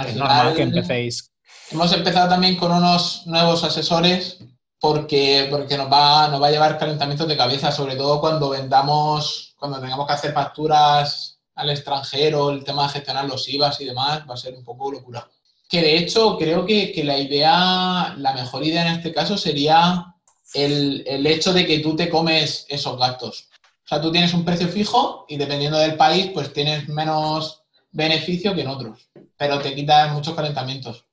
es 0.06 0.16
normal 0.16 0.54
que 0.54 0.62
empecéis. 0.62 1.32
Hemos 1.70 1.92
empezado 1.92 2.28
también 2.28 2.56
con 2.56 2.72
unos 2.72 3.26
nuevos 3.26 3.62
asesores 3.64 4.44
porque, 4.81 5.47
porque 5.51 5.76
nos, 5.76 5.93
va, 5.93 6.28
nos 6.28 6.43
va 6.43 6.47
a 6.49 6.51
llevar 6.51 6.78
calentamientos 6.78 7.28
de 7.28 7.37
cabeza, 7.37 7.70
sobre 7.70 7.97
todo 7.97 8.20
cuando 8.20 8.49
vendamos, 8.49 9.55
cuando 9.59 9.81
tengamos 9.81 10.07
que 10.07 10.14
hacer 10.14 10.33
facturas 10.33 11.39
al 11.55 11.70
extranjero, 11.70 12.51
el 12.51 12.64
tema 12.64 12.85
de 12.85 12.95
gestionar 12.95 13.26
los 13.26 13.49
IVAs 13.49 13.81
y 13.81 13.85
demás, 13.85 14.22
va 14.28 14.35
a 14.35 14.39
ser 14.39 14.55
un 14.55 14.64
poco 14.64 14.91
locura 14.91 15.28
que 15.70 15.81
de 15.81 15.97
hecho 15.97 16.37
creo 16.37 16.66
que, 16.66 16.93
la 17.05 17.16
idea, 17.16 18.14
la 18.18 18.33
mejor 18.35 18.64
idea 18.64 18.87
en 18.87 18.99
este 18.99 19.14
caso 19.14 19.39
sería 19.39 20.16
el, 20.53 21.26
hecho 21.26 21.53
de 21.53 21.64
que 21.64 21.78
tú 21.78 21.95
te 21.95 22.11
comes 22.11 22.66
esos 22.68 22.99
gastos. 22.99 23.49
O 23.85 23.89
sea, 23.89 24.01
tú 24.01 24.11
tienes 24.11 24.35
un 24.35 24.45
precio 24.45 24.68
fijo 24.68 25.24
y 25.28 25.37
dependiendo 25.37 25.78
del 25.78 25.97
país, 25.97 26.33
pues 26.35 26.53
tienes 26.53 26.89
menos 26.89 27.62
beneficio 27.93 28.53
que 28.55 28.62
en 28.62 28.68
otros. 28.68 29.09
pero 29.37 29.61
te 29.61 29.74
quita 29.74 30.12
muchos 30.12 30.35
calentamientos. 30.35 31.07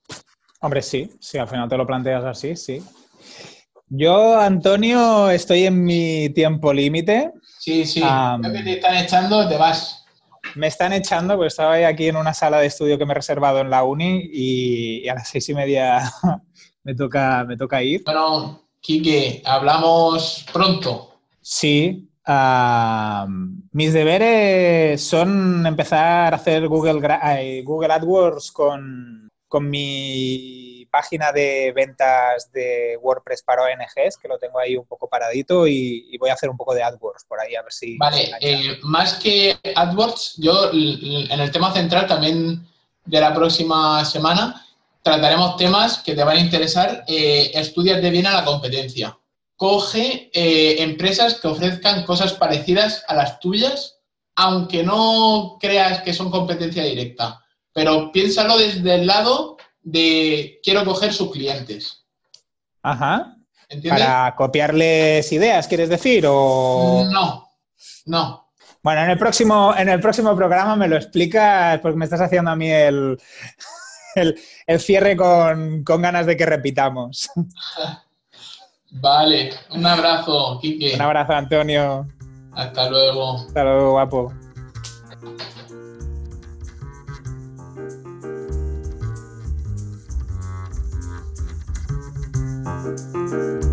Hombre, 0.60 0.82
sí, 0.82 1.12
sí, 1.20 1.38
al 1.38 1.48
final 1.48 1.70
te 1.70 1.78
lo 1.78 1.86
planteas 1.86 2.26
así, 2.26 2.56
sí. 2.56 2.84
Yo, 3.90 4.38
Antonio, 4.38 5.30
estoy 5.30 5.66
en 5.66 5.86
mi 5.86 6.30
tiempo 6.30 6.74
límite. 6.74 7.32
Sí, 7.58 7.86
sí. 7.86 8.02
Creo 8.02 8.54
que 8.54 8.64
te 8.64 8.74
están 8.74 8.98
echando, 8.98 9.48
te 9.48 9.56
vas. 9.56 10.06
Me 10.56 10.68
están 10.68 10.92
echando, 10.92 11.38
pues 11.38 11.54
estaba 11.54 11.76
aquí 11.88 12.08
en 12.08 12.18
una 12.18 12.34
sala 12.34 12.60
de 12.60 12.68
estudio 12.68 12.98
que 12.98 13.06
me 13.06 13.14
he 13.14 13.16
reservado 13.16 13.60
en 13.60 13.70
la 13.70 13.84
uni 13.84 14.30
y, 14.30 15.08
a 15.08 15.16
las 15.16 15.30
seis 15.30 15.48
y 15.48 15.54
media 15.54 16.02
me 16.84 16.96
toca, 16.96 17.46
me 17.48 17.56
toca 17.56 17.82
ir. 17.82 18.04
Bueno, 18.04 18.62
Quique, 18.82 19.42
hablamos 19.46 20.46
pronto. 20.52 21.22
Sí. 21.42 22.10
mis 23.72 23.94
deberes 23.94 25.02
son 25.02 25.66
empezar 25.66 26.34
a 26.34 26.36
hacer 26.36 26.68
Google, 26.68 27.00
Google 27.64 27.94
AdWords 27.94 28.52
con, 28.52 29.30
con 29.48 29.70
mi 29.70 30.67
página 30.98 31.32
de 31.32 31.72
ventas 31.76 32.52
de 32.52 32.98
WordPress 33.04 33.44
para 33.44 33.62
ONGs, 33.62 34.18
que 34.18 34.28
lo 34.28 34.40
tengo 34.40 34.58
ahí 34.58 34.76
un 34.76 34.88
poco 34.88 35.08
paradito 35.08 35.68
y, 35.68 36.18
voy 36.18 36.32
a 36.32 36.34
hacer 36.34 36.50
un 36.50 36.58
poco 36.58 36.74
de 36.74 36.82
AdWords 36.82 37.26
por 37.28 37.40
ahí 37.40 37.54
a 37.54 37.62
ver 37.62 37.72
si... 37.72 37.98
Vale, 37.98 38.32
eh, 38.42 38.80
más 38.82 39.14
que 39.16 39.56
AdWords, 39.76 40.38
yo 40.38 40.72
en 40.74 41.40
el 41.40 41.52
tema 41.52 41.72
central 41.72 42.08
también 42.08 42.68
de 43.06 43.22
la 43.22 43.32
próxima 43.32 44.04
semana 44.06 44.66
trataremos 45.04 45.56
temas 45.58 46.00
que 46.00 46.16
te 46.16 46.24
van 46.24 46.38
a 46.38 46.42
interesar. 46.42 47.04
Eh, 47.08 47.52
estudiate 47.54 48.10
bien 48.10 48.26
a 48.26 48.34
la 48.34 48.44
competencia. 48.44 49.16
Coge 49.56 50.32
eh, 50.34 50.82
empresas 50.82 51.36
que 51.36 51.48
ofrezcan 51.48 52.06
cosas 52.06 52.34
parecidas 52.34 53.04
a 53.08 53.14
las 53.14 53.40
tuyas, 53.40 54.00
aunque 54.36 54.82
no 54.84 55.58
creas 55.60 56.02
que 56.02 56.14
son 56.14 56.32
competencia 56.32 56.84
directa. 56.84 57.40
Pero 57.72 58.12
piénsalo 58.12 58.58
desde 58.58 58.96
el 58.96 59.06
lado 59.06 59.57
de 59.88 60.60
quiero 60.64 60.84
coger 60.84 61.14
sus 61.14 61.32
clientes. 61.32 62.06
Ajá. 62.84 63.36
¿Entiendes? 63.70 64.04
Para 64.04 64.36
copiarles 64.36 65.32
ideas, 65.32 65.68
¿quieres 65.68 65.90
decir? 65.90 66.26
O... 66.28 67.08
No, 67.12 67.50
no. 68.06 68.52
Bueno, 68.84 69.04
en 69.04 69.10
el 69.10 69.18
próximo, 69.18 69.74
en 69.78 69.90
el 69.90 70.00
próximo 70.00 70.36
programa 70.36 70.76
me 70.76 70.88
lo 70.88 70.96
explicas 70.96 71.80
porque 71.80 71.98
me 71.98 72.06
estás 72.06 72.22
haciendo 72.22 72.52
a 72.52 72.56
mí 72.56 72.70
el, 72.70 73.18
el, 74.68 74.80
cierre 74.80 75.16
con, 75.16 75.84
con, 75.84 76.02
ganas 76.02 76.26
de 76.26 76.38
que 76.38 76.46
repitamos. 76.46 77.30
Vale, 78.92 79.54
un 79.72 79.86
abrazo, 79.86 80.60
Kike. 80.62 80.96
Un 80.96 81.02
abrazo, 81.02 81.34
Antonio. 81.34 82.08
Hasta 82.54 82.90
luego. 82.90 83.36
Hasta 83.36 83.64
luego, 83.64 83.92
guapo. 83.92 84.34
Podcast. 93.38 93.67